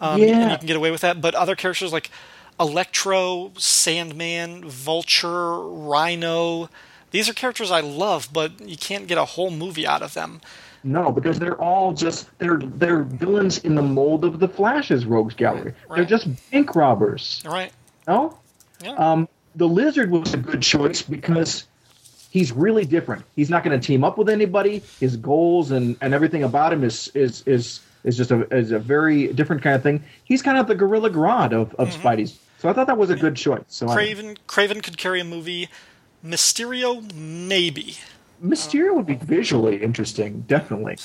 [0.00, 1.20] um, and you can get away with that.
[1.20, 2.10] But other characters like
[2.58, 6.70] Electro, Sandman, Vulture, Rhino,
[7.10, 10.40] these are characters I love, but you can't get a whole movie out of them.
[10.86, 15.34] No, because they're all just they're they're villains in the mold of the Flash's Rogues
[15.34, 15.74] Gallery.
[15.94, 17.42] They're just bank robbers.
[17.44, 17.72] Right.
[18.06, 18.38] No?
[18.82, 18.92] Yeah.
[18.92, 21.64] Um, the lizard was a good choice because
[22.30, 23.24] he's really different.
[23.34, 24.82] He's not going to team up with anybody.
[25.00, 28.78] His goals and, and everything about him is is is is just a is a
[28.78, 30.04] very different kind of thing.
[30.22, 32.38] He's kind of the gorilla grodd of, of Spidey's.
[32.58, 33.64] So I thought that was a good choice.
[33.66, 35.68] So I, Kraven, Kraven could carry a movie.
[36.24, 37.96] Mysterio, maybe.
[38.42, 40.96] Mysterio would be visually interesting, definitely.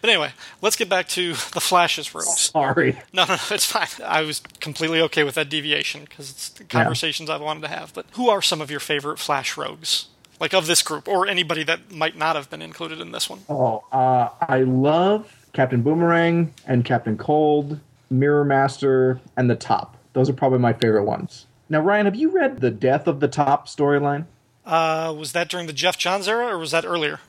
[0.00, 2.50] But anyway, let's get back to the Flash's rogues.
[2.52, 2.98] Sorry.
[3.12, 3.86] No, no, no, it's fine.
[4.04, 7.94] I was completely okay with that deviation because it's the conversations I've wanted to have.
[7.94, 10.06] But who are some of your favorite Flash rogues?
[10.40, 13.40] Like of this group, or anybody that might not have been included in this one?
[13.48, 17.80] Oh, uh, I love Captain Boomerang and Captain Cold,
[18.10, 19.96] Mirror Master, and the Top.
[20.12, 21.46] Those are probably my favorite ones.
[21.68, 24.26] Now, Ryan, have you read the Death of the Top storyline?
[24.68, 27.20] Uh, was that during the Geoff Johns era, or was that earlier?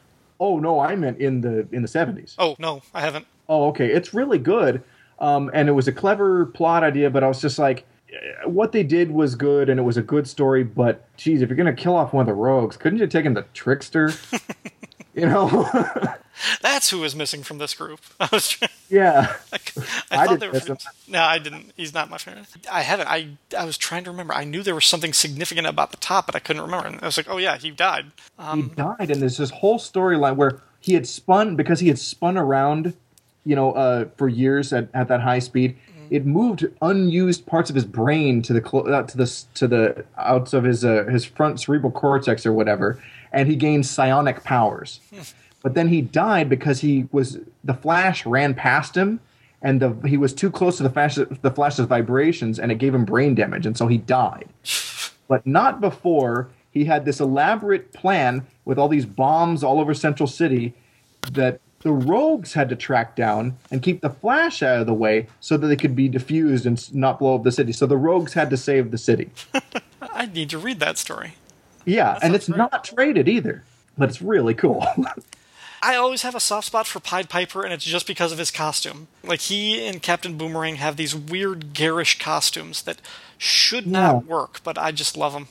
[0.41, 2.35] Oh no, I meant in the in the seventies.
[2.37, 3.25] Oh no, I haven't.
[3.47, 3.87] Oh, okay.
[3.87, 4.83] It's really good.
[5.19, 8.71] Um, and it was a clever plot idea, but I was just like, eh, what
[8.71, 11.73] they did was good and it was a good story, but geez, if you're going
[11.75, 14.11] to kill off one of the rogues, couldn't you have taken the trickster?
[15.19, 15.69] you know?
[16.61, 17.99] That's who was missing from this group.
[18.19, 19.35] I was trying, yeah.
[19.53, 19.59] I,
[20.11, 20.61] I thought they were.
[21.07, 21.73] No, I didn't.
[21.75, 22.45] He's not my favorite.
[22.71, 23.07] I haven't.
[23.07, 24.33] I I was trying to remember.
[24.33, 26.87] I knew there was something significant about the top, but I couldn't remember.
[26.87, 28.05] And I was like, oh yeah, he died.
[28.53, 32.37] he died, and there's this whole storyline where he had spun because he had spun
[32.37, 32.93] around,
[33.45, 35.77] you know, uh, for years at, at that high speed.
[36.09, 40.05] it moved unused parts of his brain to the clo- uh, to the to the
[40.17, 44.99] outs of his uh, his front cerebral cortex or whatever, and he gained psionic powers.
[45.61, 49.19] but then he died because he was the Flash ran past him,
[49.61, 52.93] and the he was too close to the Flash the Flash's vibrations, and it gave
[52.93, 54.49] him brain damage, and so he died.
[55.27, 60.27] but not before he had this elaborate plan with all these bombs all over Central
[60.27, 60.73] City
[61.31, 65.27] that the rogues had to track down and keep the flash out of the way
[65.39, 67.71] so that they could be diffused and not blow up the city.
[67.71, 69.31] So the rogues had to save the city.
[70.01, 71.33] I need to read that story.
[71.89, 72.57] Yeah, and it's great.
[72.57, 73.63] not traded either,
[73.97, 74.85] but it's really cool.
[75.81, 78.51] I always have a soft spot for Pied Piper, and it's just because of his
[78.51, 79.07] costume.
[79.23, 83.01] Like he and Captain Boomerang have these weird garish costumes that
[83.37, 84.29] should not Yeah.
[84.29, 85.47] work, but I just love them.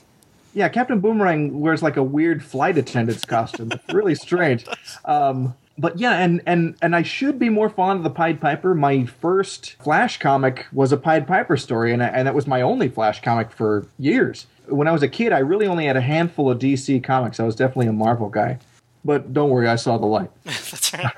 [0.53, 3.71] yeah, Captain Boomerang wears like a weird flight attendant's costume.
[3.71, 4.65] It's really strange.
[5.05, 8.75] Um, but yeah, and and and I should be more fond of the Pied Piper.
[8.75, 12.61] My first Flash comic was a Pied Piper story, and I, and that was my
[12.61, 14.45] only Flash comic for years.
[14.69, 17.39] When I was a kid, I really only had a handful of DC comics.
[17.39, 18.59] I was definitely a Marvel guy.
[19.05, 20.29] But don't worry, I saw the light.
[20.43, 21.13] That's right.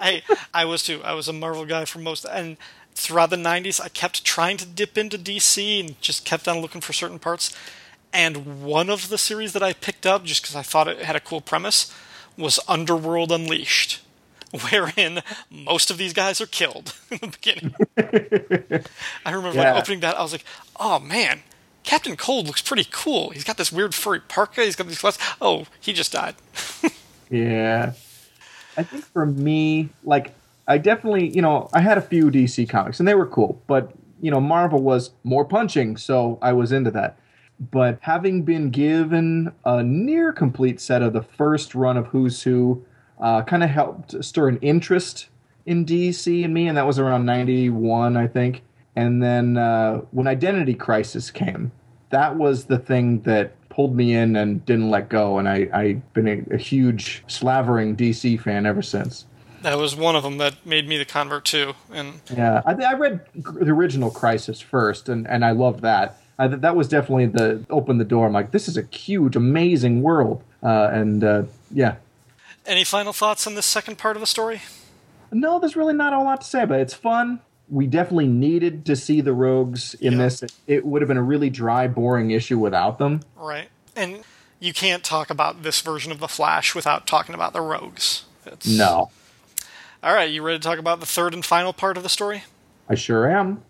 [0.00, 1.00] I I was too.
[1.04, 2.56] I was a Marvel guy for most, and
[2.94, 6.80] throughout the '90s, I kept trying to dip into DC and just kept on looking
[6.80, 7.56] for certain parts.
[8.12, 11.16] And one of the series that I picked up, just because I thought it had
[11.16, 11.92] a cool premise,
[12.36, 14.00] was Underworld Unleashed,
[14.70, 17.74] wherein most of these guys are killed in the beginning.
[19.24, 19.72] I remember Yeah.
[19.72, 20.44] when opening that, I was like,
[20.78, 21.42] "Oh man."
[21.84, 23.30] Captain Cold looks pretty cool.
[23.30, 24.62] He's got this weird furry parka.
[24.62, 25.22] He's got these glasses.
[25.40, 26.34] Oh, he just died.
[27.30, 27.92] Yeah.
[28.76, 30.34] I think for me, like,
[30.68, 33.92] I definitely, you know, I had a few DC comics and they were cool, but,
[34.20, 37.18] you know, Marvel was more punching, so I was into that.
[37.58, 42.84] But having been given a near complete set of the first run of Who's Who,
[43.20, 45.28] uh, kind of helped stir an interest
[45.66, 48.62] in DC in me, and that was around 91, I think.
[48.96, 51.72] And then uh, when Identity Crisis came,
[52.10, 55.38] that was the thing that pulled me in and didn't let go.
[55.38, 59.26] And I, I've been a, a huge slavering DC fan ever since.
[59.62, 61.74] That was one of them that made me the convert too.
[61.90, 66.20] And Yeah, I, I read the original Crisis first, and, and I loved that.
[66.38, 68.26] I, that was definitely the opened the door.
[68.26, 70.44] I'm like, this is a huge, amazing world.
[70.62, 71.96] Uh, and uh, yeah,
[72.66, 74.62] any final thoughts on this second part of the story?
[75.32, 76.80] no, there's really not a lot to say but.
[76.80, 77.40] It's fun.
[77.68, 80.18] We definitely needed to see the rogues in Yeah.
[80.18, 80.44] this.
[80.66, 83.20] It would have been a really dry, boring issue without them.
[83.36, 83.68] Right.
[83.96, 84.22] And
[84.60, 88.24] you can't talk about this version of the Flash without talking about the Rogues.
[88.46, 88.66] It's...
[88.66, 89.10] No,
[90.02, 92.44] All right, you ready to talk about the third and final part of the story?
[92.90, 93.62] I sure am.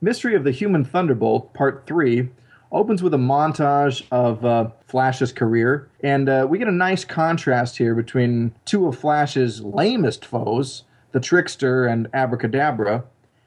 [0.00, 2.28] Mystery of the Human Thunderbolt, Part 3,
[2.72, 7.78] opens with a montage of uh, Flash's career, and uh, we get a nice contrast
[7.78, 13.04] here between two of Flash's lamest foes, the Trickster and Abracadabra,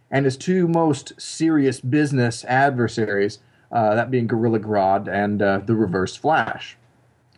[0.10, 3.40] and his two most serious business adversaries,
[3.72, 6.78] uh, that being Gorilla Grodd and uh, the Reverse Flash.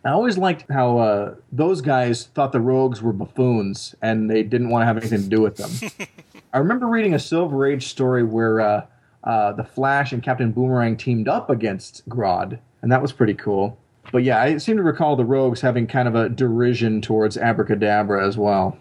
[0.04, 4.70] I always liked how uh, those guys thought the rogues were buffoons and they didn't
[4.70, 6.06] want to have anything to do with them.
[6.52, 8.86] I remember reading a Silver Age story where uh,
[9.24, 13.76] uh, the Flash and Captain Boomerang teamed up against Grodd, and that was pretty cool.
[14.12, 18.26] But yeah, I seem to recall the rogues having kind of a derision towards Abracadabra
[18.26, 18.78] as well.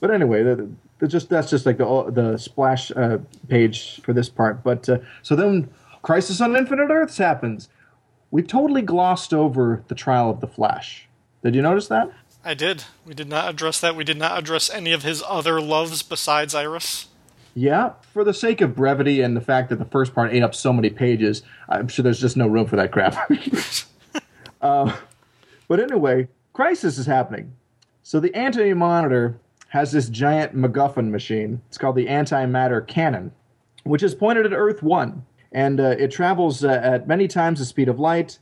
[0.00, 0.70] But anyway, the, the
[1.06, 3.18] just that's just like the the splash uh,
[3.48, 4.62] page for this part.
[4.62, 5.68] But uh, so then,
[6.02, 7.68] Crisis on Infinite Earths happens.
[8.30, 11.08] We totally glossed over the trial of the Flash.
[11.42, 12.10] Did you notice that?
[12.44, 12.84] I did.
[13.06, 13.96] We did not address that.
[13.96, 17.08] We did not address any of his other loves besides Iris.
[17.54, 20.54] Yeah, for the sake of brevity and the fact that the first part ate up
[20.54, 23.30] so many pages, I'm sure there's just no room for that crap.
[24.60, 24.96] uh,
[25.68, 27.52] but anyway, crisis is happening.
[28.02, 29.38] So the Anti Monitor
[29.74, 31.60] has this giant MacGuffin machine.
[31.66, 33.32] It's called the Antimatter Cannon,
[33.82, 35.26] which is pointed at Earth 1.
[35.50, 38.38] And uh, it travels uh, at many times the speed of light.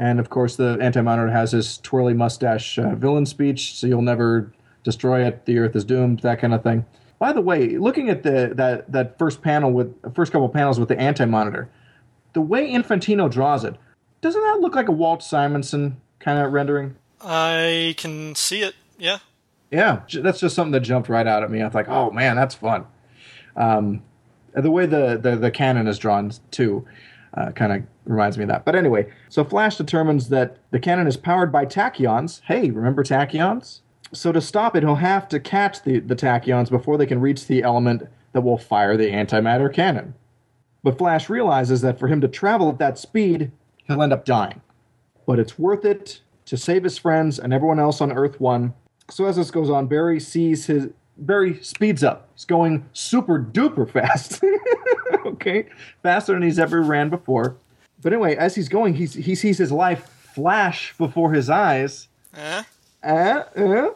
[0.00, 4.02] And of course, the Anti Monitor has his twirly mustache uh, villain speech, so you'll
[4.02, 4.52] never
[4.82, 5.46] destroy it.
[5.46, 6.84] The Earth is doomed, that kind of thing.
[7.20, 10.88] By the way, looking at the that that first panel with first couple panels with
[10.88, 11.70] the Anti Monitor,
[12.32, 13.76] the way Infantino draws it,
[14.20, 16.96] doesn't that look like a Walt Simonson kind of rendering?
[17.20, 18.74] I can see it.
[18.98, 19.18] Yeah.
[19.72, 21.62] Yeah, that's just something that jumped right out at me.
[21.62, 22.84] I was like, oh man, that's fun.
[23.56, 24.02] Um,
[24.54, 26.86] the way the, the, the cannon is drawn, too,
[27.34, 28.66] uh, kind of reminds me of that.
[28.66, 32.42] But anyway, so Flash determines that the cannon is powered by tachyons.
[32.44, 33.80] Hey, remember tachyons?
[34.12, 37.46] So to stop it, he'll have to catch the, the tachyons before they can reach
[37.46, 40.14] the element that will fire the antimatter cannon.
[40.82, 43.52] But Flash realizes that for him to travel at that speed,
[43.84, 44.60] he'll end up dying.
[45.26, 48.74] But it's worth it to save his friends and everyone else on Earth 1
[49.12, 52.28] so as this goes on, Barry sees his Barry speeds up.
[52.34, 54.42] He's going super duper fast.
[55.26, 55.66] okay,
[56.02, 57.56] faster than he's ever ran before.
[58.00, 62.08] But anyway, as he's going, he's, he sees his life flash before his eyes.
[62.34, 62.62] Eh?
[63.04, 63.90] Uh, uh,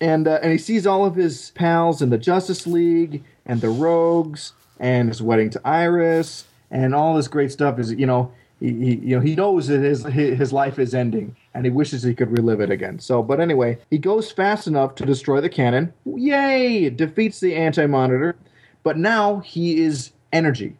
[0.00, 3.68] and uh, and he sees all of his pals in the Justice League and the
[3.68, 7.78] Rogues and his wedding to Iris and all this great stuff.
[7.78, 11.36] Is you know he, he you know he knows that his his life is ending
[11.54, 12.98] and he wishes he could relive it again.
[12.98, 15.92] So, but anyway, he goes fast enough to destroy the cannon.
[16.04, 16.90] Yay!
[16.90, 18.36] Defeats the Anti Monitor,
[18.82, 20.76] but now he is energy,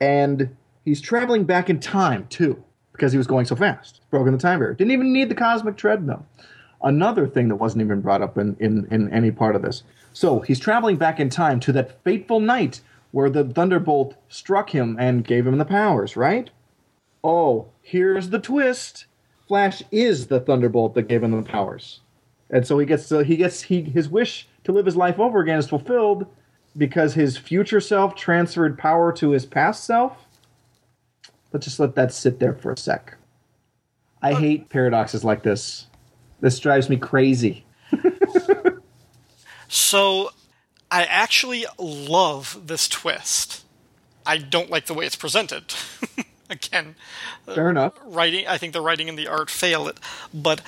[0.00, 2.62] and he's traveling back in time too
[2.92, 4.00] because he was going so fast.
[4.10, 4.74] Broken the time barrier.
[4.74, 6.26] Didn't even need the cosmic treadmill
[6.82, 9.82] another thing that wasn't even brought up in, in, in any part of this.
[10.12, 12.80] So he's traveling back in time to that fateful night
[13.10, 16.50] where the thunderbolt struck him and gave him the powers, right?
[17.24, 19.06] Oh, here's the twist.
[19.48, 22.00] Flash is the thunderbolt that gave him the powers.
[22.50, 25.40] And so he gets to, he gets he his wish to live his life over
[25.40, 26.26] again is fulfilled
[26.76, 30.26] because his future self transferred power to his past self.
[31.52, 33.16] Let's just let that sit there for a sec.
[34.20, 35.86] I hate paradoxes like this.
[36.40, 37.64] This drives me crazy.
[39.68, 40.30] So,
[40.90, 43.64] I actually love this twist.
[44.24, 45.74] I don't like the way it's presented.
[46.50, 46.94] Again,
[47.46, 47.94] uh, Fair enough.
[48.04, 48.46] writing.
[48.46, 49.98] I think the writing and the art fail it,
[50.32, 50.60] but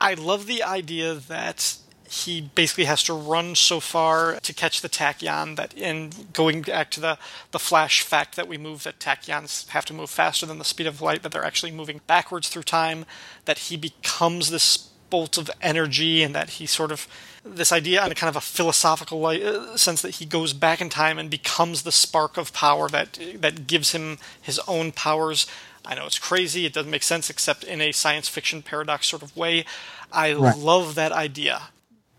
[0.00, 1.76] I love the idea that
[2.08, 6.90] he basically has to run so far to catch the tachyon that in going back
[6.92, 7.18] to the
[7.50, 10.86] the flash fact that we move that tachyons have to move faster than the speed
[10.86, 13.04] of light that they're actually moving backwards through time
[13.44, 14.76] that he becomes this
[15.10, 17.08] bolt of energy and that he sort of
[17.46, 20.80] this idea in a kind of a philosophical li- uh, sense that he goes back
[20.80, 25.46] in time and becomes the spark of power that that gives him his own powers.
[25.84, 29.22] I know it's crazy; it doesn't make sense except in a science fiction paradox sort
[29.22, 29.64] of way.
[30.12, 30.56] I Right.
[30.56, 31.62] love that idea,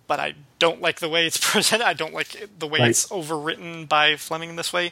[0.07, 1.85] but I don't like the way it's presented.
[1.85, 2.89] I don't like the way Right.
[2.89, 4.91] it's overwritten by Fleming in this way.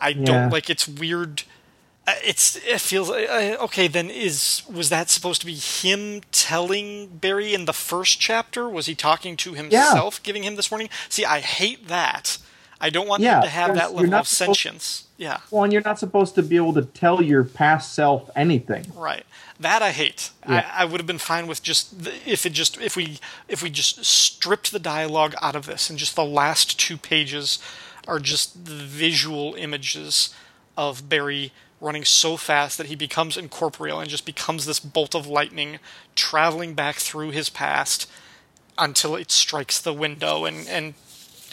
[0.00, 0.24] I Yeah.
[0.24, 1.42] don't like its weird
[2.06, 7.54] it's it feels uh, okay then is was that supposed to be him telling barry
[7.54, 8.68] in the first chapter?
[8.68, 10.88] Was he talking to himself giving him this warning?
[11.08, 12.38] See i hate that.
[12.80, 15.04] I don't want Yeah, him to have that level of sentience.
[15.16, 15.38] Yeah.
[15.50, 18.84] Well, and you're not supposed to be able to tell your past self anything.
[18.94, 19.24] right.
[19.58, 20.30] That i hate.
[20.46, 20.68] Yeah.
[20.76, 23.18] I, I would have been fine with just the, if it just if we
[23.48, 27.58] if we just stripped the dialogue out of this and just the last two pages
[28.06, 30.34] are just the visual images
[30.76, 31.52] of barry
[31.84, 35.78] running so fast that he becomes incorporeal and just becomes this bolt of lightning
[36.16, 38.10] traveling back through his past
[38.78, 40.94] until it strikes the window and and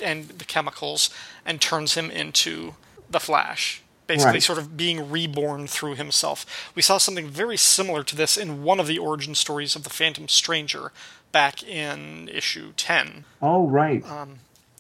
[0.02, 1.10] and the chemicals
[1.46, 2.74] and turns him into
[3.10, 3.84] the Flash.
[4.08, 4.44] Basically, Right.
[4.44, 6.72] sort of being reborn through himself.
[6.76, 9.90] We saw something very similar to this in one of the origin stories of the
[9.92, 10.92] Phantom Stranger
[11.32, 13.24] back in issue 10.
[13.42, 14.04] Oh, right.
[14.10, 14.40] Um,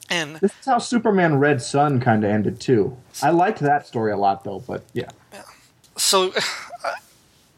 [0.10, 2.98] and this is how Superman Red Sun kind of ended too.
[3.22, 4.60] I liked that story a lot, though.
[4.68, 5.10] But yeah,
[5.98, 6.34] so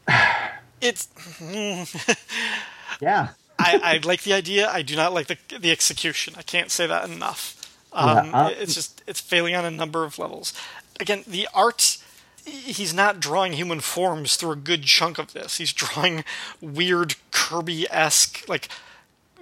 [0.80, 1.08] it's
[3.00, 4.68] yeah, I, I like the idea.
[4.68, 6.34] I do not like the the execution.
[6.36, 7.60] I can't say that enough.
[7.92, 10.52] Um, Yeah, uh, it's just it's failing on a number of levels.
[11.00, 11.98] Again, the art.
[12.46, 15.56] He's not drawing human forms through a good chunk of this.
[15.56, 16.24] He's drawing
[16.60, 18.68] weird Kirby esque, like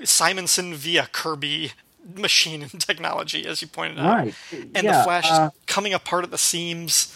[0.05, 1.73] Simonson via Kirby
[2.17, 4.07] machine and technology, as you pointed out.
[4.07, 4.35] Right.
[4.53, 7.13] And Yeah, the Flash uh, is coming apart at the seams.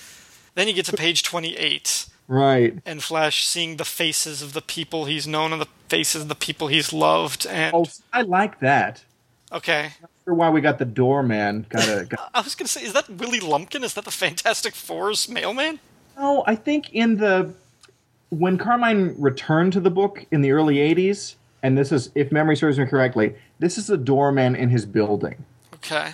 [0.57, 2.79] Then you get to page 28 right.
[2.87, 6.35] and Flash seeing the faces of the people he's known and the faces of the
[6.35, 7.47] people he's loved.
[7.47, 9.05] And Oh, I like that.
[9.53, 9.91] okay,
[10.25, 11.67] Sure why we got the doorman.
[11.71, 13.85] Got, I was gonna say, is that Willie Lumpkin?
[13.85, 15.79] Is that the Fantastic Four's mailman?
[16.19, 17.53] no, I think in the
[18.31, 22.57] when Carmine returned to the book in the early '80s, and this is, if memory
[22.57, 25.45] serves me correctly, this is the doorman in his building.
[25.75, 26.11] Okay,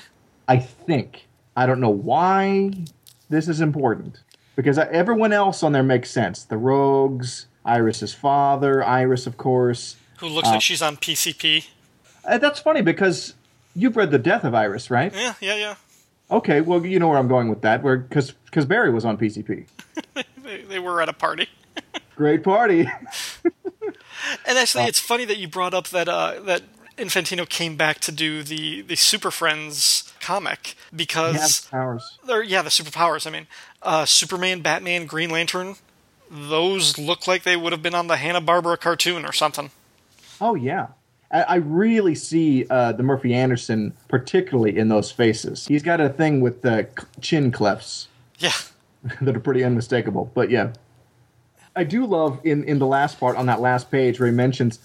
[0.49, 1.27] I think.
[1.57, 2.73] I don't know why
[3.31, 4.21] this is important
[4.57, 6.45] because everyone else on there makes sense.
[6.45, 9.97] The Rogues, Iris's father, Iris, of course.
[10.19, 11.67] who looks like she's on PCP?
[12.25, 13.35] Uh, that's funny because
[13.75, 15.13] you've read the Death of Iris, right?
[15.15, 15.75] Yeah, yeah, yeah.
[16.31, 17.83] Okay, well you know where I'm going with that.
[17.83, 19.67] Where because because Barry was on PCP.
[20.43, 21.49] They, they were at a party.
[22.17, 22.91] Great party.
[24.47, 26.63] And actually, it's funny that you brought up that uh, that
[26.99, 32.19] Infantino came back to do the the Super Friends comic because has powers.
[32.29, 33.27] or yeah, the superpowers.
[33.27, 33.47] I mean,
[33.83, 35.77] uh, Superman, Batman, Green Lantern.
[36.31, 39.71] Those look like they would have been on the Hanna Barbera cartoon or something.
[40.41, 40.89] Oh yeah.
[41.31, 45.67] I I really see uh, the Murphy Anderson, particularly in those faces.
[45.67, 46.89] He's got a thing with the
[47.21, 48.09] chin clefts.
[48.39, 48.53] Yeah.
[49.21, 50.31] that are pretty unmistakable.
[50.35, 50.73] But yeah,
[51.75, 54.79] I do love in in the last part on that last page where he mentions,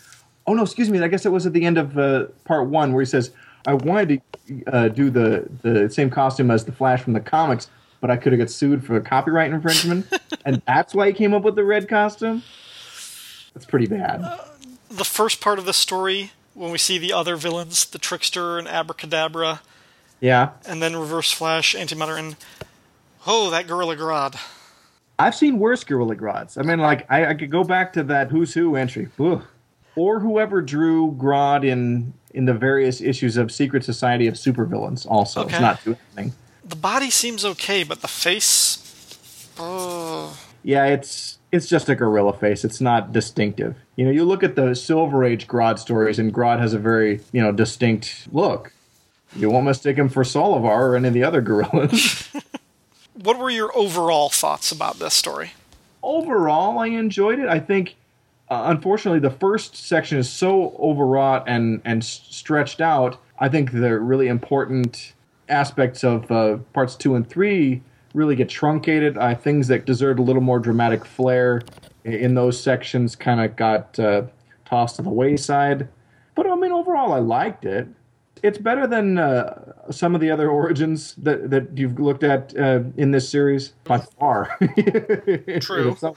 [0.45, 2.93] oh no, excuse me, I guess it was at the end of uh, part one
[2.93, 3.31] where he says,
[3.65, 7.69] I wanted to uh, do the the same costume as the Flash from the comics,
[7.99, 10.07] but I could have got sued for copyright infringement,
[10.45, 12.43] and that's why he came up with the red costume.
[13.53, 14.21] That's pretty bad.
[14.21, 14.37] Uh,
[14.89, 18.67] the first part of the story, when we see the other villains, the Trickster and
[18.67, 19.61] Abracadabra,
[20.19, 22.35] Yeah, and then Reverse Flash, Antimatter, and
[23.25, 24.35] oh, that Gorilla Grodd.
[25.19, 26.57] I've seen worse Gorilla Grods.
[26.57, 29.43] I mean, like I, I could go back to that Who's Who entry, Ugh.
[29.95, 35.07] or whoever drew Grodd in in the various issues of Secret Society of Supervillains.
[35.09, 35.53] Also, Okay.
[35.55, 36.35] it's not doing anything.
[36.67, 39.49] The body seems okay, but the face.
[39.57, 42.65] Oh, Yeah, it's it's just a gorilla face.
[42.65, 43.75] It's not distinctive.
[43.95, 47.21] You know, you look at the Silver Age Grodd stories, and Grodd has a very
[47.31, 48.73] you know distinct look.
[49.35, 52.29] You won't mistake him for Solovar or any of the other gorillas.
[53.13, 55.51] what were your overall thoughts about this story?
[56.03, 57.47] Overall, I enjoyed it.
[57.47, 57.95] I think,
[58.49, 63.21] uh, unfortunately, the first section is so overwrought and and stretched out.
[63.39, 65.13] I think the really important
[65.49, 67.81] aspects of uh, parts two and three
[68.13, 69.17] really get truncated.
[69.17, 71.61] Uh, things that deserved a little more dramatic flair
[72.03, 74.23] in those sections kind of got uh,
[74.65, 75.87] tossed to the wayside.
[76.35, 77.87] But I mean, overall, I liked it.
[78.43, 82.81] It's better than uh, some of the other origins that, that you've looked at uh,
[82.97, 84.57] in this series by far.
[85.59, 85.95] True.
[85.97, 86.15] so,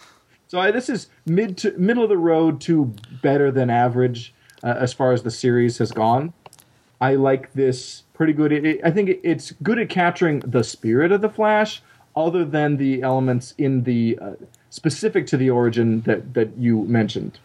[0.49, 4.75] so I, this is mid to middle of the road to better than average uh,
[4.79, 6.33] as far as the series has gone.
[7.01, 8.53] I like this pretty good.
[8.53, 11.83] It, it- I think it, it's good at capturing the spirit of the Flash,
[12.17, 14.31] other than the elements in the uh,
[14.71, 17.39] specific to the origin that that you mentioned.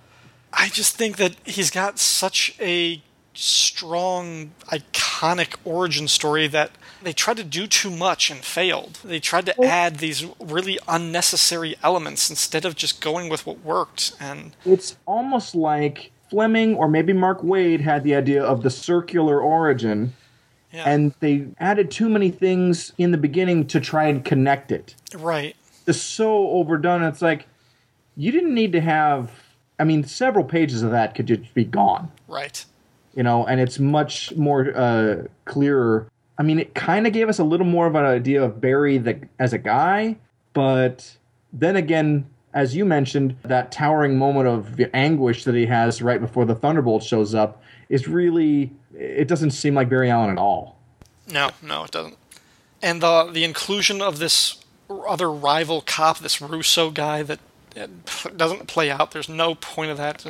[0.51, 3.01] I just think that he's got such a
[3.33, 6.71] strong, iconic origin story that
[7.03, 8.99] they tried to do too much and failed.
[9.03, 14.13] They tried to add these really unnecessary elements instead of just going with what worked.
[14.19, 19.39] And It's almost like Fleming or maybe Mark Waid had the idea of the circular
[19.39, 20.13] origin,
[20.73, 24.95] yeah, and they added too many things in the beginning to try and connect it.
[25.15, 25.55] right.
[25.87, 27.03] It's so overdone.
[27.03, 27.47] It's like
[28.17, 29.31] you didn't need to have.
[29.79, 32.11] I mean, several pages of that could just be gone.
[32.27, 32.65] Right.
[33.15, 36.11] you know, and it's much more uh, clearer.
[36.37, 38.97] I mean, it kind of gave us a little more of an idea of Barry
[38.97, 40.17] the, as a guy,
[40.51, 41.15] but
[41.53, 42.25] then again,
[42.55, 47.03] as you mentioned, that towering moment of anguish that he has right before the Thunderbolt
[47.03, 48.71] shows up is really.
[48.97, 50.79] It doesn't seem like Barry Allen at all.
[51.27, 52.17] No, no, it doesn't.
[52.81, 57.39] And the the inclusion of this other rival cop, this Russo guy, that
[58.37, 59.11] doesn't play out.
[59.11, 60.25] There's no point of that.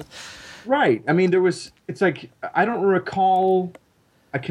[0.66, 1.04] Right.
[1.08, 1.72] I mean, there was.
[1.88, 3.72] It's like I don't recall.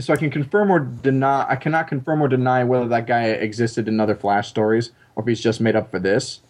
[0.01, 1.45] So I can confirm or deny.
[1.47, 5.29] I cannot confirm or deny whether that guy existed in other Flash stories or if
[5.29, 6.41] he's just made up for this.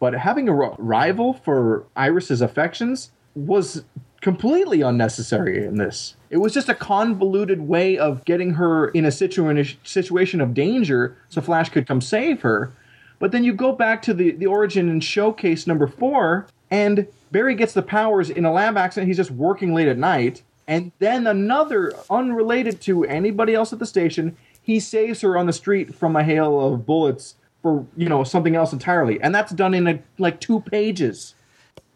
[0.00, 3.84] But having a rival for Iris's affections was
[4.20, 6.16] completely unnecessary in this.
[6.30, 11.16] It was just a convoluted way of getting her in a situa- situation of danger
[11.28, 12.72] so Flash could come save her.
[13.18, 17.54] But then you go back to the, the origin and showcase number four, and Barry
[17.54, 19.08] gets the powers in a lab accident.
[19.08, 20.42] He's just working late at night.
[20.66, 25.52] And then another, unrelated to anybody else at the station, he saves her on the
[25.52, 29.20] street from a hail of bullets for, you know, something else entirely.
[29.20, 31.34] And that's done in a, like two pages.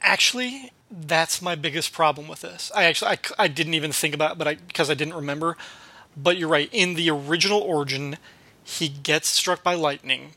[0.01, 2.71] Actually, that's my biggest problem with this.
[2.75, 5.57] I actually I didn't even think about it, but I because I didn't remember.
[6.17, 6.69] But you're right.
[6.73, 8.19] In the original origin,
[8.63, 10.33] he gets struck by lightning,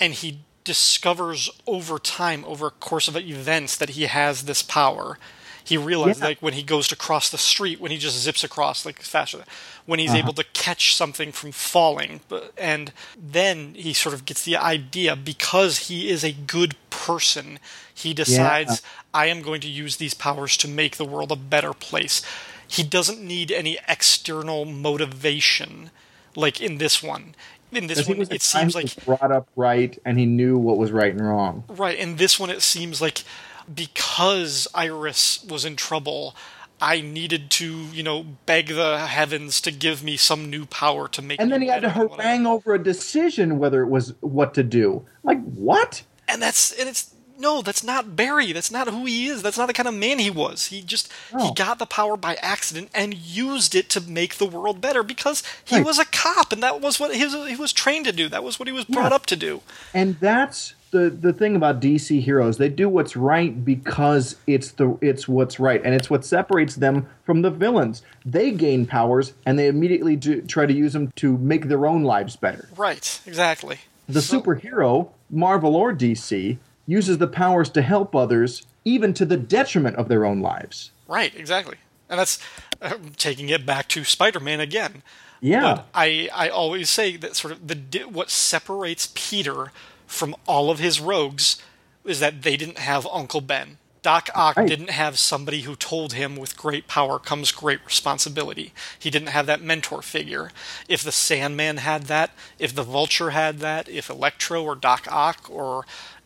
[0.00, 5.18] and he discovers over time, over a course of events, that he has this power.
[5.62, 6.28] He realizes, Yeah.
[6.28, 9.44] like when he goes to cross the street, when he just zips across like faster,
[9.86, 10.18] when he's uh-huh.
[10.18, 12.20] able to catch something from falling,
[12.56, 17.58] and then he sort of gets the idea because he is a good person.
[17.92, 18.82] He decides,
[19.12, 22.22] I am going to use these powers to make the world a better place.
[22.66, 25.90] He doesn't need any external motivation,
[26.36, 27.34] like in this one.
[27.72, 30.90] In this one, it seems like was brought up right, and he knew what was
[30.90, 31.64] right and wrong.
[31.68, 33.22] Right, and this one it seems like
[33.72, 36.34] because Iris was in trouble,
[36.80, 41.22] I needed to, you know, beg the heavens to give me some new power to
[41.22, 41.40] make.
[41.40, 43.88] And then he had to better than what I- harangue over a decision whether it
[43.88, 45.04] was what to do.
[45.22, 46.02] Like what?
[46.28, 48.52] And that's and it's no, that's not Barry.
[48.52, 49.40] That's not who he is.
[49.42, 50.66] That's not the kind of man he was.
[50.66, 54.80] He just he got the power by accident and used it to make the world
[54.82, 55.84] better because he Right.
[55.86, 58.28] was a cop and that was what his, he was trained to do.
[58.28, 59.16] That was what he was brought Yeah.
[59.16, 59.62] up to do.
[59.94, 62.58] And that's the the thing about DC heroes.
[62.58, 67.08] They do what's right because it's the it's what's right, and it's what separates them
[67.24, 68.02] from the villains.
[68.24, 72.02] They gain powers, and they immediately do, try to use them to make their own
[72.02, 72.68] lives better.
[72.76, 73.78] Right, exactly.
[74.08, 79.36] The So- superhero, Marvel or DC, uses the powers to help others, even to the
[79.36, 80.90] detriment of their own lives.
[81.06, 81.76] Right, exactly.
[82.08, 82.40] And that's
[82.82, 85.02] uh, taking it back to Spider-Man again.
[85.40, 85.60] Yeah.
[85.74, 87.76] But I I always say that sort of the
[88.10, 89.72] what separates Peter
[90.10, 91.56] from all of his rogues
[92.04, 93.78] is that they didn't have Uncle Ben.
[94.02, 94.68] Doc Ock Right.
[94.68, 98.72] didn't have somebody who told him with great power comes great responsibility.
[98.98, 100.50] He didn't have that mentor figure.
[100.88, 105.48] If the Sandman had that, if the Vulture had that, if Electro or Doc Ock
[105.50, 105.84] or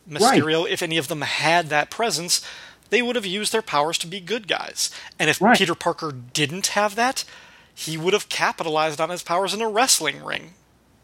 [0.09, 2.41] Mysterio, if any of them had that presence,
[2.89, 4.89] they would have used their powers to be good guys.
[5.19, 5.57] And if Right.
[5.57, 7.23] Peter Parker didn't have that,
[7.73, 10.53] he would have capitalized on his powers in a wrestling ring.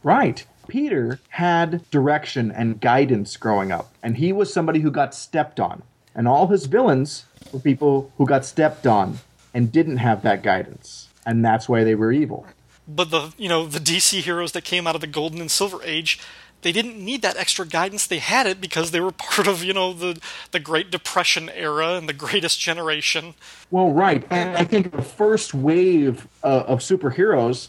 [0.04, 0.46] Right.
[0.72, 5.84] Peter had direction and guidance growing up, and he was somebody who got stepped on.
[6.16, 9.20] And all his villains were people who got stepped on
[9.54, 11.10] and didn't have that guidance.
[11.26, 12.46] And that's why they were evil.
[12.88, 15.84] But the you know the DC heroes that came out of the Golden and Silver
[15.84, 16.22] Age,
[16.62, 18.08] they didn't need that extra guidance.
[18.08, 20.22] They had it because they were part of you know the
[20.52, 23.34] the Great Depression era and the Greatest Generation.
[23.72, 24.26] Well, right.
[24.30, 27.68] And I think the first wave uh, of superheroes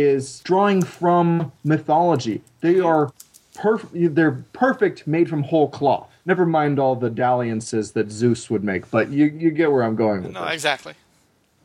[0.00, 2.42] is drawing from mythology.
[2.60, 3.12] They are
[3.54, 4.14] perfect.
[4.14, 6.08] They're perfect, made from whole cloth.
[6.24, 9.96] Never mind all the dalliances that Zeus would make, but you, you get where I'm
[9.96, 10.54] going with No, this.
[10.54, 10.94] exactly.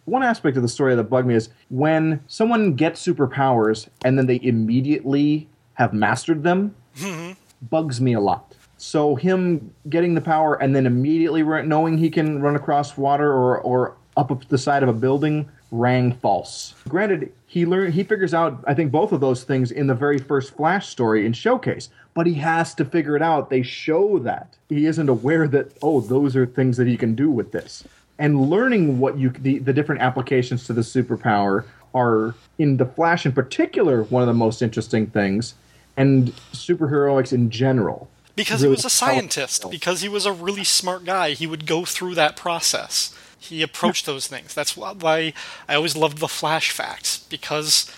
[0.06, 4.28] One aspect of the story that bugged me is when someone gets superpowers and then
[4.28, 7.34] they immediately have mastered them, mm-hmm.
[7.70, 8.53] bugs me a lot.
[8.78, 13.32] So him getting the power and then immediately run, knowing he can run across water
[13.32, 16.74] or, or up the side of a building rang false.
[16.90, 20.18] Granted, he learn he figures out I think both of those things in the very
[20.18, 23.49] first Flash story in Showcase, but he has to figure it out.
[23.49, 27.30] They show that he isn't aware that oh those are things that he can do
[27.30, 27.84] with this.
[28.18, 33.26] And learning what you the, the different applications to the superpower are in the Flash
[33.26, 35.56] in particular one of the most interesting things,
[35.98, 38.10] and superheroics in general.
[38.34, 41.84] Because he was a scientist, because he was a really smart guy, he would go
[41.84, 43.14] through that process.
[43.41, 44.53] He approached those things.
[44.53, 45.34] That's why-
[45.68, 47.91] I always loved the Flash facts because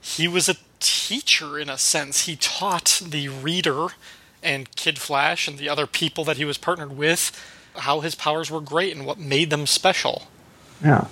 [0.00, 2.26] he was a teacher in a sense.
[2.26, 3.88] He taught the reader
[4.42, 7.32] and Kid Flash and the other people that he was partnered with
[7.78, 10.28] how his powers were great and what made them special.
[10.84, 11.06] Yeah.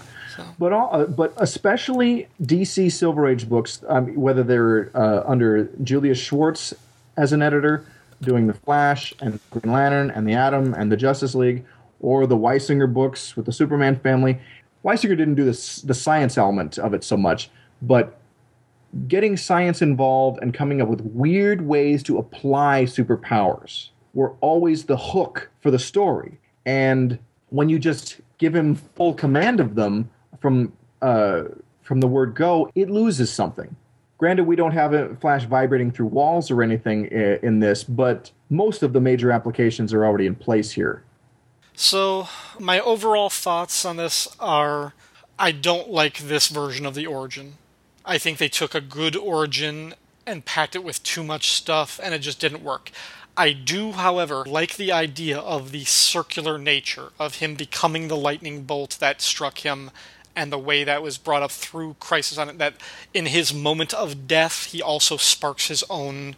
[0.59, 6.19] But all, uh, but especially DC Silver Age books, um, whether they're uh, under Julius
[6.19, 6.75] Schwartz
[7.17, 7.87] as an editor,
[8.21, 11.65] doing the Flash and Green Lantern and the Atom and the Justice League,
[12.05, 14.39] or the Weisinger books with the Superman family.
[14.85, 17.51] Weisinger didn't do this, the science element of it so much,
[17.81, 18.21] but
[19.09, 24.97] getting science involved and coming up with weird ways to apply superpowers were always the
[24.97, 26.39] hook for the story.
[26.67, 27.19] And
[27.49, 30.11] when you just give him full command of them
[30.41, 31.45] from uh,
[31.83, 33.75] from the word go, it loses something.
[34.17, 38.83] Granted, we don't have a Flash vibrating through walls or anything in this, but most
[38.83, 41.03] of the major applications are already in place here.
[41.77, 42.29] So,
[42.59, 44.95] my overall thoughts on this are
[45.39, 47.55] I don't like this version of the origin.
[48.05, 49.95] I think they took a good origin
[50.25, 52.91] and packed it with too much stuff, and it just didn't work.
[53.37, 58.63] I do, however, like the idea of the circular nature of him becoming the lightning
[58.63, 59.91] bolt that struck him
[60.37, 62.75] and the way that was brought up through Crisis on it, that
[63.13, 66.37] in his moment of death, he also sparks his own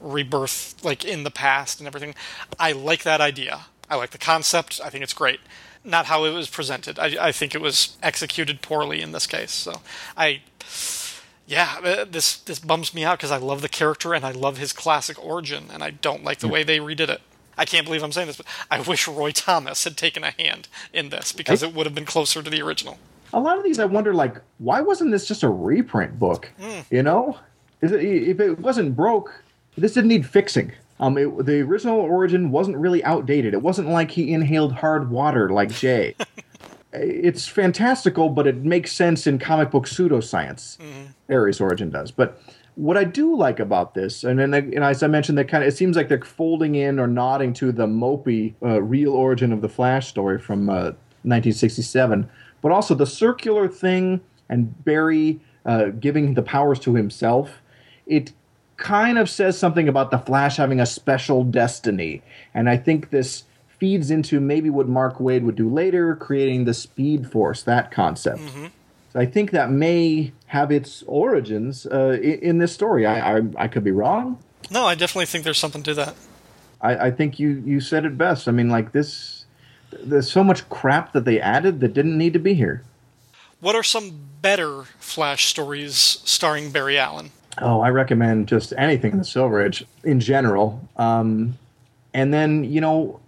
[0.00, 2.14] rebirth, like in the past and everything.
[2.58, 3.66] I like that idea.
[3.94, 4.80] I like the concept.
[4.84, 5.38] I think it's great.
[5.84, 6.98] Not how it was presented.
[6.98, 9.52] I, I think it was executed poorly in this case.
[9.52, 9.82] So
[10.16, 10.42] I,
[11.46, 14.58] yeah, uh, this this bums me out because I love the character and I love
[14.58, 17.20] his classic origin, and I don't like the way they redid it.
[17.56, 20.66] I can't believe I'm saying this, but I wish Roy Thomas had taken a hand
[20.92, 22.98] in this because it would have been closer to the original.
[23.32, 26.50] A lot of these, I wonder, like, why wasn't this just a reprint book?
[26.90, 27.38] You know,
[27.80, 27.92] if
[28.40, 29.32] it wasn't broke,
[29.76, 30.72] this didn't need fixing.
[31.00, 33.54] Um, it, the original origin wasn't really outdated.
[33.54, 36.14] It wasn't like he inhaled hard water like Jay.
[36.92, 40.78] it's fantastical, but it makes sense in comic book pseudoscience.
[41.28, 42.10] Ares origin does.
[42.10, 42.40] But
[42.76, 45.68] what I do like about this, and then and as I mentioned, that kind of
[45.68, 49.60] it seems like they're folding in or nodding to the Mopee uh, real origin of
[49.60, 50.92] the Flash story from uh,
[51.22, 52.28] 1967,
[52.62, 57.62] but also the circular thing and Barry uh, giving the powers to himself.
[58.06, 58.32] It
[58.76, 62.22] kind of says something about the Flash having a special destiny,
[62.52, 63.44] and I think this
[63.78, 68.40] feeds into maybe what Mark Waid would do later, creating the Speed Force, that concept.
[69.12, 73.06] So I think that may have its origins uh, in, in this story.
[73.06, 74.38] I, I I could be wrong.
[74.70, 76.14] No, I definitely think there's something to that.
[76.80, 78.48] I, I think you you said it best.
[78.48, 79.44] I mean, like this,
[79.92, 82.82] there's so much crap that they added that didn't need to be here.
[83.60, 87.30] What are some better Flash stories starring Barry Allen?
[87.60, 90.86] Oh, I recommend just anything in the Silver Age in general.
[90.96, 91.58] Um,
[92.12, 93.20] and then you know,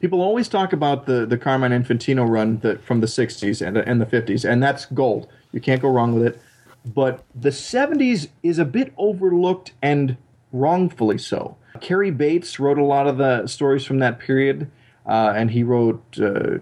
[0.00, 4.00] People always talk about the the Carmine Infantino run that from the '60s and and
[4.00, 5.28] the '50s, and that's gold.
[5.52, 6.40] You can't go wrong with it.
[6.86, 10.16] But the '70s is a bit overlooked and
[10.52, 11.56] wrongfully so.
[11.80, 14.70] Cary Bates wrote a lot of the stories from that period,
[15.04, 16.58] uh, and he wrote uh,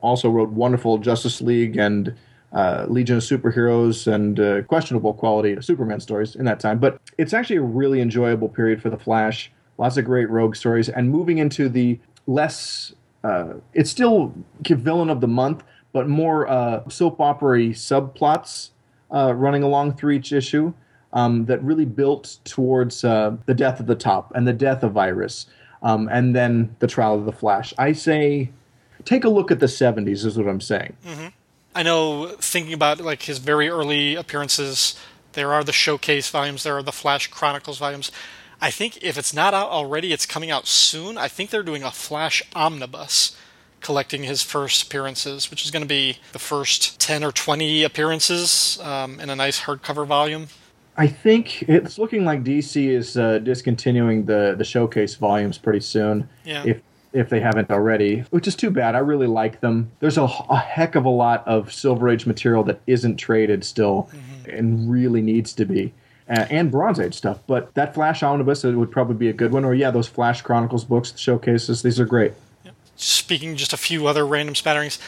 [0.00, 2.16] also wrote wonderful Justice League and
[2.52, 6.78] uh, Legion of Superheroes and uh, questionable quality Superman stories in that time.
[6.78, 9.52] But it's actually a really enjoyable period for the Flash.
[9.78, 12.92] Lots of great rogue stories, and moving into the less.
[13.22, 15.62] Uh, it's still villain of the month,
[15.92, 18.70] but more uh, soap opera subplots
[19.14, 20.72] uh, running along through each issue
[21.12, 24.96] um, that really built towards uh, the death of the top and the death of
[24.96, 25.46] Iris,
[25.82, 27.72] um, and then the trial of the Flash.
[27.78, 28.50] I say,
[29.04, 30.24] take a look at the '70s.
[30.24, 30.96] Is what I'm saying.
[31.74, 34.98] I know thinking about like his very early appearances,
[35.32, 38.10] there are the showcase volumes, there are the Flash Chronicles volumes.
[38.60, 41.16] I think if it's not out already, it's coming out soon.
[41.16, 43.36] I think they're doing a Flash omnibus
[43.80, 48.78] collecting his first appearances, which is going to be the first 10 or 20 appearances
[48.82, 50.48] um, in a nice hardcover volume.
[50.96, 56.28] I think it's looking like DC is uh, discontinuing the the showcase volumes pretty soon.
[56.44, 56.64] Yeah.
[56.66, 58.94] If if they haven't already, which is too bad.
[58.94, 59.90] I really like them.
[60.00, 64.08] There's a, a heck of a lot of Silver Age material that isn't traded still,
[64.48, 65.92] and really needs to be.
[66.28, 69.52] Uh, and Bronze Age stuff, but that Flash Omnibus it would probably be a good
[69.52, 69.64] one.
[69.64, 72.32] Or yeah, those Flash Chronicles books, the showcases, these are great.
[72.94, 74.98] Speaking just a few other random spatterings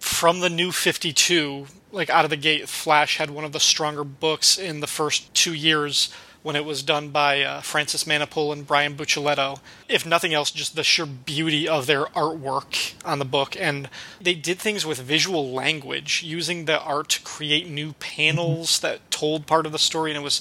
[0.00, 4.02] from the new 52, like out of the gate, Flash had one of the stronger
[4.02, 6.12] books in the first two years
[6.42, 9.60] when it was done by uh, Francis Manapul and Brian Buccellato.
[9.88, 13.56] If nothing else, just the sheer beauty of their artwork on the book.
[13.58, 13.88] And
[14.20, 19.46] they did things with visual language, using the art to create new panels that told
[19.46, 20.10] part of the story.
[20.10, 20.40] And it was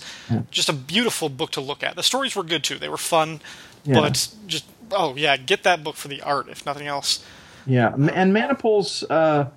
[0.49, 1.95] just a beautiful book to look at.
[1.95, 3.39] The stories were good too, they were fun,
[3.83, 4.01] Yeah.
[4.01, 7.23] but just, oh yeah, get that book for the art, if nothing else.
[7.67, 9.49] Yeah, and Manapul's uh,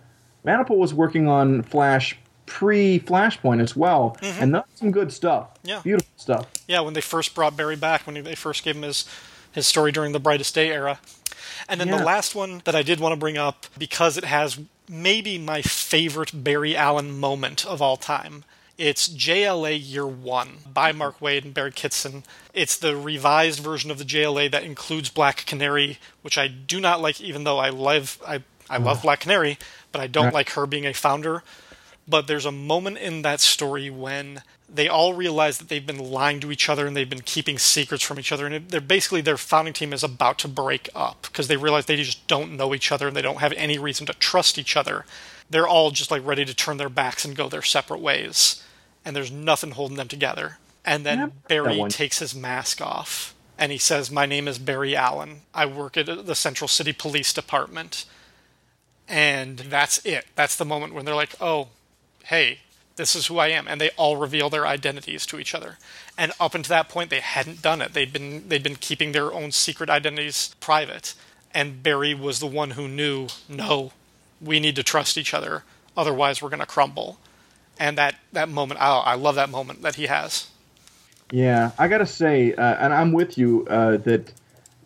[0.44, 4.42] Manapul was working on Flash pre Flashpoint as well, mm-hmm.
[4.42, 5.48] and that's some good stuff.
[5.62, 5.80] Yeah.
[5.82, 6.46] beautiful stuff.
[6.68, 9.08] Yeah, when they first brought Barry back, when they first gave him his
[9.52, 10.98] his story during the Brightest Day era.
[11.68, 11.98] And then Yeah.
[11.98, 14.58] the last one that I did want to bring up because it has
[14.88, 18.44] maybe my favorite Barry Allen moment of all time.
[18.76, 22.24] It's JLA Year One by Mark Waid and Barry Kitson.
[22.52, 27.00] It's the revised version of the JLA that includes Black Canary, which I do not
[27.00, 29.02] like, even though I love I, I love mm.
[29.02, 29.58] Black Canary,
[29.92, 30.34] but I don't Right.
[30.34, 31.44] like her being a founder
[32.06, 36.40] but there's a moment in that story when they all realize that they've been lying
[36.40, 39.20] to each other and they've been keeping secrets from each other and it- they're basically
[39.20, 42.74] their founding team is about to break up because they realize they just don't know
[42.74, 45.04] each other and they don't have any reason to trust each other.
[45.48, 48.62] They're all just like ready to turn their backs and go their separate ways
[49.04, 50.58] and there's nothing holding them together.
[50.84, 54.96] And then Yeah, barry takes his mask off and he says my name is barry
[54.96, 55.42] allen.
[55.54, 58.04] I work at uh, the central city police department.
[59.06, 60.26] And that's it.
[60.34, 61.68] That's the moment when they're like, "Oh,
[62.24, 62.58] hey,
[62.96, 65.78] this is who I am," and they all reveal their identities to each other.
[66.16, 67.92] And up until that point, they hadn't done it.
[67.92, 71.14] They'd been they'd been keeping their own secret identities private.
[71.52, 73.92] And Barry was the one who knew, no,
[74.40, 75.62] we need to trust each other,
[75.96, 77.18] otherwise we're going to crumble.
[77.78, 80.48] And that that moment, oh, I love that moment that he has.
[81.30, 84.32] Yeah, I gotta say, uh, and I'm with you uh, that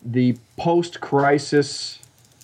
[0.03, 1.98] the post-crisis,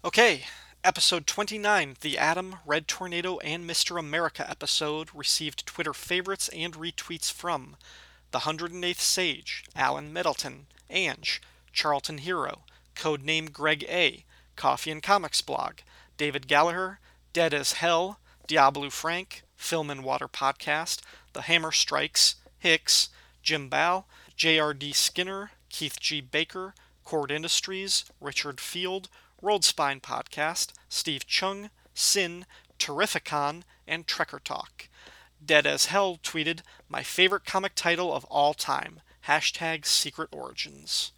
[0.06, 0.44] Okay,
[0.84, 3.98] episode 29, the Atom, Red Tornado, and Mr.
[3.98, 7.76] America episode received Twitter favorites and retweets from
[8.32, 11.42] the 108th Sage, Alan Middleton, Ange,
[11.74, 12.64] Charlton Hero,
[12.96, 14.26] Codename Greg A,
[14.56, 15.80] Coffee and Comics Blog,
[16.18, 17.00] David Gallagher,
[17.34, 21.02] Dead as Hell, Diablo Frank, Film and Water Podcast,
[21.34, 23.10] The Hammer Strikes, Hicks,
[23.42, 24.92] Jim Bow, J.R.D.
[24.94, 26.22] Skinner, Keith G.
[26.22, 26.74] Baker,
[27.06, 29.10] Kord Industries, Richard Field,
[29.42, 32.46] Rolled Spine Podcast, Steve Chung, Sin,
[32.78, 34.89] Terrificon, and Trekker Talk.
[35.44, 39.02] Dead as Hell tweeted, My favorite comic title of all time.
[39.28, 41.12] Hashtag Secret Origins.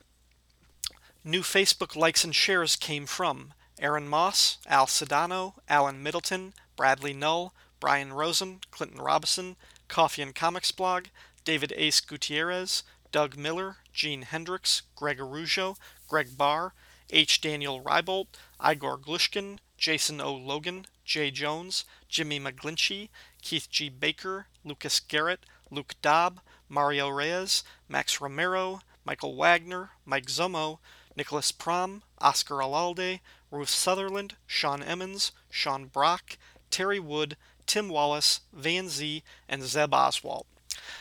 [1.23, 7.53] New Facebook likes and shares came from Aaron Moss, Al Sedano, Alan Middleton, Bradley Null,
[7.79, 9.55] Brian Rosen, Clinton Robinson,
[9.87, 11.07] Coffee and Comics Blog,
[11.43, 15.77] David Ace Gutierrez, Doug Miller, Gene Hendricks, Greg Arujo,
[16.07, 16.73] Greg Barr,
[17.09, 17.41] H.
[17.41, 18.27] Daniel Rybolt,
[18.63, 20.33] Igor Glushkin, Jason O.
[20.33, 23.09] Logan, Jay Jones, Jimmy McGlinchey,
[23.41, 23.89] Keith G.
[23.89, 26.39] Baker, Lucas Garrett, Luke Dobb,
[26.69, 30.79] Mario Reyes, Max Romero, Michael Wagner, Mike Zomo,
[31.15, 33.19] Nicholas Prom, Oscar Alalde,
[33.49, 36.37] Ruth Sutherland, Sean Emmons, Sean Brock,
[36.69, 37.35] Terry Wood,
[37.65, 40.45] Tim Wallace, Van Z, and Zeb Oswald.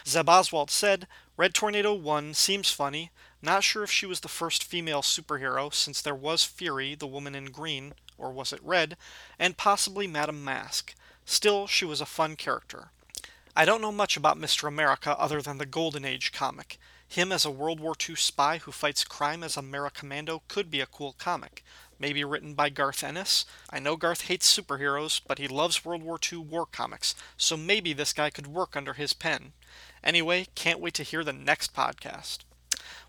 [0.07, 1.07] Zeb Oswald said,
[1.37, 3.11] Red Tornado 1 seems funny.
[3.43, 7.35] Not sure if she was the first female superhero, since there was Fury, the woman
[7.35, 8.97] in green, or was it red,
[9.39, 10.95] and possibly Madame Mask.
[11.31, 12.91] Still, she was a fun character.
[13.55, 14.67] I don't know much about Mr.
[14.67, 16.77] America other than the Golden Age comic.
[17.07, 20.81] Him as a World War II spy who fights crime as a Americommando could be
[20.81, 21.63] a cool comic.
[22.01, 23.45] Maybe written by Garth Ennis.
[23.71, 27.93] I know Garth hates superheroes, but he loves World War II war comics, so maybe
[27.93, 29.53] this guy could work under his pen.
[30.03, 32.39] Anyway, can't wait to hear the next podcast.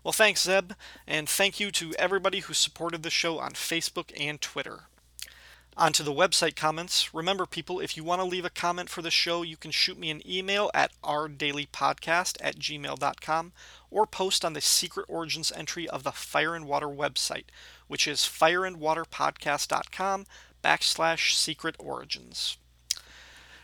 [0.04, 0.74] Well, thanks, Zeb,
[1.08, 4.84] and thank you to everybody who supported the show on Facebook and Twitter.
[5.74, 7.14] On to the website comments.
[7.14, 9.98] Remember, people, if you want to leave a comment for the show, you can shoot
[9.98, 13.52] me an email at ourdailypodcast at gmail.com
[13.90, 17.44] or post on the Secret Origins entry of the Fire and Water website,
[17.88, 20.26] which is fireandwaterpodcast.com
[20.62, 22.58] backslash secret origins.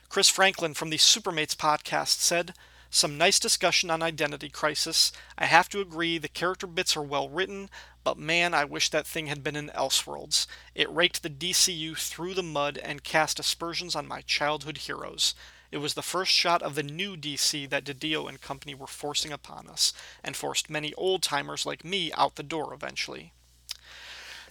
[0.09, 2.55] Chris Franklin from the Supermates podcast said,
[2.90, 5.12] some nice discussion on Identity Crisis.
[5.36, 7.68] I have to agree the character bits are well written,
[8.09, 10.47] but man, I wish that thing had been in Elseworlds.
[10.74, 15.35] It raked the DCU through the mud and cast aspersions on my childhood heroes.
[15.70, 19.30] It was the first shot of the new DC that DiDio and company were forcing
[19.30, 19.93] upon us,
[20.24, 23.35] and forced many old timers like me out the door eventually.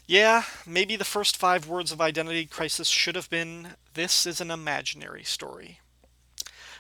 [0.06, 4.52] Yeah, maybe the first five words of Identity Crisis should have been This is an
[4.52, 5.80] imaginary story.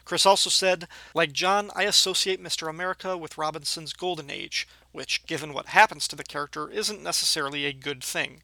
[0.06, 2.70] Chris also said, like John, I associate Mr.
[2.70, 4.66] America with Robinson's Golden Age,
[4.98, 8.42] which, given what happens to the character, isn't necessarily a good thing.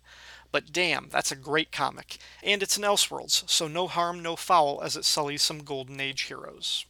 [0.52, 4.80] But damn, that's a great comic, and it's an Elseworlds, so no harm, no foul
[4.84, 6.86] as it sullies some Golden Age heroes.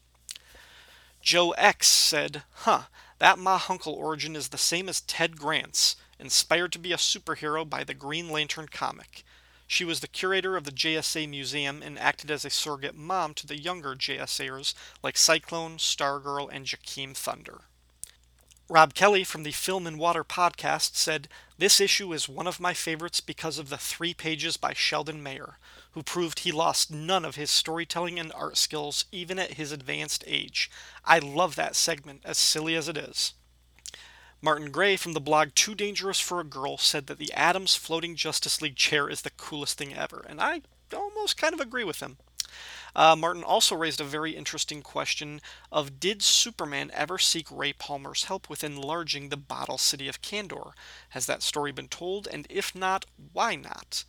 [1.21, 2.87] Joe X said, Huh,
[3.19, 7.67] that Ma Hunkel origin is the same as Ted Grant's, inspired to be a superhero
[7.67, 9.23] by the Green Lantern comic.
[9.65, 13.47] She was the curator of the JSA Museum and acted as a surrogate mom to
[13.47, 17.61] the younger JSAers like Cyclone, Stargirl, and Jakeem Thunder.
[18.69, 21.27] Rob Kelly from the Film and Water podcast said,
[21.57, 25.57] This issue is one of my favorites because of the three pages by Sheldon Mayer,
[25.91, 30.23] who proved he lost none of his storytelling and art skills even at his advanced
[30.25, 30.71] age.
[31.03, 33.33] I love that segment, as silly as it is.
[34.41, 38.15] Martin Gray from the blog Too Dangerous for a Girl said that the Adams floating
[38.15, 40.61] Justice League chair is the coolest thing ever, and I
[40.95, 42.17] almost kind of agree with him.
[42.95, 45.41] Uh, Martin also raised a very interesting question
[45.71, 50.73] of did Superman ever seek Ray Palmer's help with enlarging the bottle city of Kandor?
[51.09, 54.03] Has that story been told, and if not, why not?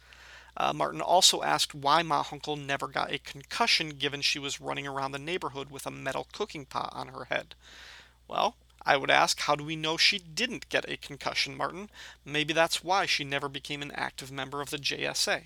[0.57, 4.87] Uh, Martin also asked why Ma Hunkel never got a concussion given she was running
[4.87, 7.55] around the neighborhood with a metal cooking pot on her head.
[8.29, 8.55] Well,
[8.87, 11.89] I would ask, how do we know she didn't get a concussion, Martin?
[12.25, 15.45] Maybe that's why she never became an active member of the JSA.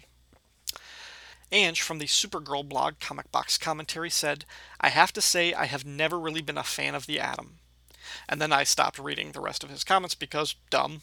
[1.51, 4.45] Ange from the Supergirl blog Comic Box Commentary said,
[4.81, 7.59] I have to say I have never really been a fan of the Atom.
[8.29, 11.03] And then I stopped reading the rest of his comments because dumb.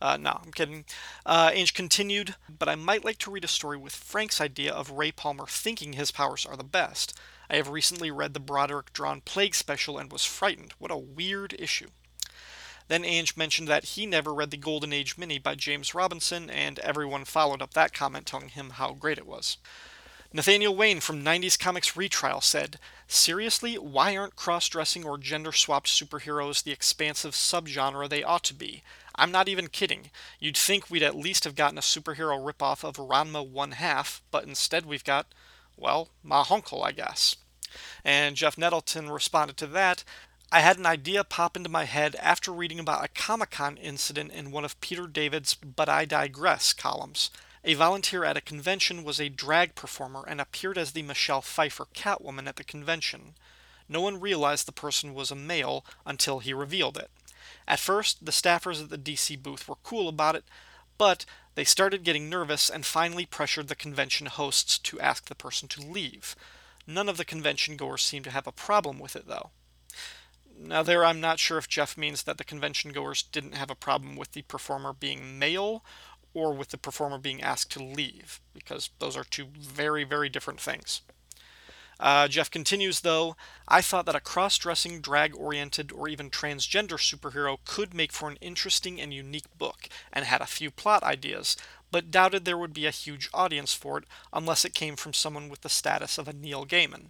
[0.00, 0.84] Uh, no, I'm kidding.
[1.26, 4.92] Uh, Ange continued, but I might like to read a story with Frank's idea of
[4.92, 7.18] Ray Palmer thinking his powers are the best.
[7.50, 10.74] I have recently read the Broderick drawn Plague special and was frightened.
[10.78, 11.88] What a weird issue.
[12.88, 16.78] Then Ange mentioned that he never read the Golden Age mini by James Robinson, and
[16.80, 19.58] everyone followed up that comment telling him how great it was.
[20.30, 25.88] Nathaniel Wayne from 90s Comics Retrial said, Seriously, why aren't cross dressing or gender swapped
[25.88, 28.82] superheroes the expansive subgenre they ought to be?
[29.14, 30.10] I'm not even kidding.
[30.38, 34.44] You'd think we'd at least have gotten a superhero ripoff of Ranma One Half, but
[34.44, 35.32] instead we've got,
[35.78, 36.44] well, Ma
[36.82, 37.36] I guess.
[38.04, 40.04] And Jeff Nettleton responded to that
[40.50, 44.32] I had an idea pop into my head after reading about a Comic Con incident
[44.32, 47.30] in one of Peter David's But I Digress columns.
[47.64, 51.86] A volunteer at a convention was a drag performer and appeared as the Michelle Pfeiffer
[51.92, 53.34] Catwoman at the convention.
[53.90, 57.10] No one realized the person was a male until he revealed it.
[57.66, 60.44] At first, the staffers at the DC booth were cool about it,
[60.96, 61.26] but
[61.56, 65.82] they started getting nervous and finally pressured the convention hosts to ask the person to
[65.82, 66.34] leave.
[66.86, 69.50] None of the convention goers seemed to have a problem with it, though.
[70.60, 73.76] Now, there I'm not sure if Jeff means that the convention goers didn't have a
[73.76, 75.84] problem with the performer being male
[76.34, 80.60] or with the performer being asked to leave, because those are two very, very different
[80.60, 81.02] things.
[82.00, 83.36] Uh, Jeff continues, though,
[83.66, 88.28] I thought that a cross dressing, drag oriented, or even transgender superhero could make for
[88.28, 91.56] an interesting and unique book, and had a few plot ideas,
[91.90, 95.48] but doubted there would be a huge audience for it unless it came from someone
[95.48, 97.06] with the status of a Neil Gaiman.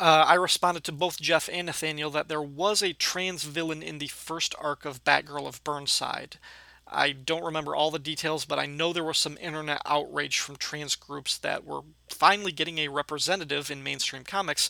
[0.00, 3.98] Uh, I responded to both Jeff and Nathaniel that there was a trans villain in
[3.98, 6.38] the first arc of Batgirl of Burnside.
[6.86, 10.56] I don't remember all the details, but I know there was some internet outrage from
[10.56, 14.68] trans groups that were finally getting a representative in mainstream comics,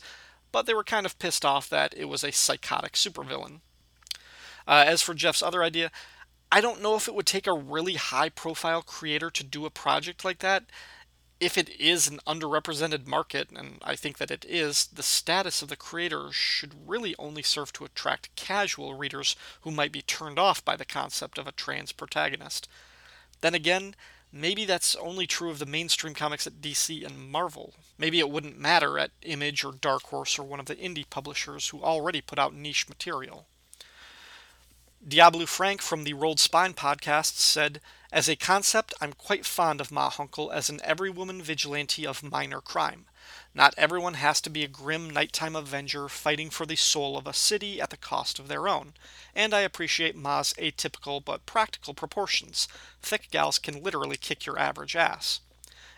[0.53, 3.61] but they were kind of pissed off that it was a psychotic supervillain.
[4.67, 5.91] Uh, as for Jeff's other idea,
[6.53, 9.71] I don't know if it would take a really high profile creator to do a
[9.71, 10.65] project like that.
[11.41, 15.69] If it is an underrepresented market, and I think that it is, the status of
[15.69, 20.65] the creator should really only serve to attract casual readers who might be turned off
[20.65, 22.69] by the concept of a trans protagonist.
[23.41, 23.95] Then again,
[24.33, 27.75] maybe that's only true of the mainstream comics at DC and Marvel.
[27.99, 31.69] Maybe it wouldn't matter at Image or Dark Horse or one of the indie publishers
[31.69, 33.47] who already put out niche material.
[35.07, 37.81] Diablo Frank from the Rolled Spine podcast said,
[38.15, 42.23] As a concept, I'm quite fond of Ma Hunkel as an every woman vigilante of
[42.23, 43.07] minor crime.
[43.53, 47.33] Not everyone has to be a grim nighttime avenger fighting for the soul of a
[47.33, 48.95] city at the cost of their own,
[49.35, 52.69] and I appreciate Ma's atypical but practical proportions.
[53.03, 55.41] Thick gals can literally kick your average ass.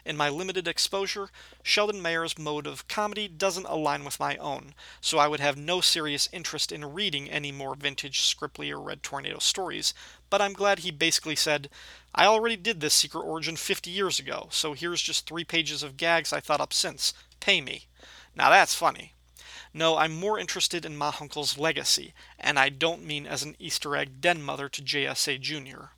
[0.07, 1.31] In my limited exposure,
[1.65, 5.81] Sheldon Mayer's mode of comedy doesn't align with my own, so I would have no
[5.81, 9.95] serious interest in reading any more vintage Scribbly or Red Tornado stories,
[10.31, 11.69] but I'm glad he basically said,
[12.15, 15.97] I already did this Secret Origin 50 years ago, so here's just three pages of
[15.97, 17.13] gags I thought up since.
[17.41, 17.87] Pay me.
[18.35, 19.13] Now that's funny.
[19.75, 23.95] No, I'm more interested in Ma Hunkel's legacy, and I don't mean as an Easter
[23.95, 25.89] egg den mother to JSA Jr.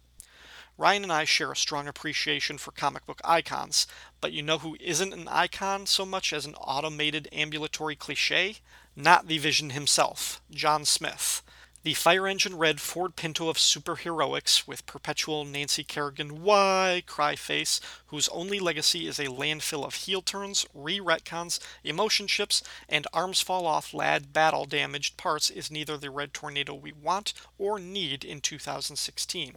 [0.76, 3.88] Ryan and I share a strong appreciation for comic book icons,
[4.20, 8.58] but you know who isn't an icon so much as an automated ambulatory cliche?
[8.94, 11.42] Not the Vision himself, John Smith.
[11.84, 17.80] The fire engine red Ford Pinto of superheroics with perpetual Nancy Kerrigan why cry face,
[18.06, 23.40] whose only legacy is a landfill of heel turns, re retcons, emotion chips, and arms
[23.40, 28.24] fall off lad battle damaged parts is neither the red tornado we want or need
[28.24, 29.56] in 2016.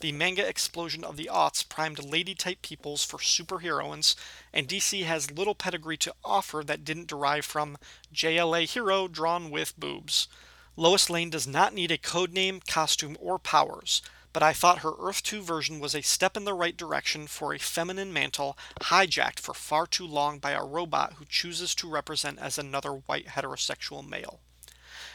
[0.00, 4.14] The manga explosion of the aughts primed lady type peoples for superheroines,
[4.52, 7.78] and DC has little pedigree to offer that didn't derive from
[8.12, 10.28] JLA hero drawn with boobs.
[10.78, 14.02] Lois Lane does not need a code name, costume, or powers,
[14.34, 17.54] but I thought her Earth 2 version was a step in the right direction for
[17.54, 22.38] a feminine mantle hijacked for far too long by a robot who chooses to represent
[22.38, 24.40] as another white heterosexual male.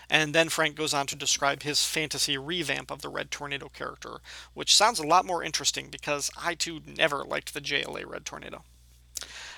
[0.09, 4.21] And then Frank goes on to describe his fantasy revamp of the Red Tornado character,
[4.55, 8.63] which sounds a lot more interesting because I too never liked the JLA Red Tornado.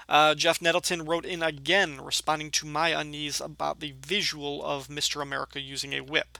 [0.07, 5.21] Uh, Jeff Nettleton wrote in again, responding to my unease about the visual of Mr.
[5.21, 6.37] America using a whip.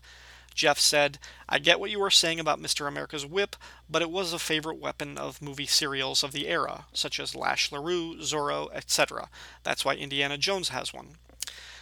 [0.54, 1.18] Jeff said,
[1.50, 2.88] I get what you were saying about Mr.
[2.88, 3.56] America's whip,
[3.90, 7.72] but it was a favorite weapon of movie serials of the era, such as Lash
[7.72, 9.30] LaRue, Zorro, etc.
[9.64, 11.16] That's why Indiana Jones has one.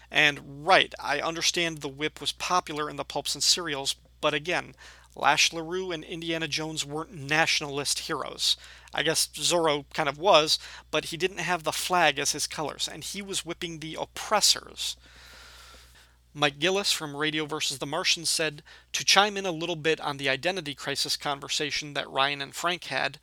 [0.09, 4.75] And right, I understand the whip was popular in the pulps and serials, but again,
[5.15, 8.57] Lash LaRue and Indiana Jones weren't nationalist heroes.
[8.93, 10.59] I guess Zorro kind of was,
[10.89, 14.95] but he didn't have the flag as his colors, and he was whipping the oppressors.
[16.33, 17.79] Mike Gillis from Radio vs.
[17.79, 18.63] the Martians said,
[18.93, 22.85] To chime in a little bit on the identity crisis conversation that Ryan and Frank
[22.85, 23.19] had,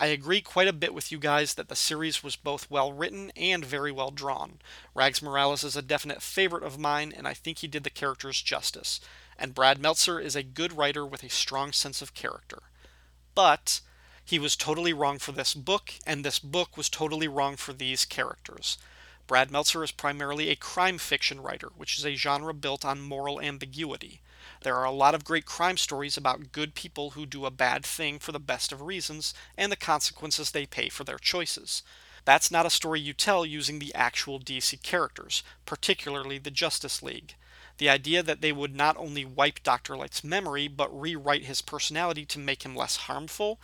[0.00, 3.30] I agree quite a bit with you guys that the series was both well written
[3.36, 4.58] and very well drawn.
[4.94, 8.40] Rags Morales is a definite favorite of mine, and I think he did the characters
[8.40, 9.00] justice.
[9.40, 12.64] And Brad Meltzer is a good writer with a strong sense of character.
[13.34, 13.80] But
[14.22, 18.04] he was totally wrong for this book, and this book was totally wrong for these
[18.04, 18.76] characters.
[19.26, 23.40] Brad Meltzer is primarily a crime fiction writer, which is a genre built on moral
[23.40, 24.20] ambiguity.
[24.60, 27.86] There are a lot of great crime stories about good people who do a bad
[27.86, 31.82] thing for the best of reasons and the consequences they pay for their choices.
[32.26, 37.36] That's not a story you tell using the actual DC characters, particularly the Justice League.
[37.80, 39.96] The idea that they would not only wipe Dr.
[39.96, 43.58] Light's memory, but rewrite his personality to make him less harmful,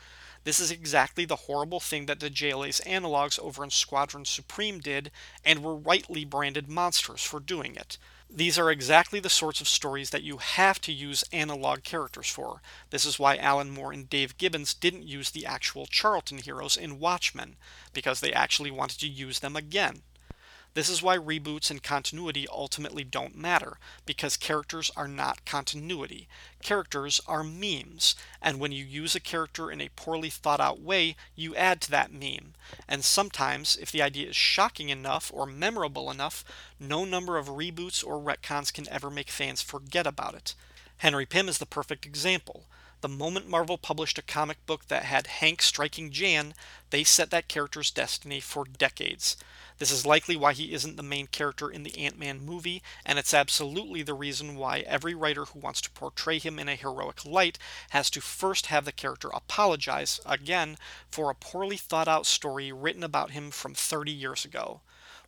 [0.45, 5.11] this is exactly the horrible thing that the JLA's analogs over in Squadron Supreme did,
[5.45, 7.99] and were rightly branded monsters for doing it.
[8.31, 12.63] These are exactly the sorts of stories that you have to use analog characters for.
[12.89, 16.99] This is why Alan Moore and Dave Gibbons didn't use the actual Charlton heroes in
[16.99, 17.57] Watchmen,
[17.93, 20.05] because they actually wanted to use them again.
[20.77, 26.29] This is why reboots and continuity ultimately don't matter, because characters are not continuity.
[26.63, 31.17] Characters are memes, and when you use a character in a poorly thought out way,
[31.35, 32.53] you add to that meme.
[32.87, 36.45] And sometimes, if the idea is shocking enough or memorable enough,
[36.79, 40.55] no number of reboots or retcons can ever make fans forget about it.
[40.99, 42.67] Henry Pym is the perfect example.
[43.03, 46.55] The moment Marvel published a comic book that had Hank striking Jan,
[46.89, 49.37] they set that character's destiny for decades.
[49.79, 53.19] This is likely why he isn't the main character in the Ant Man movie, and
[53.19, 57.27] it's absolutely the reason why every writer who wants to portray him in a heroic
[57.27, 57.59] light
[57.91, 60.79] has to first have the character apologize, again,
[61.11, 64.81] for a poorly thought out story written about him from 30 years ago.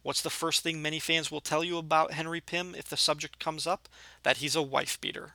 [0.02, 3.38] What's the first thing many fans will tell you about Henry Pym if the subject
[3.38, 3.90] comes up?
[4.22, 5.34] That he's a wife beater.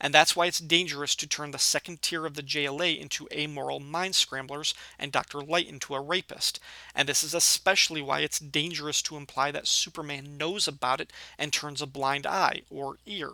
[0.00, 3.80] And that's why it's dangerous to turn the second tier of the JLA into amoral
[3.80, 5.40] mind scramblers and Dr.
[5.40, 6.60] Light into a rapist.
[6.94, 11.52] And this is especially why it's dangerous to imply that Superman knows about it and
[11.52, 13.30] turns a blind eye or ear.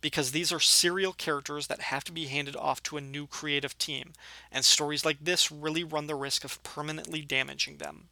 [0.00, 3.78] Because these are serial characters that have to be handed off to a new creative
[3.78, 4.14] team,
[4.50, 8.08] and stories like this really run the risk of permanently damaging them.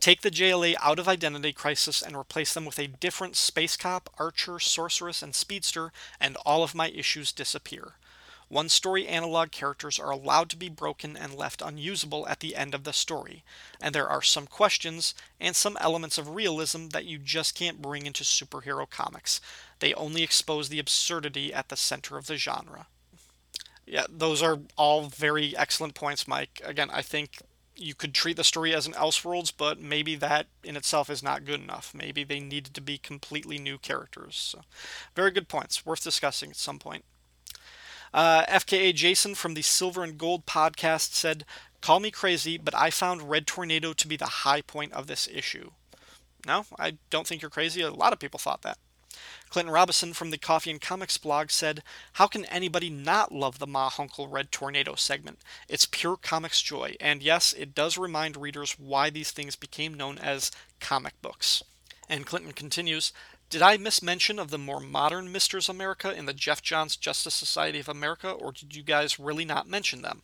[0.00, 4.08] Take the JLA out of Identity Crisis and replace them with a different Space Cop,
[4.18, 7.94] Archer, Sorceress, and Speedster, and all of my issues disappear.
[8.48, 12.74] One story analog characters are allowed to be broken and left unusable at the end
[12.74, 13.42] of the story,
[13.80, 18.06] and there are some questions and some elements of realism that you just can't bring
[18.06, 19.40] into superhero comics.
[19.80, 22.86] They only expose the absurdity at the center of the genre.
[23.84, 26.60] Yeah, those are all very excellent points, Mike.
[26.64, 27.38] Again, I think
[27.76, 31.44] you could treat the story as an Elseworlds, but maybe that in itself is not
[31.44, 31.92] good enough.
[31.94, 34.36] Maybe they needed to be completely new characters.
[34.36, 34.62] So,
[35.14, 37.04] very good points, worth discussing at some point.
[38.14, 41.44] Uh, FKA Jason from the Silver and Gold podcast said,
[41.80, 45.28] Call me crazy, but I found Red Tornado to be the high point of this
[45.32, 45.70] issue.
[46.46, 47.82] No, I don't think you're crazy.
[47.82, 48.78] A lot of people thought that.
[49.56, 53.66] Clinton Robinson from the Coffee and Comics blog said, How can anybody not love the
[53.66, 55.38] Ma Hunkel Red Tornado segment?
[55.66, 60.18] It's pure comics joy, and yes, it does remind readers why these things became known
[60.18, 61.62] as comic books.
[62.06, 63.14] And Clinton continues,
[63.48, 67.32] did I miss mention of the more modern Misters America in the Geoff Johns Justice
[67.32, 70.20] Society of America, or did you guys really not mention them?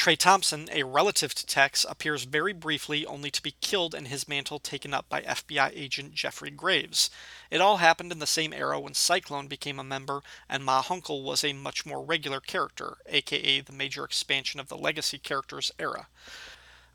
[0.00, 4.26] Trey Thompson, a relative to Tex, appears very briefly only to be killed and his
[4.26, 7.10] mantle taken up by FBI agent Jeffrey Graves.
[7.50, 11.22] It all happened in the same era when Cyclone became a member and Ma Hunkel
[11.22, 16.06] was a much more regular character, aka the major expansion of the Legacy characters era.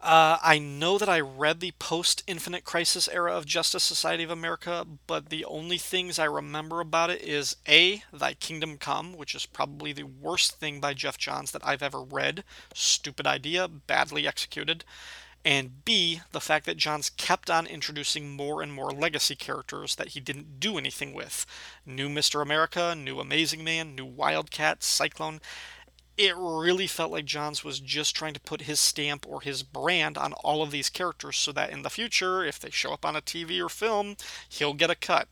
[0.06, 4.30] Uh, I know that I read the post Infinite Crisis era of Justice Society of
[4.30, 9.34] America, but the only things I remember about it is A, Thy Kingdom Come, which
[9.34, 12.44] is probably the worst thing by Geoff Johns that I've ever read.
[12.76, 14.84] Stupid idea, badly executed.
[15.44, 20.10] And B, the fact that Johns kept on introducing more and more legacy characters that
[20.10, 21.48] he didn't do anything with.
[21.84, 22.44] New Mr.
[22.44, 25.42] America, New Amazing Man, New Wildcat, Cyclone
[26.18, 30.18] it really felt like Johns was just trying to put his stamp or his brand
[30.18, 33.16] on all of these characters so that in the future, if they show up on
[33.16, 34.16] a TV or film,
[34.48, 35.28] he'll get a cut.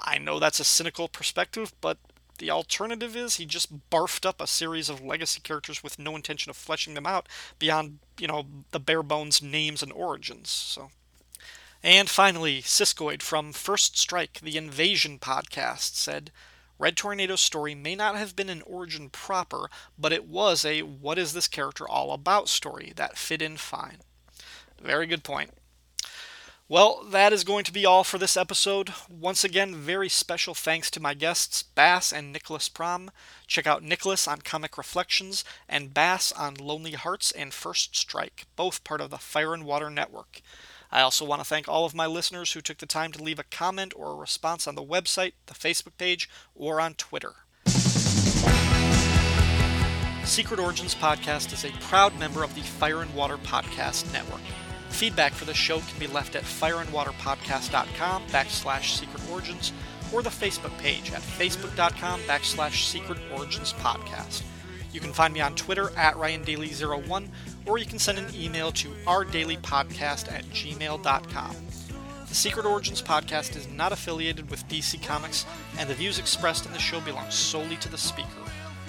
[0.00, 1.98] I know that's a cynical perspective, but
[2.38, 6.50] the alternative is he just barfed up a series of legacy characters with no intention
[6.50, 10.50] of fleshing them out beyond, you know, the bare bones names and origins.
[10.50, 10.90] So
[11.82, 16.32] and finally, Siskoid from First Strike, the Invasion podcast, said,
[16.78, 21.18] Red Tornado's story may not have been an origin proper, but it was a what
[21.18, 23.98] is this character all about story that fit in fine.
[24.80, 25.50] Very good point.
[26.68, 28.92] Well, that is going to be all for this episode.
[29.08, 33.12] Once again, very special thanks to my guests, Bass and Nicholas Prom.
[33.46, 38.82] Check out Nicholas on Comic Reflections and Bass on Lonely Hearts and First Strike, both
[38.82, 40.42] part of the Fire and Water Network.
[40.96, 43.38] I also want to thank all of my listeners who took the time to leave
[43.38, 47.34] a comment or a response on the website, the Facebook page, or on Twitter.
[50.24, 54.40] Secret Origins Podcast is a proud member of the Fire and Water Podcast Network.
[54.88, 59.74] Feedback for the show can be left at fireandwaterpodcast.com backslash secret origins
[60.14, 64.40] or the Facebook page at facebook.com backslash secret origins podcast.
[64.94, 67.28] You can find me on Twitter at RyanDaily01
[67.66, 71.56] or you can send an email to ourdailypodcast at gmail.com.
[72.28, 75.46] The Secret Origins podcast is not affiliated with DC Comics,
[75.78, 78.28] and the views expressed in the show belong solely to the speaker.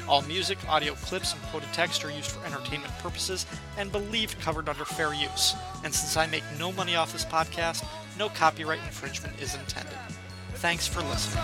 [0.07, 3.45] All music, audio clips, and quoted text are used for entertainment purposes
[3.77, 5.53] and believed covered under fair use.
[5.83, 7.85] And since I make no money off this podcast,
[8.17, 9.97] no copyright infringement is intended.
[10.56, 11.43] Thanks for listening.